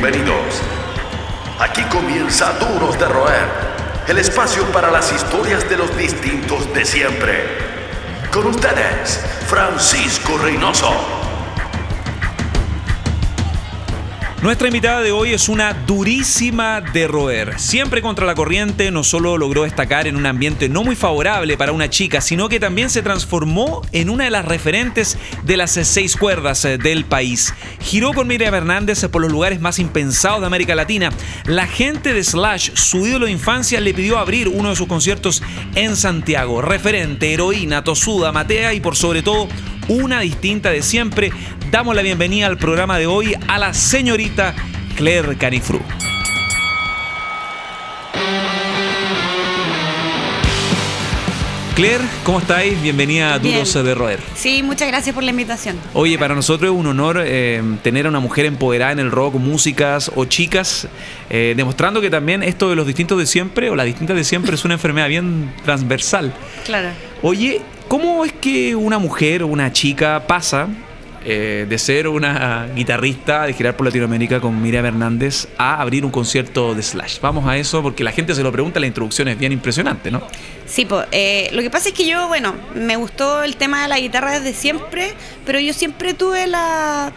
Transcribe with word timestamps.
bienvenidos. 0.00 0.62
Aquí 1.58 1.82
comienza 1.84 2.54
Duros 2.54 2.98
de 2.98 3.06
Roer, 3.06 3.44
el 4.08 4.16
espacio 4.16 4.64
para 4.72 4.90
las 4.90 5.12
historias 5.12 5.68
de 5.68 5.76
los 5.76 5.94
distintos 5.94 6.72
de 6.72 6.86
siempre. 6.86 7.44
Con 8.32 8.46
ustedes, 8.46 9.22
Francisco 9.46 10.38
Reynoso. 10.38 11.19
Nuestra 14.42 14.68
invitada 14.68 15.02
de 15.02 15.12
hoy 15.12 15.34
es 15.34 15.50
una 15.50 15.74
durísima 15.74 16.80
de 16.80 17.06
roer. 17.06 17.60
Siempre 17.60 18.00
contra 18.00 18.24
la 18.24 18.34
corriente, 18.34 18.90
no 18.90 19.04
solo 19.04 19.36
logró 19.36 19.64
destacar 19.64 20.06
en 20.06 20.16
un 20.16 20.24
ambiente 20.24 20.70
no 20.70 20.82
muy 20.82 20.96
favorable 20.96 21.58
para 21.58 21.72
una 21.72 21.90
chica, 21.90 22.22
sino 22.22 22.48
que 22.48 22.58
también 22.58 22.88
se 22.88 23.02
transformó 23.02 23.82
en 23.92 24.08
una 24.08 24.24
de 24.24 24.30
las 24.30 24.46
referentes 24.46 25.18
de 25.44 25.58
las 25.58 25.72
seis 25.72 26.16
cuerdas 26.16 26.64
eh, 26.64 26.78
del 26.78 27.04
país. 27.04 27.52
Giró 27.80 28.14
con 28.14 28.28
Miriam 28.28 28.54
Hernández 28.54 29.04
por 29.08 29.20
los 29.20 29.30
lugares 29.30 29.60
más 29.60 29.78
impensados 29.78 30.40
de 30.40 30.46
América 30.46 30.74
Latina. 30.74 31.10
La 31.44 31.66
gente 31.66 32.14
de 32.14 32.24
Slash, 32.24 32.70
su 32.72 33.06
ídolo 33.06 33.26
de 33.26 33.32
infancia, 33.32 33.78
le 33.78 33.92
pidió 33.92 34.16
abrir 34.16 34.48
uno 34.48 34.70
de 34.70 34.76
sus 34.76 34.88
conciertos 34.88 35.42
en 35.74 35.96
Santiago. 35.96 36.62
Referente, 36.62 37.34
heroína, 37.34 37.84
tosuda, 37.84 38.32
matea 38.32 38.72
y 38.72 38.80
por 38.80 38.96
sobre 38.96 39.22
todo 39.22 39.48
una 39.88 40.20
distinta 40.20 40.70
de 40.70 40.82
siempre. 40.82 41.30
Damos 41.70 41.94
la 41.94 42.02
bienvenida 42.02 42.48
al 42.48 42.58
programa 42.58 42.98
de 42.98 43.06
hoy 43.06 43.32
a 43.46 43.56
la 43.56 43.72
señorita 43.72 44.56
Claire 44.96 45.36
Canifru. 45.36 45.80
Claire, 51.76 52.02
¿cómo 52.24 52.40
estáis? 52.40 52.82
Bienvenida 52.82 53.34
a 53.34 53.38
Duros 53.38 53.72
de 53.72 53.94
Roer. 53.94 54.18
Sí, 54.34 54.64
muchas 54.64 54.88
gracias 54.88 55.14
por 55.14 55.22
la 55.22 55.30
invitación. 55.30 55.78
Oye, 55.94 56.18
para 56.18 56.34
nosotros 56.34 56.72
es 56.72 56.76
un 56.76 56.88
honor 56.88 57.22
eh, 57.24 57.62
tener 57.84 58.06
a 58.06 58.08
una 58.08 58.18
mujer 58.18 58.46
empoderada 58.46 58.90
en 58.90 58.98
el 58.98 59.12
rock, 59.12 59.36
músicas 59.36 60.10
o 60.16 60.24
chicas, 60.24 60.88
eh, 61.30 61.54
demostrando 61.56 62.00
que 62.00 62.10
también 62.10 62.42
esto 62.42 62.68
de 62.68 62.74
los 62.74 62.84
distintos 62.84 63.16
de 63.16 63.26
siempre 63.26 63.70
o 63.70 63.76
las 63.76 63.86
distintas 63.86 64.16
de 64.16 64.24
siempre 64.24 64.56
es 64.56 64.64
una 64.64 64.74
enfermedad 64.74 65.06
bien 65.06 65.54
transversal. 65.64 66.32
Claro. 66.64 66.88
Oye, 67.22 67.62
¿cómo 67.86 68.24
es 68.24 68.32
que 68.32 68.74
una 68.74 68.98
mujer 68.98 69.44
o 69.44 69.46
una 69.46 69.72
chica 69.72 70.26
pasa 70.26 70.66
eh, 71.24 71.66
de 71.68 71.78
ser 71.78 72.08
una 72.08 72.68
guitarrista, 72.74 73.46
de 73.46 73.52
girar 73.52 73.76
por 73.76 73.86
Latinoamérica 73.86 74.40
con 74.40 74.60
Miriam 74.62 74.86
Hernández, 74.86 75.48
a 75.58 75.80
abrir 75.80 76.04
un 76.04 76.10
concierto 76.10 76.74
de 76.74 76.82
Slash. 76.82 77.20
Vamos 77.20 77.46
a 77.46 77.58
eso 77.58 77.82
porque 77.82 78.04
la 78.04 78.12
gente 78.12 78.34
se 78.34 78.42
lo 78.42 78.50
pregunta, 78.50 78.80
la 78.80 78.86
introducción 78.86 79.28
es 79.28 79.38
bien 79.38 79.52
impresionante, 79.52 80.10
¿no? 80.10 80.22
Sí, 80.66 80.86
pues 80.86 81.06
lo 81.52 81.62
que 81.62 81.70
pasa 81.70 81.88
es 81.90 81.94
que 81.94 82.06
yo, 82.06 82.28
bueno, 82.28 82.54
me 82.74 82.96
gustó 82.96 83.42
el 83.42 83.56
tema 83.56 83.82
de 83.82 83.88
la 83.88 83.98
guitarra 83.98 84.38
desde 84.40 84.58
siempre, 84.58 85.12
pero 85.44 85.60
yo 85.60 85.72
siempre 85.72 86.14
tuve 86.14 86.46
la, 86.46 87.12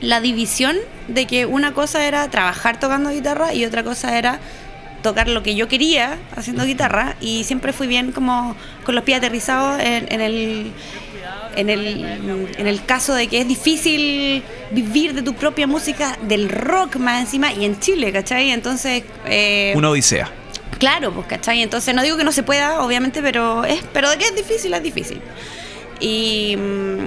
la 0.00 0.20
división 0.20 0.76
de 1.08 1.26
que 1.26 1.46
una 1.46 1.72
cosa 1.72 2.06
era 2.06 2.28
trabajar 2.30 2.78
tocando 2.78 3.10
guitarra 3.10 3.54
y 3.54 3.64
otra 3.64 3.82
cosa 3.82 4.16
era 4.18 4.38
tocar 5.02 5.28
lo 5.28 5.42
que 5.42 5.54
yo 5.54 5.68
quería 5.68 6.18
haciendo 6.36 6.64
guitarra 6.64 7.16
y 7.20 7.44
siempre 7.44 7.72
fui 7.72 7.86
bien 7.86 8.12
como 8.12 8.56
con 8.84 8.94
los 8.94 9.04
pies 9.04 9.18
aterrizados 9.18 9.80
en 9.80 10.20
el 10.20 10.72
en 11.58 11.70
el, 11.70 12.04
en 12.56 12.66
el 12.68 12.84
caso 12.84 13.14
de 13.14 13.26
que 13.26 13.40
es 13.40 13.48
difícil 13.48 14.44
vivir 14.70 15.12
de 15.12 15.22
tu 15.22 15.34
propia 15.34 15.66
música, 15.66 16.16
del 16.22 16.48
rock 16.48 16.96
más 16.96 17.20
encima, 17.20 17.52
y 17.52 17.64
en 17.64 17.80
Chile, 17.80 18.12
¿cachai? 18.12 18.50
Entonces... 18.50 19.02
Eh, 19.26 19.72
Una 19.74 19.90
odisea. 19.90 20.30
Claro, 20.78 21.12
pues, 21.12 21.26
¿cachai? 21.26 21.60
Entonces 21.62 21.92
no 21.96 22.02
digo 22.02 22.16
que 22.16 22.22
no 22.22 22.30
se 22.30 22.44
pueda, 22.44 22.80
obviamente, 22.82 23.20
pero 23.22 23.64
es 23.64 23.82
pero 23.92 24.08
de 24.08 24.18
que 24.18 24.26
es 24.26 24.36
difícil, 24.36 24.72
es 24.72 24.82
difícil. 24.84 25.20
Y 25.98 26.56
mm, 26.56 27.06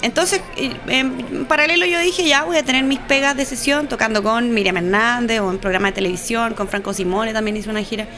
entonces, 0.00 0.40
en 0.56 1.44
paralelo 1.44 1.84
yo 1.84 2.00
dije, 2.00 2.26
ya 2.26 2.44
voy 2.44 2.56
a 2.56 2.62
tener 2.62 2.84
mis 2.84 3.00
pegas 3.00 3.36
de 3.36 3.44
sesión 3.44 3.86
tocando 3.86 4.22
con 4.22 4.54
Miriam 4.54 4.78
Hernández 4.78 5.40
o 5.40 5.50
en 5.50 5.58
programa 5.58 5.88
de 5.88 5.92
televisión, 5.92 6.54
con 6.54 6.68
Franco 6.68 6.94
Simone 6.94 7.34
también 7.34 7.58
hice 7.58 7.68
una 7.68 7.82
gira. 7.82 8.08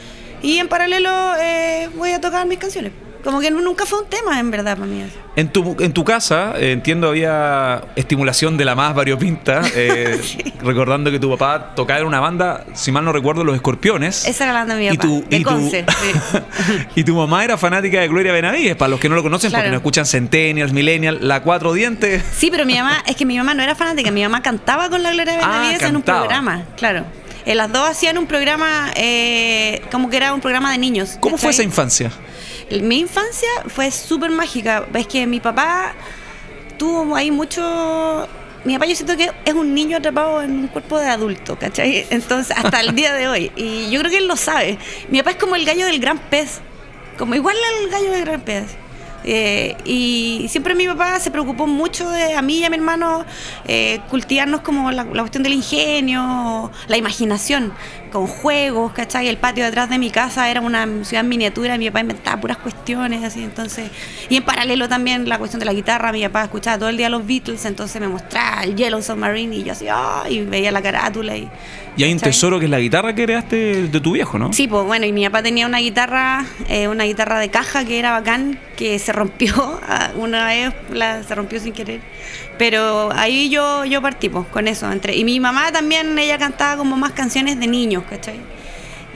Y 0.41 0.59
en 0.59 0.69
paralelo 0.69 1.09
eh, 1.41 1.89
voy 1.95 2.11
a 2.11 2.21
tocar 2.21 2.47
mis 2.47 2.59
canciones. 2.59 2.93
Como 3.23 3.39
que 3.39 3.49
nunca 3.51 3.85
fue 3.85 4.01
un 4.01 4.07
tema, 4.07 4.37
en 4.39 4.51
verdad, 4.51 4.77
para 4.77 4.85
mí. 4.85 5.05
En 5.37 5.47
tu, 5.47 5.77
en 5.79 5.93
tu 5.93 6.03
casa, 6.03 6.55
eh, 6.57 6.73
entiendo, 6.73 7.07
había 7.07 7.85
estimulación 7.95 8.57
de 8.57 8.65
la 8.65 8.75
más 8.75 8.93
variopinta, 8.93 9.61
eh, 9.75 10.19
recordando 10.61 11.09
que 11.09 11.19
tu 11.19 11.29
papá 11.29 11.73
tocaba 11.73 12.01
en 12.01 12.05
una 12.05 12.19
banda, 12.19 12.65
si 12.73 12.91
mal 12.91 13.05
no 13.05 13.13
recuerdo, 13.13 13.45
Los 13.45 13.55
Escorpiones. 13.55 14.27
Esa 14.27 14.43
era 14.43 14.53
la 14.53 14.59
banda 14.59 14.75
de 14.75 14.81
mi 14.81 14.97
papá, 14.97 15.07
y 15.07 15.09
tu, 15.09 15.29
de 15.29 15.37
y, 15.37 15.43
Conce, 15.43 15.85
y 16.95 17.03
tu 17.05 17.15
mamá 17.15 17.45
era 17.45 17.57
fanática 17.57 18.01
de 18.01 18.09
Gloria 18.09 18.33
Benavides, 18.33 18.75
para 18.75 18.89
los 18.89 18.99
que 18.99 19.07
no 19.07 19.15
lo 19.15 19.23
conocen, 19.23 19.51
porque 19.53 19.69
no 19.69 19.77
escuchan 19.77 20.05
Centennials, 20.05 20.73
Millennials, 20.73 21.21
La 21.21 21.41
Cuatro 21.43 21.71
Dientes. 21.71 22.23
Sí, 22.35 22.49
pero 22.51 22.65
mi 22.65 22.75
mamá, 22.75 23.03
es 23.07 23.15
que 23.15 23.25
mi 23.25 23.37
mamá 23.37 23.53
no 23.53 23.63
era 23.63 23.73
fanática, 23.73 24.11
mi 24.11 24.23
mamá 24.23 24.41
cantaba 24.41 24.89
con 24.89 25.01
la 25.01 25.13
Gloria 25.13 25.39
ah, 25.41 25.47
Benavides 25.47 25.81
en 25.83 25.95
un 25.95 26.01
programa, 26.01 26.65
claro. 26.75 27.05
Eh, 27.45 27.55
las 27.55 27.71
dos 27.71 27.89
hacían 27.89 28.17
un 28.17 28.25
programa, 28.25 28.91
como 29.91 30.09
que 30.09 30.17
era 30.17 30.33
un 30.33 30.41
programa 30.41 30.73
de 30.73 30.77
niños. 30.77 31.17
¿Cómo 31.21 31.37
fue 31.37 31.51
esa 31.51 31.63
infancia? 31.63 32.11
Mi 32.81 32.99
infancia 32.99 33.49
fue 33.67 33.91
súper 33.91 34.31
mágica. 34.31 34.85
Ves 34.91 35.07
que 35.07 35.27
mi 35.27 35.39
papá 35.39 35.93
tuvo 36.77 37.15
ahí 37.15 37.29
mucho 37.31 38.27
mi 38.63 38.73
papá 38.75 38.85
yo 38.85 38.95
siento 38.95 39.17
que 39.17 39.29
es 39.43 39.53
un 39.53 39.73
niño 39.73 39.97
atrapado 39.97 40.41
en 40.41 40.51
un 40.51 40.67
cuerpo 40.67 40.97
de 40.97 41.07
adulto, 41.07 41.57
¿cachai? 41.59 42.07
Entonces, 42.09 42.55
hasta 42.57 42.79
el 42.79 42.95
día 42.95 43.13
de 43.13 43.27
hoy. 43.27 43.51
Y 43.57 43.89
yo 43.89 43.99
creo 43.99 44.11
que 44.11 44.17
él 44.19 44.27
lo 44.27 44.37
sabe. 44.37 44.77
Mi 45.09 45.19
papá 45.19 45.31
es 45.31 45.37
como 45.37 45.55
el 45.55 45.65
gallo 45.65 45.85
del 45.85 45.99
gran 45.99 46.17
pez, 46.17 46.61
como 47.17 47.35
igual 47.35 47.57
al 47.57 47.89
gallo 47.89 48.11
del 48.11 48.23
gran 48.23 48.41
pez. 48.41 48.63
Eh, 49.23 49.77
y 49.85 50.47
siempre 50.49 50.75
mi 50.75 50.85
papá 50.87 51.19
se 51.19 51.31
preocupó 51.31 51.67
mucho 51.67 52.09
de 52.09 52.33
a 52.33 52.41
mí 52.41 52.59
y 52.59 52.63
a 52.63 52.69
mi 52.69 52.77
hermano 52.77 53.25
eh, 53.65 54.01
cultivarnos 54.09 54.61
como 54.61 54.91
la, 54.91 55.05
cuestión 55.05 55.43
del 55.43 55.53
ingenio, 55.53 56.71
la 56.87 56.97
imaginación, 56.97 57.73
con 58.11 58.27
juegos, 58.27 58.91
¿cachai? 58.91 59.27
El 59.27 59.37
patio 59.37 59.65
detrás 59.65 59.89
de 59.89 59.97
mi 59.97 60.11
casa 60.11 60.49
era 60.49 60.61
una 60.61 60.87
ciudad 61.03 61.23
miniatura, 61.23 61.77
mi 61.77 61.89
papá 61.89 62.01
inventaba 62.01 62.39
puras 62.39 62.57
cuestiones, 62.57 63.23
así, 63.23 63.43
entonces. 63.43 63.89
Y 64.29 64.37
en 64.37 64.43
paralelo 64.43 64.87
también 64.87 65.27
la 65.27 65.37
cuestión 65.37 65.59
de 65.59 65.65
la 65.65 65.73
guitarra, 65.73 66.11
mi 66.11 66.21
papá 66.23 66.43
escuchaba 66.43 66.77
todo 66.77 66.89
el 66.89 66.97
día 66.97 67.09
los 67.09 67.25
Beatles, 67.25 67.65
entonces 67.65 67.99
me 68.01 68.07
mostraba 68.07 68.63
el 68.63 68.75
Yellow 68.75 69.01
Submarine 69.01 69.55
y 69.55 69.63
yo 69.63 69.71
así, 69.71 69.87
y 70.29 70.41
veía 70.41 70.71
la 70.71 70.81
carátula 70.81 71.35
y. 71.35 71.49
Y 71.95 72.03
hay 72.03 72.11
un 72.11 72.19
tesoro 72.19 72.57
que 72.57 72.65
es 72.65 72.71
la 72.71 72.79
guitarra 72.79 73.13
que 73.13 73.21
heredaste 73.23 73.87
de 73.87 73.99
tu 73.99 74.13
viejo, 74.13 74.39
¿no? 74.39 74.51
Sí, 74.51 74.67
pues 74.67 74.83
bueno, 74.83 75.05
y 75.05 75.11
mi 75.11 75.23
papá 75.25 75.43
tenía 75.43 75.67
una 75.67 75.77
guitarra, 75.77 76.43
eh, 76.67 76.87
una 76.87 77.03
guitarra 77.03 77.39
de 77.39 77.49
caja 77.49 77.85
que 77.85 77.99
era 77.99 78.11
bacán, 78.11 78.59
que 78.75 78.99
se 78.99 79.11
rompió, 79.11 79.79
ah, 79.87 80.11
una 80.15 80.47
vez 80.47 80.73
se 81.27 81.35
rompió 81.35 81.59
sin 81.59 81.73
querer. 81.73 82.01
Pero 82.57 83.11
ahí 83.13 83.49
yo, 83.49 83.85
yo 83.85 84.01
partí 84.01 84.29
pues, 84.29 84.47
con 84.47 84.67
eso. 84.67 84.91
Entre, 84.91 85.15
y 85.15 85.23
mi 85.23 85.39
mamá 85.39 85.71
también, 85.71 86.17
ella 86.17 86.37
cantaba 86.37 86.77
como 86.77 86.95
más 86.97 87.11
canciones 87.11 87.59
de 87.59 87.67
niños, 87.67 88.03
¿cachai? 88.09 88.39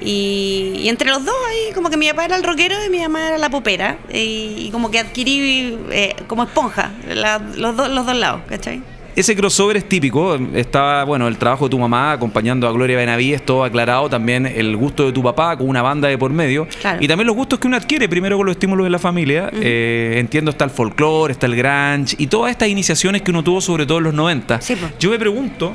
Y, 0.01 0.88
entre 0.88 1.09
los 1.09 1.25
dos 1.25 1.35
ahí, 1.50 1.73
como 1.73 1.90
que 1.90 1.97
mi 1.97 2.07
papá 2.09 2.25
era 2.25 2.35
el 2.35 2.44
rockero 2.44 2.75
y 2.85 2.90
mi 2.90 3.00
mamá 3.00 3.28
era 3.28 3.38
la 3.38 3.50
popera. 3.50 3.97
Y, 4.13 4.69
como 4.72 4.91
que 4.91 5.00
adquirí 5.00 5.78
eh, 5.91 6.16
como 6.28 6.44
esponja 6.44 6.91
los, 7.07 7.78
los 7.78 8.06
dos 8.06 8.16
lados, 8.16 8.41
¿cachai? 8.47 8.81
Ese 9.17 9.35
crossover 9.35 9.78
es 9.78 9.89
típico. 9.89 10.38
Estaba, 10.53 11.03
bueno, 11.03 11.28
el 11.28 11.39
trabajo 11.39 11.66
de 11.66 11.72
tu 11.72 11.79
mamá 11.79 12.11
acompañando 12.11 12.67
a 12.67 12.72
Gloria 12.72 12.97
Benavides, 12.97 13.44
todo 13.44 13.63
aclarado. 13.63 14.07
También 14.07 14.45
el 14.45 14.78
gusto 14.78 15.07
de 15.07 15.11
tu 15.11 15.23
papá 15.23 15.57
con 15.57 15.67
una 15.67 15.81
banda 15.81 16.07
de 16.07 16.19
por 16.19 16.31
medio. 16.31 16.67
Y 17.00 17.07
también 17.07 17.25
los 17.25 17.35
gustos 17.35 17.57
que 17.57 17.66
uno 17.66 17.77
adquiere, 17.77 18.07
primero 18.07 18.38
con 18.38 18.45
los 18.45 18.53
estímulos 18.53 18.83
de 18.83 18.91
la 18.91 19.00
familia. 19.00 19.50
Eh, 19.53 20.17
entiendo, 20.19 20.51
está 20.51 20.66
el 20.66 20.69
folclore, 20.69 21.31
está 21.31 21.47
el 21.47 21.56
grunge 21.56 22.16
y 22.19 22.27
todas 22.27 22.51
estas 22.51 22.69
iniciaciones 22.69 23.23
que 23.23 23.31
uno 23.31 23.44
tuvo, 23.44 23.59
sobre 23.59 23.88
todo 23.88 23.97
en 23.97 24.03
los 24.03 24.13
90. 24.13 24.59
Yo 25.00 25.09
me 25.09 25.17
pregunto. 25.17 25.73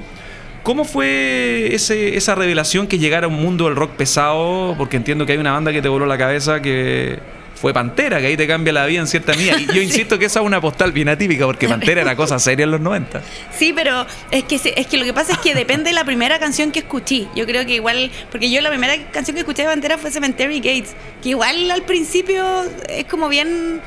¿Cómo 0.62 0.84
fue 0.84 1.75
ese, 1.75 2.16
esa 2.16 2.36
revelación 2.36 2.86
que 2.86 2.97
llegara 2.97 3.26
a 3.26 3.28
un 3.28 3.42
mundo 3.42 3.64
del 3.64 3.75
rock 3.75 3.91
pesado? 3.97 4.76
Porque 4.78 4.97
entiendo 4.97 5.26
que 5.26 5.32
hay 5.32 5.38
una 5.38 5.50
banda 5.50 5.72
que 5.72 5.82
te 5.82 5.88
voló 5.88 6.06
la 6.06 6.16
cabeza 6.16 6.62
que 6.62 7.19
fue 7.62 7.72
Pantera, 7.72 8.18
que 8.18 8.26
ahí 8.26 8.36
te 8.36 8.48
cambia 8.48 8.72
la 8.72 8.84
vida 8.86 8.98
en 8.98 9.06
cierta 9.06 9.34
medida. 9.34 9.56
Y 9.56 9.66
yo 9.66 9.80
insisto 9.88 10.18
que 10.18 10.24
esa 10.24 10.40
es 10.40 10.46
una 10.46 10.60
postal 10.60 10.90
bien 10.90 11.08
atípica, 11.08 11.46
porque 11.46 11.68
Pantera 11.68 12.00
era 12.00 12.16
cosa 12.16 12.40
seria 12.40 12.64
en 12.64 12.72
los 12.72 12.80
90. 12.80 13.22
Sí, 13.56 13.72
pero 13.72 14.04
es 14.32 14.42
que, 14.42 14.56
es 14.56 14.87
que 14.88 14.96
lo 14.96 15.04
que 15.04 15.14
pasa 15.14 15.34
es 15.34 15.38
que 15.38 15.54
depende 15.54 15.90
de 15.90 15.94
la 15.94 16.04
primera 16.04 16.40
canción 16.40 16.72
que 16.72 16.81
escuché. 16.81 17.28
Yo 17.37 17.46
creo 17.46 17.64
que 17.64 17.76
igual, 17.76 18.10
porque 18.32 18.50
yo 18.50 18.60
la 18.62 18.69
primera 18.69 18.96
canción 19.12 19.37
que 19.37 19.42
escuché 19.42 19.62
de 19.62 19.69
Pantera 19.69 19.96
fue 19.96 20.10
Cemetery 20.10 20.56
Gates, 20.56 20.96
que 21.22 21.28
igual 21.28 21.70
al 21.70 21.82
principio 21.82 22.64
es 22.88 23.04
como 23.04 23.28
bien 23.28 23.81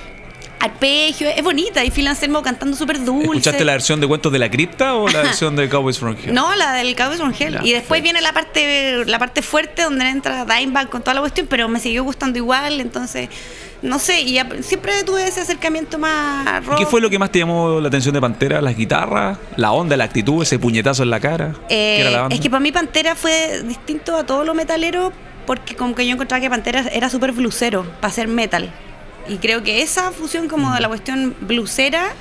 arpegio, 0.66 1.30
es 1.30 1.44
bonita. 1.44 1.84
Y 1.84 1.92
Phil 1.92 2.08
Anselmo 2.08 2.42
cantando 2.42 2.76
súper 2.76 3.04
dulce. 3.04 3.26
¿Escuchaste 3.26 3.66
la 3.66 3.74
versión 3.74 4.00
de 4.00 4.08
Cuentos 4.08 4.32
de 4.32 4.40
la 4.40 4.50
Cripta 4.50 4.96
o 4.96 5.08
la 5.08 5.22
versión 5.24 5.56
de 5.56 5.70
Cowboys 5.70 5.98
from 5.98 6.16
Hell? 6.22 6.34
No, 6.34 6.56
la 6.56 6.74
del 6.74 6.96
Cowboys 6.96 7.20
from 7.20 7.34
Hell. 7.38 7.60
y 7.64 7.74
después 7.74 8.02
viene 8.02 8.22
la 8.22 8.34
parte, 8.34 9.06
la 9.06 9.20
parte 9.20 9.42
fuerte 9.42 9.84
donde 9.84 10.08
entra 10.10 10.46
Dimebag 10.46 10.90
con 10.90 11.02
toda 11.02 11.14
la 11.14 11.22
cuestión, 11.22 11.48
pero 11.48 11.68
me 11.68 11.80
siguió 11.80 12.04
gustando 12.04 12.38
igual, 12.38 12.82
entonces 12.82 13.30
no 13.82 14.00
sé, 14.00 14.22
y 14.22 14.40
siempre 14.62 15.04
tuve 15.04 15.28
ese 15.28 15.42
acercamiento 15.42 16.00
más 16.00 16.64
¿Qué 16.78 16.86
fue 16.86 17.02
lo 17.02 17.10
que 17.10 17.20
más 17.20 17.32
te 17.32 17.40
llamó 17.40 17.80
la 17.80 17.88
atención 17.88 18.14
de 18.14 18.22
Pantera? 18.22 18.62
¿Las 18.62 18.76
guitarras? 18.76 19.38
¿La 19.58 19.72
onda, 19.72 19.96
la 19.96 20.06
actitud, 20.06 20.42
ese 20.42 20.58
puñetazo 20.58 21.04
en 21.04 21.10
la 21.10 21.20
cara? 21.20 21.54
Eh, 21.70 22.28
es 22.30 22.40
que 22.40 22.50
para 22.50 22.60
mí 22.60 22.72
Pantera 22.72 23.16
fue 23.16 23.62
distinto 23.64 24.16
a 24.16 24.26
todo 24.26 24.44
lo 24.44 24.54
metalero 24.54 25.12
porque 25.46 25.76
como 25.76 25.94
que 25.94 26.06
yo 26.08 26.14
encontraba 26.14 26.42
que 26.42 26.50
Pantera 26.50 26.86
era 26.92 27.10
súper 27.10 27.32
blusero 27.32 27.84
para 28.00 28.08
hacer 28.08 28.28
metal. 28.28 28.72
Y 29.28 29.38
creo 29.38 29.64
que 29.64 29.82
esa 29.82 30.12
fusión 30.12 30.48
como 30.48 30.74
de 30.74 30.80
la 30.80 30.88
cuestión 30.88 31.36
blusera 31.42 32.14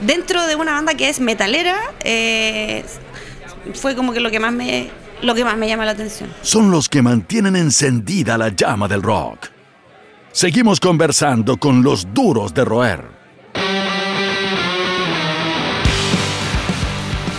dentro 0.00 0.46
de 0.46 0.56
una 0.56 0.72
banda 0.72 0.94
que 0.94 1.08
es 1.08 1.20
metalera, 1.20 1.76
eh, 2.00 2.84
fue 3.74 3.94
como 3.94 4.12
que 4.12 4.20
lo 4.20 4.30
que 4.30 4.40
más 4.40 4.52
me, 4.52 4.90
lo 5.22 5.34
que 5.34 5.44
más 5.44 5.56
me 5.56 5.68
llama 5.68 5.84
la 5.84 5.92
atención. 5.92 6.32
Son 6.42 6.70
los 6.70 6.88
que 6.88 7.02
mantienen 7.02 7.56
encendida 7.56 8.38
la 8.38 8.48
llama 8.48 8.88
del 8.88 9.02
rock. 9.02 9.48
Seguimos 10.32 10.80
conversando 10.80 11.56
con 11.56 11.82
los 11.82 12.12
duros 12.14 12.54
de 12.54 12.64
roer. 12.64 13.19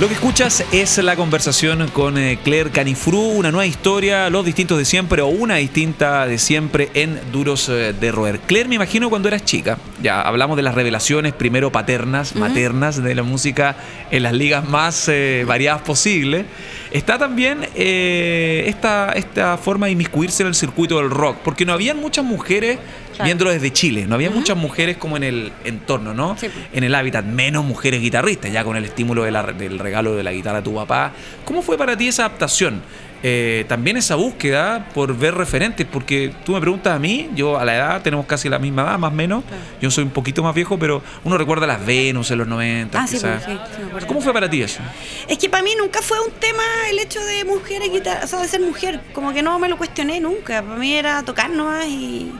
Lo 0.01 0.07
que 0.07 0.15
escuchas 0.15 0.65
es 0.71 0.97
la 0.97 1.15
conversación 1.15 1.87
con 1.89 2.17
eh, 2.17 2.39
Claire 2.43 2.71
Canifru, 2.71 3.21
una 3.21 3.51
nueva 3.51 3.67
historia, 3.67 4.31
los 4.31 4.43
distintos 4.43 4.79
de 4.79 4.83
siempre 4.83 5.21
o 5.21 5.27
una 5.27 5.57
distinta 5.57 6.25
de 6.25 6.39
siempre 6.39 6.89
en 6.95 7.19
Duros 7.31 7.69
eh, 7.69 7.93
de 7.93 8.11
Roer. 8.11 8.39
Claire, 8.39 8.67
me 8.67 8.73
imagino 8.73 9.11
cuando 9.11 9.27
eras 9.27 9.45
chica, 9.45 9.77
ya 10.01 10.19
hablamos 10.23 10.57
de 10.57 10.63
las 10.63 10.73
revelaciones 10.73 11.33
primero 11.33 11.71
paternas, 11.71 12.35
maternas 12.35 13.03
de 13.03 13.13
la 13.13 13.21
música 13.21 13.75
en 14.09 14.23
las 14.23 14.33
ligas 14.33 14.67
más 14.67 15.07
eh, 15.07 15.43
variadas 15.47 15.83
posibles. 15.83 16.47
Está 16.89 17.19
también 17.19 17.69
esta, 17.75 19.13
esta 19.13 19.57
forma 19.57 19.85
de 19.85 19.91
inmiscuirse 19.91 20.41
en 20.41 20.47
el 20.47 20.55
circuito 20.55 20.97
del 20.97 21.11
rock, 21.11 21.37
porque 21.43 21.63
no 21.63 21.73
habían 21.73 21.97
muchas 21.97 22.25
mujeres 22.25 22.79
viéndolo 23.23 23.51
desde 23.51 23.71
Chile. 23.71 24.05
No 24.07 24.15
había 24.15 24.29
muchas 24.29 24.57
mujeres 24.57 24.97
como 24.97 25.17
en 25.17 25.23
el 25.23 25.51
entorno, 25.63 26.13
¿no? 26.13 26.35
En 26.73 26.83
el 26.83 26.93
hábitat, 26.95 27.25
menos 27.25 27.65
mujeres 27.65 28.01
guitarristas, 28.01 28.51
ya 28.51 28.63
con 28.63 28.75
el 28.77 28.85
estímulo 28.85 29.23
del 29.23 29.79
regalo 29.79 30.15
de 30.15 30.23
la 30.23 30.31
guitarra 30.31 30.59
a 30.59 30.63
tu 30.63 30.75
papá. 30.75 31.11
¿Cómo 31.45 31.61
fue 31.61 31.77
para 31.77 31.97
ti 31.97 32.07
esa 32.07 32.25
adaptación? 32.25 32.81
Eh, 33.23 33.65
también 33.67 33.97
esa 33.97 34.15
búsqueda 34.15 34.87
por 34.95 35.15
ver 35.15 35.35
referentes, 35.35 35.85
porque 35.85 36.33
tú 36.43 36.53
me 36.53 36.59
preguntas 36.59 36.95
a 36.95 36.99
mí, 36.99 37.29
yo 37.35 37.59
a 37.59 37.65
la 37.65 37.75
edad 37.75 38.01
tenemos 38.01 38.25
casi 38.25 38.49
la 38.49 38.57
misma 38.57 38.81
edad, 38.81 38.97
más 38.97 39.11
o 39.11 39.15
menos, 39.15 39.43
yo 39.79 39.91
soy 39.91 40.03
un 40.03 40.09
poquito 40.09 40.41
más 40.41 40.55
viejo, 40.55 40.79
pero 40.79 41.03
uno 41.23 41.37
recuerda 41.37 41.67
las 41.67 41.85
Venus 41.85 42.31
en 42.31 42.39
los 42.39 42.47
90. 42.47 42.99
Ah, 42.99 43.05
pues, 43.07 43.21
sí, 43.21 44.07
¿Cómo 44.07 44.21
fue 44.21 44.33
para 44.33 44.49
ti 44.49 44.63
eso? 44.63 44.81
Es 45.27 45.37
que 45.37 45.49
para 45.49 45.61
mí 45.61 45.73
nunca 45.77 46.01
fue 46.01 46.19
un 46.19 46.31
tema 46.31 46.63
el 46.89 46.97
hecho 46.97 47.19
de 47.23 47.45
mujeres, 47.45 47.89
o 48.23 48.27
sea, 48.27 48.39
de 48.39 48.47
ser 48.47 48.61
mujer, 48.61 48.99
como 49.13 49.33
que 49.33 49.43
no 49.43 49.59
me 49.59 49.69
lo 49.69 49.77
cuestioné 49.77 50.19
nunca, 50.19 50.63
para 50.63 50.77
mí 50.77 50.93
era 50.93 51.21
tocar 51.21 51.51
nomás 51.51 51.85
y 51.85 52.31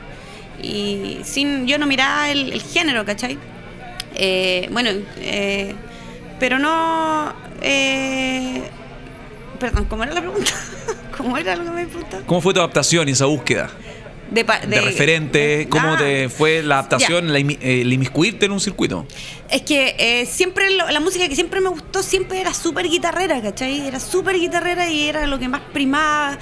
y 0.62 1.18
sin 1.24 1.66
yo 1.66 1.78
no 1.78 1.86
miraba 1.86 2.30
el, 2.30 2.60
género, 2.62 3.04
¿cachai? 3.04 3.38
Eh, 4.14 4.68
bueno, 4.70 4.90
eh, 5.18 5.74
pero 6.38 6.58
no... 6.58 7.34
Eh, 7.60 8.62
perdón, 9.58 9.86
¿cómo 9.86 10.04
era 10.04 10.14
la 10.14 10.20
pregunta? 10.20 10.52
¿Cómo 11.16 11.36
era 11.36 11.56
lo 11.56 11.64
que 11.64 11.70
me 11.70 11.86
preguntaste? 11.86 12.26
¿Cómo 12.26 12.40
fue 12.40 12.54
tu 12.54 12.60
adaptación 12.60 13.08
y 13.08 13.12
esa 13.12 13.26
búsqueda? 13.26 13.70
De, 14.30 14.44
referente, 14.80 15.66
¿cómo 15.68 15.92
ah, 15.92 15.98
te 15.98 16.30
fue 16.30 16.62
la 16.62 16.78
adaptación, 16.78 17.36
el 17.36 17.92
inmiscuirte 17.92 18.46
en 18.46 18.52
un 18.52 18.60
circuito? 18.60 19.06
Es 19.50 19.60
que 19.60 20.26
siempre 20.26 20.70
la 20.70 21.00
música 21.00 21.28
que 21.28 21.34
siempre 21.34 21.60
me 21.60 21.68
gustó 21.68 22.02
siempre 22.02 22.40
era 22.40 22.54
súper 22.54 22.88
guitarrera, 22.88 23.42
¿cachai? 23.42 23.86
Era 23.86 24.00
súper 24.00 24.36
guitarrera 24.36 24.88
y 24.88 25.06
era 25.06 25.26
lo 25.26 25.38
que 25.38 25.48
más 25.48 25.60
primaba. 25.74 26.38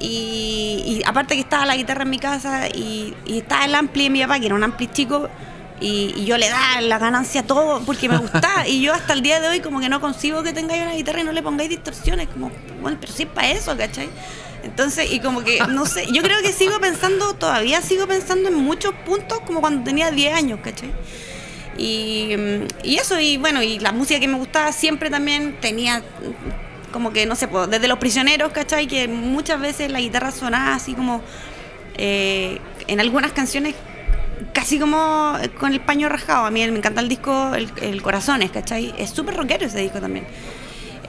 Y, 0.00 1.02
aparte 1.06 1.34
que 1.34 1.40
estaba 1.40 1.66
la 1.66 1.76
guitarra 1.76 2.02
en 2.02 2.10
mi 2.10 2.18
casa 2.18 2.68
y, 2.68 3.14
estaba 3.26 3.64
el 3.64 3.74
ampli 3.74 4.04
de 4.04 4.10
mi 4.10 4.20
papá, 4.22 4.38
que 4.38 4.46
era 4.46 4.54
un 4.54 4.62
ampli 4.62 4.86
chico, 4.88 5.28
y, 5.80 6.24
yo 6.24 6.38
le 6.38 6.48
daba 6.48 6.80
la 6.80 6.98
ganancia 6.98 7.42
a 7.42 7.44
todo 7.44 7.80
porque 7.84 8.08
me 8.08 8.18
gustaba. 8.18 8.66
y 8.68 8.80
yo 8.80 8.92
hasta 8.92 9.12
el 9.12 9.22
día 9.22 9.40
de 9.40 9.48
hoy 9.48 9.60
como 9.60 9.80
que 9.80 9.88
no 9.88 10.00
consigo 10.00 10.42
que 10.42 10.52
tengáis 10.52 10.82
una 10.82 10.92
guitarra 10.92 11.20
y 11.20 11.24
no 11.24 11.32
le 11.32 11.42
pongáis 11.42 11.70
distorsiones, 11.70 12.28
como, 12.28 12.50
bueno, 12.80 12.98
pero 13.00 13.12
sí 13.12 13.24
es 13.24 13.28
para 13.28 13.50
eso, 13.50 13.76
¿cachai? 13.76 14.08
Entonces, 14.62 15.10
y 15.12 15.20
como 15.20 15.42
que, 15.42 15.60
no 15.68 15.86
sé, 15.86 16.06
yo 16.12 16.22
creo 16.22 16.42
que 16.42 16.52
sigo 16.52 16.78
pensando, 16.80 17.34
todavía 17.34 17.80
sigo 17.80 18.06
pensando 18.06 18.48
en 18.48 18.56
muchos 18.56 18.92
puntos 19.06 19.40
como 19.40 19.60
cuando 19.60 19.84
tenía 19.84 20.10
10 20.10 20.34
años, 20.34 20.60
¿cachai? 20.62 20.92
Y, 21.76 22.30
y 22.82 22.96
eso, 22.96 23.20
y 23.20 23.36
bueno, 23.36 23.62
y 23.62 23.78
la 23.78 23.92
música 23.92 24.18
que 24.18 24.26
me 24.26 24.36
gustaba 24.36 24.72
siempre 24.72 25.10
también 25.10 25.56
tenía 25.60 26.02
como 26.92 27.12
que, 27.12 27.26
no 27.26 27.36
sé, 27.36 27.48
desde 27.68 27.88
Los 27.88 27.98
Prisioneros, 27.98 28.52
¿cachai? 28.52 28.86
Que 28.86 29.08
muchas 29.08 29.60
veces 29.60 29.90
la 29.90 30.00
guitarra 30.00 30.30
sonaba 30.30 30.74
así 30.74 30.94
como, 30.94 31.22
eh, 31.96 32.60
en 32.86 33.00
algunas 33.00 33.32
canciones, 33.32 33.74
casi 34.52 34.78
como 34.78 35.36
con 35.58 35.72
el 35.72 35.80
paño 35.80 36.08
rajado. 36.08 36.46
A 36.46 36.50
mí 36.50 36.60
me 36.70 36.78
encanta 36.78 37.00
el 37.00 37.08
disco 37.08 37.54
El, 37.54 37.70
el 37.80 38.02
Corazones, 38.02 38.50
¿cachai? 38.50 38.94
Es 38.98 39.10
súper 39.10 39.36
rockero 39.36 39.66
ese 39.66 39.80
disco 39.80 40.00
también. 40.00 40.26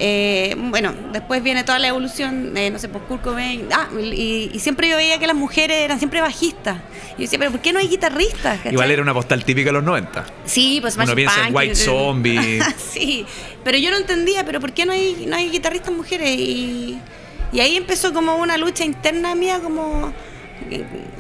Eh, 0.02 0.56
bueno, 0.58 0.94
después 1.12 1.44
viene 1.44 1.66
toda 1.66 1.78
la 1.78 1.90
evolución, 1.90 2.54
no 2.54 2.80
sé, 2.80 2.88
pues 2.88 3.04
Kurt 3.04 3.22
Cobain. 3.22 3.68
Ah, 3.72 3.90
y, 4.00 4.58
siempre 4.60 4.88
yo 4.88 4.96
veía 4.96 5.20
que 5.20 5.28
las 5.28 5.36
mujeres 5.36 5.78
eran 5.78 6.00
siempre 6.00 6.22
bajistas. 6.22 6.78
Y 7.12 7.12
yo 7.12 7.24
decía, 7.24 7.38
pero 7.38 7.52
¿por 7.52 7.60
qué 7.60 7.74
no 7.74 7.80
hay 7.80 7.90
guitarristas? 7.90 8.60
Igual 8.72 8.92
era 8.92 9.02
una 9.02 9.14
postal 9.14 9.44
típica 9.44 9.68
de 9.68 9.74
los 9.74 9.84
90. 9.84 10.26
Sí, 10.46 10.80
pues 10.82 10.96
Uno 10.96 11.14
piensa 11.14 11.48
en 11.48 11.56
White 11.56 11.76
Zombie. 11.76 12.62
sí, 12.78 13.26
pero 13.64 13.78
yo 13.78 13.92
no 13.92 13.98
entendía, 13.98 14.46
pero 14.46 14.62
¿por 14.62 14.72
qué 14.72 14.86
no 14.86 14.94
hay, 14.94 15.26
no 15.28 15.36
hay 15.36 15.50
guitarristas 15.50 15.94
mujeres? 15.94 16.30
Y, 16.30 16.98
y 17.52 17.60
ahí 17.60 17.76
empezó 17.76 18.14
como 18.14 18.38
una 18.38 18.58
lucha 18.58 18.86
interna 18.86 19.36
mía, 19.36 19.60
como 19.60 20.14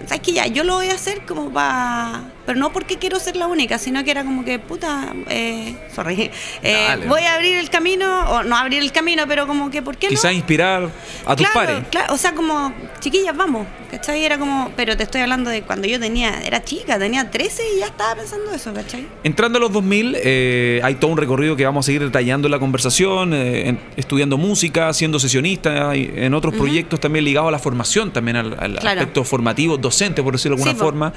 ¿sabes 0.09 0.23
que 0.23 0.33
ya? 0.33 0.47
Yo 0.47 0.63
lo 0.63 0.73
voy 0.73 0.89
a 0.89 0.95
hacer 0.95 1.21
como 1.27 1.51
para. 1.51 2.23
Pero 2.45 2.57
no 2.57 2.73
porque 2.73 2.97
quiero 2.97 3.19
ser 3.19 3.35
la 3.35 3.45
única, 3.45 3.77
sino 3.77 4.03
que 4.03 4.09
era 4.09 4.23
como 4.23 4.43
que, 4.43 4.57
puta, 4.57 5.13
eh, 5.29 5.75
sorry, 5.93 6.31
eh, 6.63 7.05
voy 7.07 7.21
a 7.21 7.35
abrir 7.35 7.57
el 7.57 7.69
camino, 7.69 8.27
o 8.27 8.41
no 8.41 8.57
abrir 8.57 8.81
el 8.81 8.91
camino, 8.91 9.25
pero 9.27 9.45
como 9.45 9.69
que, 9.69 9.83
¿por 9.83 9.97
qué 9.97 10.07
no? 10.07 10.11
Quizás 10.11 10.33
inspirar 10.33 10.89
a 11.27 11.35
tus 11.35 11.47
pares. 11.49 11.83
Claro, 11.91 12.11
o 12.11 12.17
sea, 12.17 12.33
como, 12.33 12.73
chiquillas, 12.99 13.37
vamos, 13.37 13.67
¿cachai? 13.91 14.25
Era 14.25 14.39
como, 14.39 14.71
pero 14.75 14.97
te 14.97 15.03
estoy 15.03 15.21
hablando 15.21 15.51
de 15.51 15.61
cuando 15.61 15.87
yo 15.87 15.99
tenía, 15.99 16.41
era 16.41 16.63
chica, 16.63 16.97
tenía 16.97 17.29
13 17.29 17.61
y 17.75 17.79
ya 17.81 17.85
estaba 17.85 18.15
pensando 18.15 18.51
eso, 18.51 18.73
¿cachai? 18.73 19.05
Entrando 19.23 19.59
a 19.59 19.61
los 19.61 19.71
2000, 19.71 20.17
eh, 20.17 20.81
hay 20.83 20.95
todo 20.95 21.11
un 21.11 21.17
recorrido 21.19 21.55
que 21.55 21.65
vamos 21.65 21.85
a 21.85 21.87
seguir 21.87 22.03
detallando 22.03 22.47
en 22.47 22.51
la 22.51 22.59
conversación, 22.59 23.35
eh, 23.35 23.77
estudiando 23.95 24.39
música, 24.39 24.91
siendo 24.93 25.19
sesionista, 25.19 25.93
en 25.93 26.33
otros 26.33 26.55
proyectos 26.55 26.99
también 26.99 27.25
ligados 27.25 27.49
a 27.49 27.51
la 27.51 27.59
formación, 27.59 28.11
también 28.11 28.37
al, 28.37 28.77
aspecto 28.79 29.23
formativo, 29.23 29.77
docente, 29.77 29.98
por 30.23 30.33
decirlo 30.33 30.57
de 30.57 30.63
alguna 30.63 30.83
forma. 30.83 31.13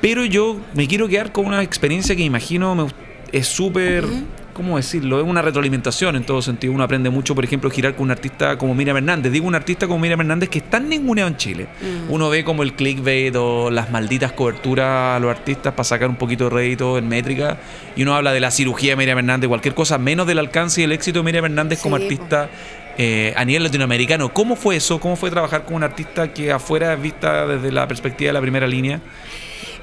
Pero 0.00 0.24
yo 0.24 0.60
me 0.74 0.88
quiero 0.88 1.08
quedar 1.08 1.32
con 1.32 1.46
una 1.46 1.62
experiencia 1.62 2.16
que 2.16 2.22
imagino 2.22 2.88
es 3.32 3.46
súper... 3.46 4.04
¿cómo 4.52 4.76
decirlo? 4.76 5.20
Es 5.20 5.26
una 5.26 5.42
retroalimentación 5.42 6.16
en 6.16 6.24
todo 6.24 6.42
sentido. 6.42 6.72
Uno 6.72 6.84
aprende 6.84 7.10
mucho, 7.10 7.34
por 7.34 7.44
ejemplo, 7.44 7.70
girar 7.70 7.94
con 7.94 8.04
un 8.04 8.10
artista 8.10 8.58
como 8.58 8.74
Miriam 8.74 8.96
Hernández. 8.96 9.32
Digo 9.32 9.46
un 9.46 9.54
artista 9.54 9.86
como 9.86 10.00
Miriam 10.00 10.20
Hernández 10.20 10.48
que 10.48 10.58
está 10.58 10.78
ninguneado 10.78 11.28
en 11.28 11.36
Chile. 11.36 11.66
Uno 12.08 12.28
ve 12.28 12.44
como 12.44 12.62
el 12.62 12.74
clickbait 12.74 13.34
o 13.36 13.70
las 13.70 13.90
malditas 13.90 14.32
coberturas 14.32 15.16
a 15.16 15.20
los 15.20 15.30
artistas 15.30 15.72
para 15.72 15.84
sacar 15.84 16.08
un 16.08 16.16
poquito 16.16 16.44
de 16.44 16.50
rédito 16.50 16.98
en 16.98 17.08
métrica. 17.08 17.58
Y 17.96 18.02
uno 18.02 18.14
habla 18.14 18.32
de 18.32 18.40
la 18.40 18.50
cirugía 18.50 18.90
de 18.90 18.96
Miriam 18.96 19.18
Hernández, 19.18 19.48
cualquier 19.48 19.74
cosa, 19.74 19.98
menos 19.98 20.26
del 20.26 20.38
alcance 20.38 20.80
y 20.80 20.84
el 20.84 20.92
éxito 20.92 21.20
de 21.20 21.24
Miriam 21.24 21.44
Hernández 21.46 21.80
como 21.80 21.96
artista. 21.96 22.50
Eh, 22.98 23.32
a 23.36 23.44
nivel 23.44 23.62
latinoamericano. 23.62 24.32
¿Cómo 24.32 24.56
fue 24.56 24.76
eso? 24.76 25.00
¿Cómo 25.00 25.16
fue 25.16 25.30
trabajar 25.30 25.64
con 25.64 25.74
un 25.74 25.82
artista 25.82 26.32
que 26.32 26.52
afuera 26.52 26.92
es 26.92 27.00
vista 27.00 27.46
desde 27.46 27.72
la 27.72 27.88
perspectiva 27.88 28.28
de 28.28 28.32
la 28.34 28.40
primera 28.40 28.66
línea? 28.66 29.00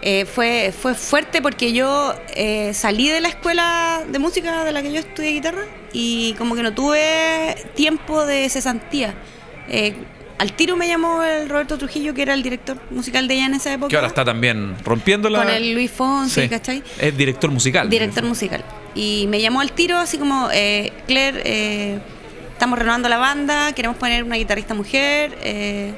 Eh, 0.01 0.25
fue, 0.25 0.73
fue 0.77 0.95
fuerte 0.95 1.41
porque 1.41 1.73
yo 1.73 2.13
eh, 2.35 2.73
salí 2.73 3.09
de 3.09 3.19
la 3.19 3.27
escuela 3.27 4.03
de 4.07 4.17
música 4.19 4.63
de 4.63 4.71
la 4.71 4.81
que 4.81 4.93
yo 4.93 4.99
estudié 4.99 5.31
guitarra 5.31 5.65
y 5.91 6.33
como 6.37 6.55
que 6.55 6.63
no 6.63 6.73
tuve 6.73 7.55
tiempo 7.75 8.25
de 8.25 8.47
cesantía. 8.49 9.13
al 10.37 10.53
tiro 10.53 10.77
me 10.77 10.87
llamó 10.87 11.21
el 11.23 11.49
Roberto 11.49 11.77
Trujillo, 11.77 12.13
que 12.13 12.21
era 12.21 12.33
el 12.33 12.43
director 12.43 12.77
musical 12.91 13.27
de 13.27 13.33
ella 13.33 13.47
en 13.47 13.55
esa 13.55 13.73
época. 13.73 13.89
Que 13.89 13.95
ahora 13.95 14.07
está 14.07 14.23
también 14.23 14.75
rompiéndola. 14.85 15.39
Con 15.39 15.49
el 15.49 15.73
Luis 15.73 15.91
Fonsi, 15.91 16.47
¿cachai? 16.47 16.83
Es 16.99 17.17
director 17.17 17.49
musical. 17.49 17.89
Director 17.89 18.23
musical. 18.23 18.63
Y 18.95 19.25
me 19.27 19.41
llamó 19.41 19.61
al 19.61 19.71
tiro 19.73 19.97
así 19.97 20.17
como, 20.17 20.47
Claire 21.07 22.01
estamos 22.59 22.77
renovando 22.77 23.07
la 23.07 23.17
banda, 23.17 23.71
queremos 23.71 23.95
poner 23.95 24.21
una 24.25 24.35
guitarrista 24.35 24.73
mujer, 24.73 25.37
eh, 25.41 25.93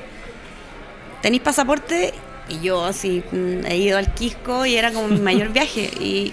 ¿tenéis 1.23 1.41
pasaporte? 1.41 2.13
Y 2.49 2.59
yo 2.61 2.85
así 2.85 3.23
mm, 3.31 3.65
he 3.65 3.77
ido 3.77 3.97
al 3.97 4.13
Quisco 4.13 4.67
y 4.67 4.75
era 4.75 4.91
como 4.91 5.07
mi 5.07 5.19
mayor 5.31 5.51
viaje. 5.51 5.89
Y, 5.99 6.31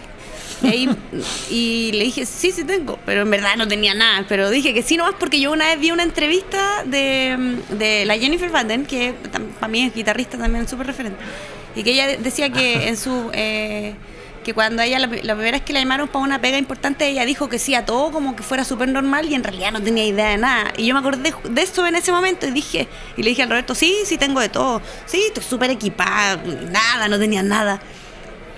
y, 1.49 1.93
le 1.93 2.05
dije, 2.05 2.27
sí, 2.27 2.53
sí 2.53 2.65
tengo, 2.65 2.99
pero 3.07 3.23
en 3.23 3.31
verdad 3.31 3.57
no 3.57 3.67
tenía 3.67 3.95
nada. 3.95 4.27
Pero 4.29 4.51
dije 4.51 4.75
que 4.75 4.83
sí 4.83 4.99
nomás 4.99 5.15
porque 5.19 5.41
yo 5.41 5.51
una 5.51 5.65
vez 5.65 5.81
vi 5.81 5.93
una 5.93 6.03
entrevista 6.03 6.85
de, 6.85 8.05
la 8.05 8.19
Jennifer 8.19 8.51
Vanden, 8.51 8.85
que 8.85 9.15
para 9.59 9.69
mí 9.69 9.81
es 9.81 9.95
guitarrista 9.95 10.37
también 10.37 10.69
súper 10.69 10.89
referente, 10.89 11.19
y 11.75 11.83
que 11.83 11.93
ella 11.93 12.19
decía 12.19 12.51
que 12.51 12.89
en 12.89 12.99
su... 12.99 13.31
Eh, 13.33 13.95
que 14.49 14.55
cuando 14.55 14.81
ella, 14.81 14.99
la, 14.99 15.09
primera 15.09 15.51
vez 15.51 15.61
que 15.61 15.75
la 15.75 15.81
llamaron 15.81 16.09
para 16.09 16.25
una 16.25 16.41
pega 16.41 16.57
importante, 16.57 17.07
ella 17.07 17.27
dijo 17.27 17.51
que 17.51 17.59
sí 17.59 17.75
a 17.75 17.85
todo 17.85 18.11
como 18.11 18.35
que 18.35 18.43
fuera 18.43 18.65
súper 18.65 18.89
normal 18.89 19.29
y 19.29 19.35
en 19.35 19.45
realidad 19.45 19.73
no 19.73 19.83
tenía 19.83 20.07
idea 20.07 20.31
de 20.31 20.39
nada. 20.39 20.73
Y 20.79 20.87
yo 20.87 20.95
me 20.95 21.01
acordé 21.01 21.35
de 21.51 21.63
eso 21.63 21.87
en 21.87 21.97
ese 21.97 22.13
momento 22.13 22.47
y 22.47 22.53
dije, 22.53 22.89
y 23.19 23.23
le 23.23 23.29
dije 23.29 23.43
al 23.43 23.51
Roberto, 23.51 23.75
sí, 23.75 23.95
sí 24.07 24.17
tengo 24.17 24.41
de 24.41 24.49
todo, 24.49 24.81
sí, 25.05 25.23
estoy 25.27 25.45
súper 25.45 25.71
equipada, 25.71 26.43
nada, 26.71 27.09
no 27.09 27.19
tenía 27.19 27.43
nada. 27.43 27.79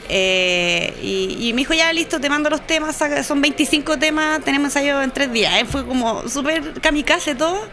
Eh, 0.09 0.95
y, 1.03 1.53
me 1.55 1.63
dijo, 1.63 1.75
ya 1.75 1.93
listo, 1.93 2.21
te 2.21 2.29
mando 2.31 2.51
los 2.51 2.65
temas, 2.65 2.97
son 3.25 3.41
25 3.41 3.99
temas, 3.99 4.45
tenemos 4.45 4.67
ensayo 4.67 5.03
en 5.03 5.11
tres 5.11 5.33
días. 5.33 5.61
Eh, 5.61 5.65
fue 5.65 5.85
como 5.85 6.29
súper 6.29 6.81
kamikaze 6.81 7.35
todo, 7.35 7.67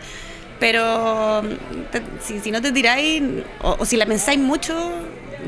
pero 0.59 1.43
si, 2.23 2.49
no 2.49 2.63
te 2.63 2.71
tiráis 2.71 3.21
o 3.61 3.85
si 3.85 3.95
la 3.95 4.07
pensáis 4.07 4.39
mucho, 4.39 4.73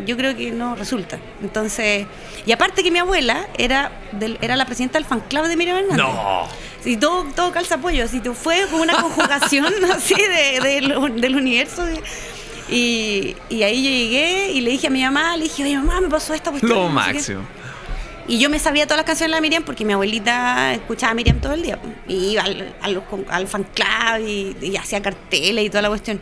yo 0.05 0.17
creo 0.17 0.36
que 0.36 0.51
no 0.51 0.75
resulta. 0.75 1.19
Entonces, 1.41 2.05
y 2.46 2.51
aparte 2.51 2.84
que 2.84 2.91
mi 2.91 3.00
abuela 3.00 3.48
era 3.58 3.91
del, 4.12 4.38
era 4.41 4.55
la 4.55 4.65
presidenta 4.65 4.98
del 4.98 5.05
fan 5.05 5.22
club 5.22 5.48
de 5.48 5.55
Miriam 5.55 5.77
Hernández. 5.77 5.98
No. 5.98 6.48
Sí, 6.84 6.98
todo, 6.98 7.25
todo 7.36 7.51
calza 7.51 7.77
pollo. 7.77 8.05
Así, 8.05 8.22
fue 8.34 8.65
como 8.69 8.84
una 8.84 9.01
conjugación 9.01 9.74
así 9.93 10.15
de, 10.15 10.81
del 11.15 11.36
universo. 11.36 11.86
Y, 12.69 13.36
y 13.50 13.63
ahí 13.63 13.84
yo 13.84 13.89
llegué 13.89 14.51
y 14.51 14.62
le 14.62 14.72
dije 14.72 14.88
a 14.88 14.89
mi 14.89 15.03
mamá, 15.03 15.36
le 15.38 15.43
dije, 15.46 15.63
oye 15.63 15.77
mamá, 15.77 16.01
me 16.01 16.08
pasó 16.08 16.34
esta 16.34 16.51
cuestión. 16.51 16.72
Lo 16.72 16.89
no 16.89 17.00
sé 17.03 17.12
qué". 17.12 17.15
máximo. 17.15 17.41
Y 18.27 18.38
yo 18.38 18.48
me 18.51 18.60
sabía 18.60 18.86
todas 18.86 18.98
las 18.98 19.05
canciones 19.08 19.31
de 19.31 19.38
la 19.38 19.41
Miriam 19.41 19.63
porque 19.63 19.84
mi 19.84 19.93
abuelita 19.93 20.74
escuchaba 20.75 21.12
a 21.12 21.15
Miriam 21.15 21.39
todo 21.39 21.53
el 21.53 21.63
día. 21.63 21.79
Y 22.08 22.34
iba 22.34 22.43
al, 22.43 22.75
al, 22.79 23.03
al 23.27 23.48
fan 23.48 23.63
club 23.74 24.27
y, 24.27 24.55
y 24.62 24.77
hacía 24.77 25.01
carteles 25.01 25.65
y 25.65 25.69
toda 25.69 25.81
la 25.81 25.89
cuestión. 25.89 26.22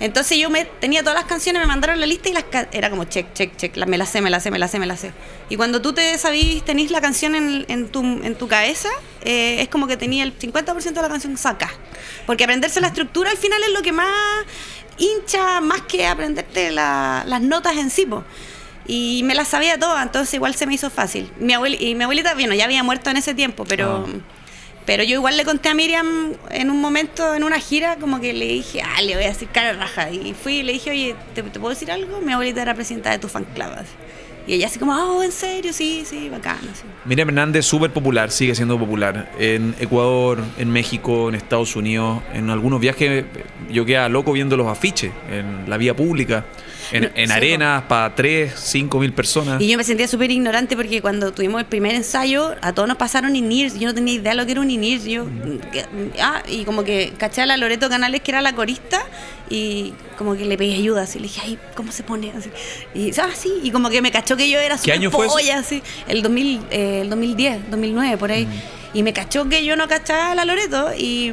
Entonces 0.00 0.38
yo 0.38 0.48
me 0.50 0.64
tenía 0.64 1.02
todas 1.02 1.14
las 1.14 1.26
canciones, 1.26 1.60
me 1.60 1.66
mandaron 1.66 2.00
la 2.00 2.06
lista 2.06 2.30
y 2.30 2.32
las 2.32 2.44
era 2.72 2.88
como 2.90 3.04
check, 3.04 3.32
check, 3.34 3.54
check, 3.56 3.76
la- 3.76 3.84
me 3.86 3.98
la 3.98 4.06
sé, 4.06 4.20
me 4.22 4.30
la 4.30 4.40
sé, 4.40 4.50
me 4.50 4.58
la 4.58 4.66
sé, 4.66 4.78
me 4.78 4.86
la 4.86 4.96
sé. 4.96 5.12
Y 5.50 5.56
cuando 5.56 5.82
tú 5.82 5.92
te 5.92 6.16
sabís, 6.18 6.64
tenés 6.64 6.90
la 6.90 7.00
canción 7.02 7.34
en, 7.34 7.66
en 7.68 7.88
tu, 7.88 8.00
en 8.02 8.34
tu 8.34 8.48
cabeza, 8.48 8.88
eh, 9.22 9.60
es 9.60 9.68
como 9.68 9.86
que 9.86 9.96
tenía 9.98 10.24
el 10.24 10.36
50% 10.38 10.92
de 10.94 11.02
la 11.02 11.08
canción 11.08 11.36
saca. 11.36 11.70
Porque 12.26 12.44
aprenderse 12.44 12.80
la 12.80 12.86
estructura 12.88 13.30
al 13.30 13.36
final 13.36 13.62
es 13.62 13.72
lo 13.74 13.82
que 13.82 13.92
más 13.92 14.10
hincha, 14.98 15.60
más 15.60 15.82
que 15.82 16.06
aprenderte 16.06 16.70
la- 16.70 17.22
las 17.26 17.40
notas 17.42 17.76
en 17.76 17.90
sí. 17.90 18.06
po. 18.06 18.24
Y 18.86 19.22
me 19.24 19.34
las 19.34 19.48
sabía 19.48 19.78
todas, 19.78 20.02
entonces 20.04 20.32
igual 20.34 20.54
se 20.54 20.66
me 20.66 20.74
hizo 20.74 20.90
fácil. 20.90 21.30
Mi 21.38 21.52
abuel- 21.52 21.76
y 21.80 21.94
mi 21.94 22.02
abuelita, 22.04 22.34
bueno, 22.34 22.54
ya 22.54 22.64
había 22.64 22.82
muerto 22.82 23.10
en 23.10 23.18
ese 23.18 23.34
tiempo, 23.34 23.64
pero... 23.68 24.06
Ah. 24.08 24.20
Pero 24.86 25.02
yo 25.04 25.14
igual 25.14 25.36
le 25.36 25.44
conté 25.44 25.68
a 25.68 25.74
Miriam 25.74 26.32
en 26.50 26.70
un 26.70 26.80
momento, 26.80 27.34
en 27.34 27.44
una 27.44 27.60
gira, 27.60 27.96
como 27.96 28.20
que 28.20 28.32
le 28.32 28.46
dije, 28.46 28.82
ah, 28.82 29.02
le 29.02 29.14
voy 29.14 29.24
a 29.24 29.28
decir 29.28 29.48
cara 29.52 29.72
raja. 29.74 30.10
Y 30.10 30.34
fui 30.34 30.56
y 30.56 30.62
le 30.62 30.72
dije, 30.72 30.90
oye, 30.90 31.14
¿te, 31.34 31.42
te 31.42 31.60
puedo 31.60 31.70
decir 31.70 31.90
algo? 31.90 32.20
Mi 32.20 32.32
abuelita 32.32 32.62
era 32.62 32.74
presidenta 32.74 33.10
de 33.10 33.18
tu 33.18 33.28
fan 33.28 33.44
club. 33.54 33.68
Y 34.46 34.54
ella 34.54 34.66
así 34.66 34.78
como, 34.78 34.92
oh, 34.92 35.22
¿en 35.22 35.32
serio? 35.32 35.72
Sí, 35.72 36.02
sí, 36.04 36.28
bacán. 36.28 36.58
así. 36.72 36.82
Miriam 37.04 37.28
Hernández, 37.28 37.66
súper 37.66 37.92
popular, 37.92 38.30
sigue 38.30 38.54
siendo 38.54 38.78
popular. 38.78 39.30
En 39.38 39.74
Ecuador, 39.78 40.42
en 40.58 40.70
México, 40.70 41.28
en 41.28 41.34
Estados 41.34 41.76
Unidos, 41.76 42.20
en 42.32 42.50
algunos 42.50 42.80
viajes 42.80 43.26
yo 43.70 43.84
quedaba 43.84 44.08
loco 44.08 44.32
viendo 44.32 44.56
los 44.56 44.66
afiches 44.66 45.12
en 45.30 45.68
la 45.68 45.76
vía 45.76 45.94
pública, 45.94 46.44
en, 46.92 47.02
No, 47.04 47.08
en 47.14 47.26
sí, 47.28 47.32
arenas 47.32 47.82
para 47.84 48.14
3, 48.14 48.52
5 48.56 48.98
mil 48.98 49.12
personas. 49.12 49.60
Y 49.60 49.68
yo 49.68 49.76
me 49.76 49.84
sentía 49.84 50.08
súper 50.08 50.30
ignorante 50.30 50.76
porque 50.76 51.00
cuando 51.00 51.32
tuvimos 51.32 51.60
el 51.60 51.66
primer 51.66 51.94
ensayo, 51.94 52.54
a 52.62 52.72
todos 52.72 52.88
nos 52.88 52.96
pasaron 52.96 53.36
INIRS. 53.36 53.78
Yo 53.78 53.88
no 53.88 53.94
tenía 53.94 54.14
idea 54.14 54.32
de 54.32 54.36
lo 54.36 54.46
que 54.46 54.52
era 54.52 54.60
un 54.60 54.70
INIRS. 54.70 55.04
Yo, 55.04 55.26
que- 55.72 55.84
ah, 56.20 56.42
y 56.48 56.64
como 56.64 56.84
que 56.84 57.12
caché 57.18 57.42
a 57.42 57.46
la 57.46 57.56
Loreto 57.56 57.88
Canales, 57.88 58.20
que 58.20 58.30
era 58.30 58.40
la 58.42 58.54
corista, 58.54 59.00
y 59.48 59.92
como 60.18 60.36
que 60.36 60.44
le 60.44 60.56
pedí 60.56 60.74
ayuda. 60.74 61.02
Así 61.02 61.18
le 61.18 61.24
dije, 61.28 61.40
ay, 61.44 61.58
¿cómo 61.74 61.92
se 61.92 62.02
pone? 62.02 62.32
Así. 62.36 62.50
Y, 62.94 63.10
ah, 63.20 63.30
sí, 63.34 63.50
y 63.62 63.70
como 63.70 63.90
que 63.90 64.02
me 64.02 64.10
cachó 64.10 64.36
que 64.36 64.48
yo 64.48 64.58
era 64.58 64.74
¿Qué 64.76 64.80
súper 64.82 64.94
año 64.94 65.10
fue 65.10 65.26
polla, 65.26 65.58
así. 65.58 65.82
El, 66.08 66.22
2000, 66.22 66.60
eh, 66.70 67.00
el 67.02 67.10
2010, 67.10 67.70
2009, 67.70 68.16
por 68.16 68.30
ahí. 68.32 68.46
Y 68.92 69.02
me 69.02 69.12
cachó 69.12 69.48
que 69.48 69.64
yo 69.64 69.76
no 69.76 69.86
cachaba 69.88 70.32
a 70.32 70.34
la 70.34 70.44
Loreto 70.44 70.90
y. 70.96 71.32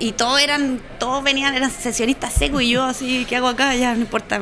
Y 0.00 0.12
todos 0.12 0.40
eran, 0.40 0.80
todos 0.98 1.22
venían, 1.22 1.54
eran 1.54 1.70
sesionistas 1.70 2.32
secos 2.32 2.62
y 2.62 2.70
yo 2.70 2.82
así, 2.84 3.24
¿qué 3.28 3.36
hago 3.36 3.46
acá? 3.48 3.76
Ya 3.76 3.94
no 3.94 4.00
importa. 4.00 4.40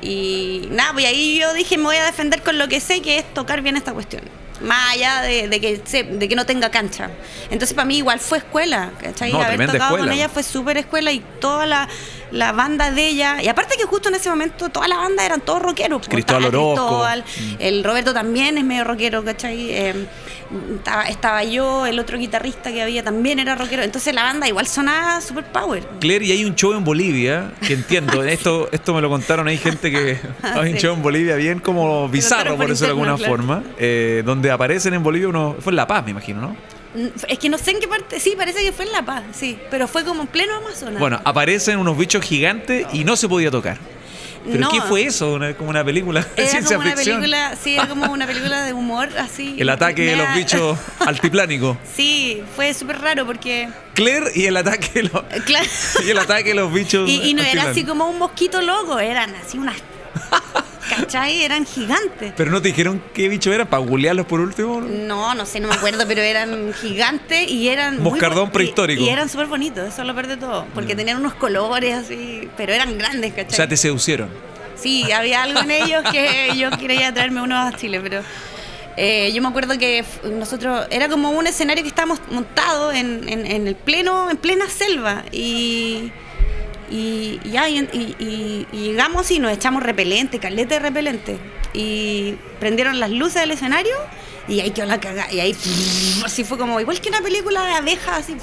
Y 0.00 0.68
nada, 0.70 0.92
pues 0.92 1.06
ahí 1.06 1.38
yo 1.40 1.52
dije, 1.54 1.76
me 1.76 1.84
voy 1.84 1.96
a 1.96 2.04
defender 2.04 2.42
con 2.42 2.56
lo 2.58 2.68
que 2.68 2.78
sé, 2.80 3.00
que 3.02 3.18
es 3.18 3.34
tocar 3.34 3.62
bien 3.62 3.76
esta 3.76 3.92
cuestión. 3.92 4.22
Más 4.60 4.92
allá 4.94 5.22
de, 5.22 5.48
de 5.48 5.60
que, 5.60 5.80
se- 5.84 6.02
de 6.02 6.28
que 6.28 6.34
no 6.36 6.44
tenga 6.44 6.70
cancha. 6.70 7.10
Entonces 7.50 7.74
para 7.74 7.84
mí 7.86 7.98
igual 7.98 8.18
fue 8.20 8.38
escuela, 8.38 8.90
¿cachai? 9.00 9.32
No, 9.32 9.40
Haber 9.40 9.58
tocado 9.66 9.84
escuela. 9.96 10.04
con 10.06 10.12
ella 10.12 10.28
fue 10.28 10.42
súper 10.42 10.76
escuela 10.78 11.12
y 11.12 11.20
toda 11.40 11.64
la, 11.64 11.88
la 12.32 12.52
banda 12.52 12.90
de 12.90 13.06
ella. 13.08 13.42
Y 13.42 13.48
aparte 13.48 13.76
que 13.76 13.84
justo 13.84 14.08
en 14.08 14.16
ese 14.16 14.28
momento 14.30 14.68
toda 14.68 14.86
la 14.88 14.96
banda 14.96 15.24
eran 15.24 15.40
todos 15.40 15.62
rockeros. 15.62 15.98
pues, 16.00 16.08
Cristóbal 16.08 16.46
Orozco. 16.46 16.74
Cristóbal, 16.74 17.24
el 17.60 17.84
Roberto 17.84 18.12
también 18.12 18.58
es 18.58 18.64
medio 18.64 18.84
rockero, 18.84 19.24
¿cachai? 19.24 19.70
Eh, 19.70 20.06
estaba, 20.76 21.04
estaba 21.04 21.44
yo, 21.44 21.86
el 21.86 21.98
otro 21.98 22.18
guitarrista 22.18 22.72
que 22.72 22.82
había 22.82 23.02
también 23.02 23.38
era 23.38 23.54
rockero. 23.54 23.82
Entonces 23.82 24.14
la 24.14 24.22
banda 24.22 24.48
igual 24.48 24.66
sonaba 24.66 25.20
super 25.20 25.44
power. 25.44 25.86
Claire, 26.00 26.24
y 26.24 26.32
hay 26.32 26.44
un 26.44 26.54
show 26.54 26.72
en 26.72 26.84
Bolivia, 26.84 27.52
que 27.66 27.74
entiendo, 27.74 28.22
esto, 28.24 28.68
esto 28.72 28.94
me 28.94 29.00
lo 29.00 29.08
contaron, 29.08 29.48
hay 29.48 29.58
gente 29.58 29.90
que 29.90 30.18
hay 30.42 30.72
un 30.72 30.78
show 30.78 30.94
en 30.94 31.02
Bolivia 31.02 31.36
bien 31.36 31.60
como 31.60 32.08
bizarro, 32.08 32.56
por 32.56 32.68
decirlo 32.68 32.86
de 32.86 33.00
alguna 33.00 33.16
claro. 33.16 33.32
forma, 33.32 33.62
eh, 33.78 34.22
donde 34.24 34.50
aparecen 34.50 34.94
en 34.94 35.02
Bolivia 35.02 35.28
unos... 35.28 35.56
Fue 35.62 35.72
en 35.72 35.76
La 35.76 35.86
Paz, 35.86 36.04
me 36.04 36.12
imagino, 36.12 36.40
¿no? 36.40 36.56
Mm, 36.94 37.08
Es 37.28 37.38
que 37.38 37.48
no 37.48 37.58
sé 37.58 37.72
en 37.72 37.80
qué 37.80 37.88
parte, 37.88 38.18
sí, 38.20 38.34
parece 38.36 38.62
que 38.62 38.72
fue 38.72 38.86
en 38.86 38.92
La 38.92 39.04
Paz, 39.04 39.24
sí, 39.32 39.58
pero 39.70 39.88
fue 39.88 40.04
como 40.04 40.22
en 40.22 40.28
pleno 40.28 40.54
Amazonas. 40.56 40.98
Bueno, 40.98 41.20
aparecen 41.24 41.78
unos 41.78 41.96
bichos 41.98 42.24
gigantes 42.24 42.86
y 42.92 43.04
no 43.04 43.16
se 43.16 43.28
podía 43.28 43.50
tocar. 43.50 43.78
¿Pero 44.46 44.60
No. 44.60 44.70
qué 44.70 44.80
fue 44.82 45.02
eso? 45.04 45.34
Una- 45.34 45.54
como 45.54 45.70
una 45.70 45.84
película 45.84 46.20
de 46.36 46.46
ciencia 46.48 46.76
como 46.76 46.86
una 46.88 46.96
ficción. 46.96 47.16
película, 47.20 47.54
sí, 47.62 47.74
era 47.74 47.88
como 47.88 48.10
una 48.12 48.26
película 48.26 48.62
de 48.64 48.72
humor 48.72 49.08
así. 49.18 49.56
El 49.58 49.68
ataque 49.68 50.02
de 50.02 50.16
los 50.16 50.34
bichos 50.34 50.78
altiplánicos. 51.00 51.76
Sí, 51.96 52.42
fue 52.56 52.72
súper 52.74 53.00
raro 53.00 53.26
porque, 53.26 53.68
Claire 53.94 54.30
y 54.34 54.44
el 54.46 54.56
ataque 54.56 54.90
de 54.94 55.02
los, 55.04 55.22
claro, 55.44 55.66
y 56.06 56.10
el 56.10 56.18
ataque 56.18 56.50
de 56.50 56.54
los 56.54 56.72
bichos 56.72 57.08
y, 57.10 57.22
y 57.30 57.34
no 57.34 57.42
era 57.42 57.70
así 57.70 57.84
como 57.84 58.08
un 58.08 58.18
mosquito 58.18 58.60
loco, 58.62 58.98
eran 59.00 59.34
así 59.34 59.58
unas, 59.58 59.76
¿cachai? 60.88 61.42
Eran 61.42 61.64
gigantes. 61.66 62.32
Pero 62.36 62.50
no 62.50 62.60
te 62.62 62.68
dijeron 62.68 63.02
qué 63.14 63.28
bicho 63.28 63.52
era 63.52 63.64
para 63.68 63.82
googlearlos 63.84 64.26
por 64.26 64.40
último. 64.40 64.80
No, 64.80 65.34
no 65.34 65.46
sé, 65.46 65.60
no 65.60 65.68
me 65.68 65.74
acuerdo, 65.74 66.04
pero 66.08 66.22
eran 66.22 66.72
gigantes 66.74 67.48
y 67.50 67.68
eran. 67.68 68.02
Moscardón 68.02 68.50
prehistórico. 68.50 69.02
Y, 69.02 69.08
eran 69.08 69.28
súper 69.28 69.46
bonitos, 69.46 69.86
eso 69.88 70.02
es 70.02 70.06
lo 70.06 70.14
peor 70.14 70.26
de 70.26 70.36
todo. 70.36 70.66
Porque 70.74 70.94
tenían 70.94 71.18
unos 71.18 71.34
colores 71.34 71.94
así, 71.94 72.48
pero 72.56 72.72
eran 72.72 72.96
grandes, 72.98 73.32
¿cachai? 73.32 73.52
O 73.52 73.56
sea, 73.56 73.68
te 73.68 73.76
seducieron. 73.76 74.28
Sí, 74.76 75.10
había 75.12 75.42
algo 75.42 75.60
en 75.60 75.70
ellos 75.70 76.02
que 76.10 76.52
yo 76.56 76.70
quería 76.78 77.12
traerme 77.12 77.42
unos 77.42 77.74
a 77.74 77.76
Chile, 77.76 78.00
pero 78.00 78.22
eh, 78.96 79.32
yo 79.32 79.42
me 79.42 79.48
acuerdo 79.48 79.78
que 79.78 80.04
nosotros 80.24 80.86
era 80.90 81.08
como 81.08 81.30
un 81.30 81.46
escenario 81.46 81.82
que 81.82 81.88
estábamos 81.88 82.20
montados 82.30 82.94
en, 82.94 83.28
en- 83.28 83.46
en 83.46 83.66
el 83.68 83.74
pleno, 83.76 84.30
en 84.30 84.36
plena 84.36 84.68
selva 84.68 85.24
y 85.32 86.10
y, 86.90 87.40
y 87.44 87.56
y, 87.92 88.66
llegamos 88.72 89.30
y 89.30 89.38
nos 89.38 89.52
echamos 89.52 89.82
repelente, 89.82 90.38
caleta 90.38 90.74
de 90.76 90.80
repelente 90.80 91.38
y 91.72 92.34
prendieron 92.60 92.98
las 92.98 93.10
luces 93.10 93.42
del 93.42 93.50
escenario 93.50 93.94
y 94.48 94.60
ahí 94.60 94.70
quedó 94.70 94.86
la 94.86 95.00
cagada 95.00 95.32
y 95.32 95.40
ahí 95.40 95.56
así 96.24 96.44
fue 96.44 96.58
como 96.58 96.80
igual 96.80 97.00
que 97.00 97.08
una 97.08 97.20
película 97.20 97.64
de 97.64 97.72
abejas 97.72 98.18
así 98.20 98.36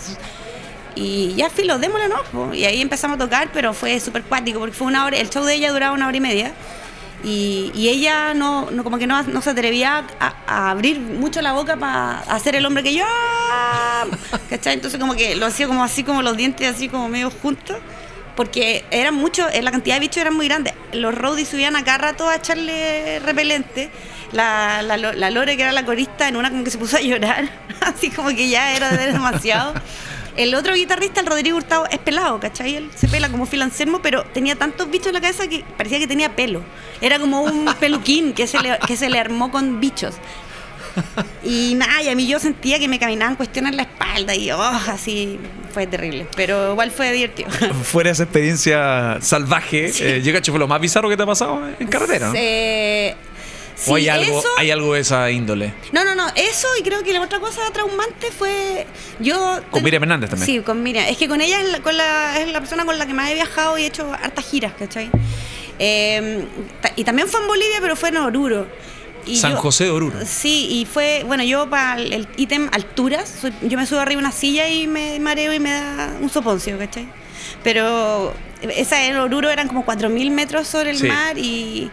y 0.96 1.34
ya 1.36 1.50
filo, 1.50 1.78
démosle 1.78 2.08
no 2.08 2.54
y 2.54 2.66
ahí 2.66 2.82
empezamos 2.82 3.16
a 3.16 3.20
tocar 3.20 3.50
pero 3.52 3.74
fue 3.74 4.00
súper 4.00 4.24
cuático 4.24 4.60
porque 4.60 4.76
fue 4.76 4.88
una 4.88 5.06
hora 5.06 5.18
el 5.18 5.30
show 5.30 5.44
de 5.44 5.56
ella 5.56 5.72
duraba 5.72 5.94
una 5.94 6.08
hora 6.08 6.16
y 6.16 6.22
media 6.22 6.54
y, 7.24 7.72
y 7.74 7.90
ella 7.90 8.36
no, 8.36 8.70
no 8.70 8.84
como 8.84 9.00
que 9.00 9.08
no, 9.08 9.24
no 9.24 9.42
se 9.42 9.50
atrevía 9.50 10.06
a, 10.20 10.36
a 10.46 10.70
abrir 10.70 11.00
mucho 11.00 11.42
la 11.42 11.54
boca 11.54 11.76
para 11.76 12.20
hacer 12.20 12.56
el 12.56 12.66
hombre 12.66 12.84
que 12.84 12.94
yo 12.94 13.06
¿cachai? 14.50 14.76
entonces 14.76 15.00
como 15.00 15.16
que 15.16 15.36
lo 15.36 15.48
hacía 15.48 15.68
como 15.68 15.84
así 15.84 16.04
como 16.04 16.22
los 16.22 16.38
dientes 16.38 16.70
así 16.74 16.88
como 16.88 17.10
medio 17.10 17.32
juntos 17.32 17.78
porque 18.36 18.84
eran 18.92 19.16
muchos, 19.16 19.48
eh, 19.54 19.62
la 19.62 19.72
cantidad 19.72 19.96
de 19.96 20.00
bichos 20.02 20.18
era 20.18 20.32
muy 20.32 20.48
grande. 20.48 20.74
Los 20.94 21.16
roadies 21.16 21.48
subían 21.50 21.76
a 21.76 21.84
cada 21.84 21.98
rato 22.00 22.28
a 22.30 22.36
echarle 22.36 23.20
repelente. 23.20 23.90
La, 24.32 24.82
la, 24.82 24.98
la 24.98 25.30
Lore, 25.32 25.56
que 25.56 25.64
era 25.64 25.72
la 25.72 25.86
corista, 25.86 26.28
en 26.28 26.36
una 26.36 26.50
como 26.50 26.64
que 26.64 26.72
se 26.72 26.78
puso 26.78 26.98
a 26.98 27.02
llorar, 27.02 27.48
así 27.82 28.10
como 28.10 28.30
que 28.30 28.50
ya 28.50 28.74
era 28.76 28.90
de- 28.92 29.12
demasiado. 29.14 29.74
El 30.36 30.54
otro 30.56 30.74
guitarrista, 30.74 31.22
el 31.22 31.28
Rodrigo 31.28 31.56
Hurtado, 31.56 31.86
es 31.90 32.00
pelado, 32.00 32.40
¿cachai? 32.42 32.76
Él 32.76 32.90
se 32.94 33.08
pela 33.08 33.30
como 33.30 33.46
Phil 33.46 33.62
Anselmo, 33.62 34.02
pero 34.02 34.26
tenía 34.26 34.56
tantos 34.58 34.90
bichos 34.90 35.08
en 35.08 35.14
la 35.14 35.22
cabeza 35.22 35.48
que 35.48 35.64
parecía 35.78 35.98
que 36.00 36.08
tenía 36.08 36.36
pelo. 36.36 36.62
Era 37.00 37.20
como 37.20 37.42
un 37.44 37.74
peluquín 37.80 38.34
que 38.34 38.46
se 38.48 38.58
que 38.86 38.98
se 38.98 39.10
le 39.10 39.18
armó 39.20 39.50
con 39.52 39.80
bichos. 39.80 40.16
Y 41.44 41.76
nada, 41.76 42.02
y 42.02 42.10
a 42.10 42.16
mí 42.16 42.26
yo 42.28 42.40
sentía 42.40 42.80
que 42.80 42.88
me 42.88 42.98
caminaban 43.00 43.36
cuestiones 43.36 43.72
en 43.72 43.78
la 43.78 43.84
espalda 43.84 44.34
y 44.36 44.50
oh, 44.52 44.62
así 44.62 45.40
fue 45.74 45.86
terrible. 45.86 46.28
Pero 46.36 46.72
igual 46.72 46.90
fue 46.92 47.12
divertido. 47.12 47.50
Fuera 47.84 48.10
esa 48.12 48.24
experiencia 48.24 49.18
salvaje, 49.22 49.92
Sí. 49.92 50.04
eh, 50.06 50.42
fue 50.44 50.60
lo 50.60 50.68
más 50.68 50.82
bizarro 50.82 51.08
que 51.10 51.18
te 51.18 51.24
ha 51.24 51.26
pasado 51.28 51.62
en 51.80 51.88
carretera. 51.88 52.32
Eh, 52.36 53.16
sí, 53.76 53.92
o 53.92 53.96
hay 53.96 54.10
algo, 54.10 54.40
eso, 54.40 54.48
hay 54.58 54.72
algo 54.72 54.94
de 54.96 55.02
esa 55.02 55.30
índole. 55.30 55.74
No, 55.92 56.04
no, 56.04 56.16
no, 56.16 56.28
eso 56.36 56.68
y 56.80 56.84
creo 56.84 57.04
que 57.04 57.14
la 57.14 57.22
otra 57.22 57.40
cosa 57.40 57.62
traumante 57.72 58.32
fue 58.32 58.88
yo... 59.20 59.62
Con 59.70 59.84
Miriam 59.84 60.02
Hernández 60.04 60.32
también. 60.32 60.46
Sí, 60.48 60.60
con 60.62 60.82
Miriam. 60.82 61.06
Es 61.08 61.18
que 61.18 61.28
con 61.28 61.42
ella 61.42 61.62
es 61.62 61.72
la, 61.72 61.80
con 61.82 61.96
la, 61.96 62.40
es 62.40 62.52
la 62.52 62.60
persona 62.60 62.86
con 62.86 62.98
la 62.98 63.06
que 63.06 63.14
más 63.14 63.30
he 63.30 63.36
viajado 63.36 63.78
y 63.78 63.84
he 63.84 63.88
hecho 63.88 64.12
hartas 64.14 64.46
giras, 64.46 64.74
¿cachai? 64.80 65.12
Eh, 65.78 66.44
y 66.96 67.04
también 67.04 67.28
fue 67.28 67.42
en 67.42 67.48
Bolivia, 67.48 67.78
pero 67.82 67.96
fue 67.96 68.10
en 68.10 68.18
Oruro. 68.18 68.66
Y 69.26 69.38
San 69.38 69.54
yo- 69.54 69.58
José 69.58 69.86
de 69.86 69.92
Oruro. 69.92 70.20
Sí, 70.26 70.68
y 70.72 70.86
fue, 70.86 71.24
bueno, 71.26 71.44
yo 71.44 71.70
para 71.70 72.00
el, 72.00 72.14
el 72.14 72.28
ítem 72.38 72.70
alturas, 72.72 73.28
soy- 73.42 73.54
yo 73.64 73.78
me 73.78 73.86
subo 73.86 74.00
arriba 74.00 74.22
de 74.22 74.28
una 74.28 74.32
silla 74.32 74.68
y 74.70 74.88
me 74.88 75.20
mareo 75.20 75.54
y 75.54 75.60
me 75.60 75.72
da 75.72 76.14
un 76.22 76.30
soponcio, 76.30 76.78
¿cachai? 76.78 77.08
Pero 77.64 78.34
esa 78.76 79.04
en 79.06 79.16
Oruro 79.18 79.50
eran 79.50 79.68
como 79.68 79.84
4.000 79.86 80.30
metros 80.32 80.68
sobre 80.68 80.92
el 80.92 80.98
Sí. 81.00 81.08
mar 81.08 81.38
y... 81.38 81.90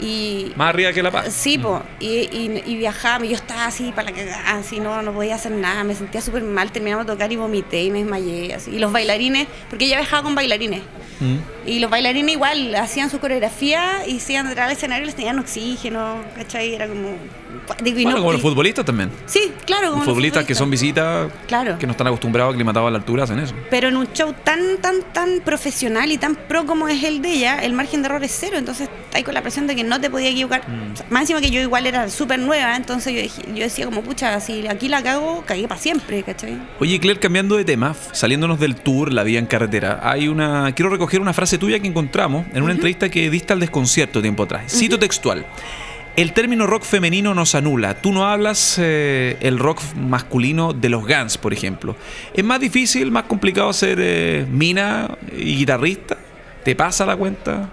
y 0.00 0.52
Más 0.56 0.70
arriba 0.70 0.92
que 0.92 1.02
La 1.02 1.10
Paz. 1.10 1.32
Sí, 1.32 1.58
po, 1.58 1.82
y, 2.00 2.06
y, 2.06 2.62
y 2.66 2.76
viajaba, 2.76 3.24
y 3.24 3.28
yo 3.30 3.36
estaba 3.36 3.66
así 3.66 3.92
para 3.94 4.10
la 4.10 4.16
cagada, 4.16 4.56
así 4.56 4.80
no, 4.80 5.02
no 5.02 5.12
podía 5.12 5.34
hacer 5.36 5.52
nada, 5.52 5.84
me 5.84 5.94
sentía 5.94 6.20
súper 6.20 6.42
mal, 6.42 6.72
terminamos 6.72 7.06
de 7.06 7.12
tocar 7.12 7.32
y 7.32 7.36
vomité 7.36 7.84
y 7.84 7.90
me 7.90 7.98
desmayé, 8.00 8.54
así. 8.54 8.70
Y 8.72 8.78
los 8.78 8.92
bailarines, 8.92 9.46
porque 9.70 9.84
ella 9.86 9.96
viajaba 9.98 10.22
con 10.22 10.34
bailarines, 10.34 10.82
Mm. 11.20 11.36
y 11.68 11.78
los 11.78 11.90
bailarines 11.90 12.32
igual 12.32 12.74
hacían 12.74 13.08
su 13.08 13.20
coreografía 13.20 14.04
y 14.04 14.18
se 14.18 14.32
iban 14.32 14.48
detrás 14.48 14.66
del 14.66 14.76
escenario 14.76 15.04
y 15.04 15.06
les 15.06 15.14
tenían 15.14 15.38
oxígeno, 15.38 16.16
¿cachai? 16.34 16.74
Era 16.74 16.88
como 16.88 17.10
Digo, 17.82 17.96
Bueno, 18.02 18.10
no- 18.10 18.16
como 18.18 18.32
los 18.32 18.42
futbolistas 18.42 18.84
también. 18.84 19.10
Sí, 19.26 19.52
claro. 19.66 19.90
Como 19.90 19.98
Los 19.98 20.06
futbolistas 20.06 20.44
que 20.44 20.54
son 20.54 20.70
visitas, 20.70 21.30
Claro. 21.46 21.78
que 21.78 21.86
no 21.86 21.92
están 21.92 22.06
acostumbrados, 22.06 22.52
aclimatados 22.52 22.88
a 22.88 22.90
la 22.90 22.98
altura, 22.98 23.24
hacen 23.24 23.38
eso. 23.38 23.54
Pero 23.70 23.88
en 23.88 23.96
un 23.96 24.06
show 24.12 24.34
tan, 24.44 24.78
tan, 24.80 25.02
tan 25.12 25.40
profesional 25.44 26.10
y 26.12 26.18
tan 26.18 26.34
pro 26.36 26.66
como 26.66 26.88
es 26.88 27.02
el 27.04 27.22
de 27.22 27.32
ella, 27.32 27.58
el 27.58 27.72
margen 27.72 28.02
de 28.02 28.06
error 28.08 28.22
es 28.24 28.36
cero. 28.38 28.56
Entonces, 28.58 28.88
ahí 29.12 29.22
con 29.22 29.34
la 29.34 29.42
presión 29.42 29.66
de 29.66 29.74
que 29.76 29.84
no 29.84 30.00
te 30.00 30.10
podía 30.10 30.28
equivocar. 30.30 30.68
Mm. 30.68 30.92
O 30.92 30.96
sea, 30.96 31.06
más 31.10 31.22
encima 31.22 31.40
que 31.40 31.50
yo 31.50 31.60
igual 31.60 31.86
era 31.86 32.08
súper 32.10 32.38
nueva, 32.38 32.76
entonces 32.76 33.12
yo, 33.14 33.20
dije- 33.20 33.42
yo 33.54 33.62
decía 33.64 33.84
como, 33.86 34.02
pucha, 34.02 34.38
si 34.40 34.66
aquí 34.68 34.88
la 34.88 35.02
cago, 35.02 35.42
cagué 35.46 35.66
para 35.68 35.80
siempre, 35.80 36.22
¿cachai? 36.22 36.58
Oye, 36.80 36.98
Claire, 37.00 37.20
cambiando 37.20 37.56
de 37.56 37.64
tema, 37.64 37.94
saliéndonos 38.12 38.58
del 38.60 38.76
tour 38.76 39.12
La 39.12 39.22
Vida 39.22 39.38
en 39.38 39.46
Carretera, 39.46 40.00
hay 40.02 40.28
una. 40.28 40.72
Quiero 40.74 40.90
recoger 40.90 41.20
una 41.20 41.32
frase 41.32 41.58
tuya 41.58 41.78
que 41.80 41.86
encontramos 41.86 42.46
en 42.52 42.62
una 42.62 42.72
entrevista 42.72 43.08
que 43.08 43.30
diste 43.30 43.52
al 43.52 43.60
desconcierto 43.60 44.20
tiempo 44.22 44.42
atrás. 44.44 44.64
Cito 44.72 44.98
textual. 44.98 45.46
El 46.16 46.32
término 46.32 46.66
rock 46.68 46.84
femenino 46.84 47.34
nos 47.34 47.56
anula. 47.56 48.00
Tú 48.00 48.12
no 48.12 48.24
hablas 48.26 48.76
eh, 48.80 49.36
el 49.40 49.58
rock 49.58 49.80
masculino 49.96 50.72
de 50.72 50.88
los 50.88 51.02
Guns, 51.06 51.38
por 51.38 51.52
ejemplo. 51.52 51.96
¿Es 52.32 52.44
más 52.44 52.60
difícil, 52.60 53.10
más 53.10 53.24
complicado 53.24 53.72
ser 53.72 53.98
eh, 54.00 54.46
mina 54.48 55.18
y 55.36 55.56
guitarrista? 55.56 56.16
¿Te 56.62 56.76
pasa 56.76 57.04
la 57.04 57.16
cuenta? 57.16 57.68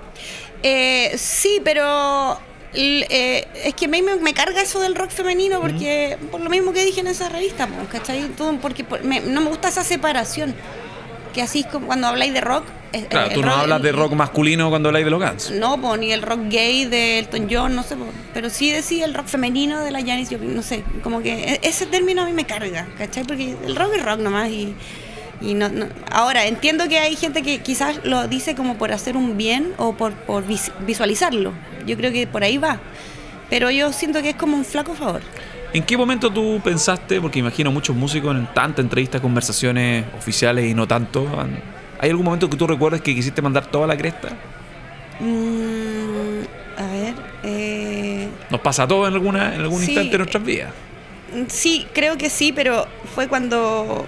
Eh, 0.64 1.14
sí, 1.18 1.62
pero 1.64 2.40
eh, 2.74 3.48
es 3.64 3.76
que 3.76 3.86
a 3.86 3.88
mí 3.90 4.02
me, 4.02 4.16
me 4.16 4.34
carga 4.34 4.62
eso 4.62 4.80
del 4.80 4.96
rock 4.96 5.12
femenino 5.12 5.62
porque 5.62 6.18
por 6.32 6.42
lo 6.42 6.50
mismo 6.50 6.74
que 6.74 6.84
dije 6.84 7.02
en 7.02 7.08
esa 7.08 7.30
revista, 7.30 7.70
¿cachai? 7.92 8.24
Todo 8.30 8.58
porque 8.58 8.84
por- 8.84 9.04
me- 9.04 9.22
no 9.22 9.42
me 9.42 9.50
gusta 9.50 9.68
esa 9.70 9.84
separación. 9.84 10.56
Que 11.34 11.44
así 11.44 11.60
es 11.60 11.68
como 11.68 11.86
cuando 11.86 12.08
habláis 12.08 12.34
de 12.34 12.42
rock. 12.42 12.64
Eh, 12.94 13.06
Claro, 13.10 13.28
el 13.30 13.34
tú 13.34 13.42
no 13.42 13.52
hablas 13.54 13.82
de 13.82 13.92
rock 13.92 14.14
masculino 14.14 14.70
cuando 14.70 14.90
habláis 14.90 15.06
de 15.06 15.12
los 15.12 15.22
Guns. 15.22 15.52
No, 15.52 15.80
po, 15.82 15.96
ni 15.98 16.12
el 16.12 16.22
rock 16.22 16.42
gay 16.50 16.86
de 16.86 17.20
Elton 17.20 17.48
John, 17.50 17.76
no 17.76 17.84
sé, 17.84 17.96
po, 17.96 18.06
pero 18.34 18.50
sí 18.50 18.72
decía 18.72 19.06
el 19.06 19.14
rock 19.14 19.28
femenino 19.28 19.80
de 19.84 19.92
la 19.92 20.00
Janis 20.00 20.30
Joplin, 20.30 20.56
no 20.56 20.62
sé, 20.62 20.84
como 21.04 21.22
que 21.22 21.34
e- 21.54 21.60
ese 21.64 21.86
término 21.86 22.22
a 22.22 22.26
mí 22.26 22.34
me 22.34 22.46
carga, 22.46 22.88
¿cachai? 22.98 23.24
Porque 23.24 23.56
el 23.66 23.76
rock 23.76 23.94
es 23.96 24.04
rock 24.06 24.20
nomás 24.20 24.50
y, 24.50 24.74
y 25.42 25.54
no, 25.54 25.70
no- 25.70 25.88
Ahora, 26.12 26.46
entiendo 26.46 26.88
que 26.90 27.00
hay 27.00 27.16
gente 27.16 27.42
que 27.44 27.60
quizás 27.60 28.02
lo 28.04 28.28
dice 28.28 28.56
como 28.56 28.78
por 28.78 28.92
hacer 28.92 29.16
un 29.18 29.38
bien 29.38 29.74
o 29.78 29.94
por, 29.94 30.14
por 30.14 30.46
vis- 30.46 30.72
visualizarlo, 30.86 31.54
yo 31.86 31.96
creo 31.98 32.12
que 32.12 32.28
por 32.28 32.44
ahí 32.44 32.58
va, 32.58 32.80
pero 33.50 33.72
yo 33.72 33.92
siento 33.94 34.22
que 34.22 34.30
es 34.30 34.36
como 34.36 34.56
un 34.58 34.66
flaco 34.66 34.94
favor. 34.96 35.22
¿En 35.74 35.84
qué 35.84 35.96
momento 35.98 36.30
tú 36.30 36.60
pensaste, 36.62 37.22
porque 37.22 37.40
imagino 37.40 37.72
muchos 37.72 37.96
músicos 37.96 38.36
en 38.36 38.46
tantas 38.54 38.84
entrevistas, 38.84 39.22
conversaciones 39.22 40.04
oficiales 40.18 40.70
y 40.70 40.74
no 40.74 40.86
tanto, 40.88 41.26
han- 41.40 41.62
¿hay 42.02 42.10
algún 42.10 42.26
momento 42.26 42.50
que 42.50 42.58
tú 42.58 42.68
recuerdes 42.68 43.00
que 43.02 43.16
quisiste 43.16 43.42
mandar 43.42 43.66
toda 43.68 43.88
la 43.88 43.96
cresta? 43.96 44.30
Mm, 45.20 46.42
a 46.78 46.88
ver, 46.88 47.14
eh... 47.44 48.28
Nos 48.50 48.60
pasa 48.62 48.84
a 48.84 48.88
todos 48.88 49.08
en, 49.08 49.14
alguna, 49.14 49.56
en 49.56 49.62
algún 49.62 49.80
Sí. 49.80 49.86
instante 49.92 50.12
de 50.12 50.18
nuestras 50.18 50.44
vidas. 50.44 50.72
Sí, 51.48 51.88
creo 51.94 52.18
que 52.18 52.30
sí, 52.30 52.52
pero 52.52 52.88
fue 53.16 53.28
cuando, 53.28 54.06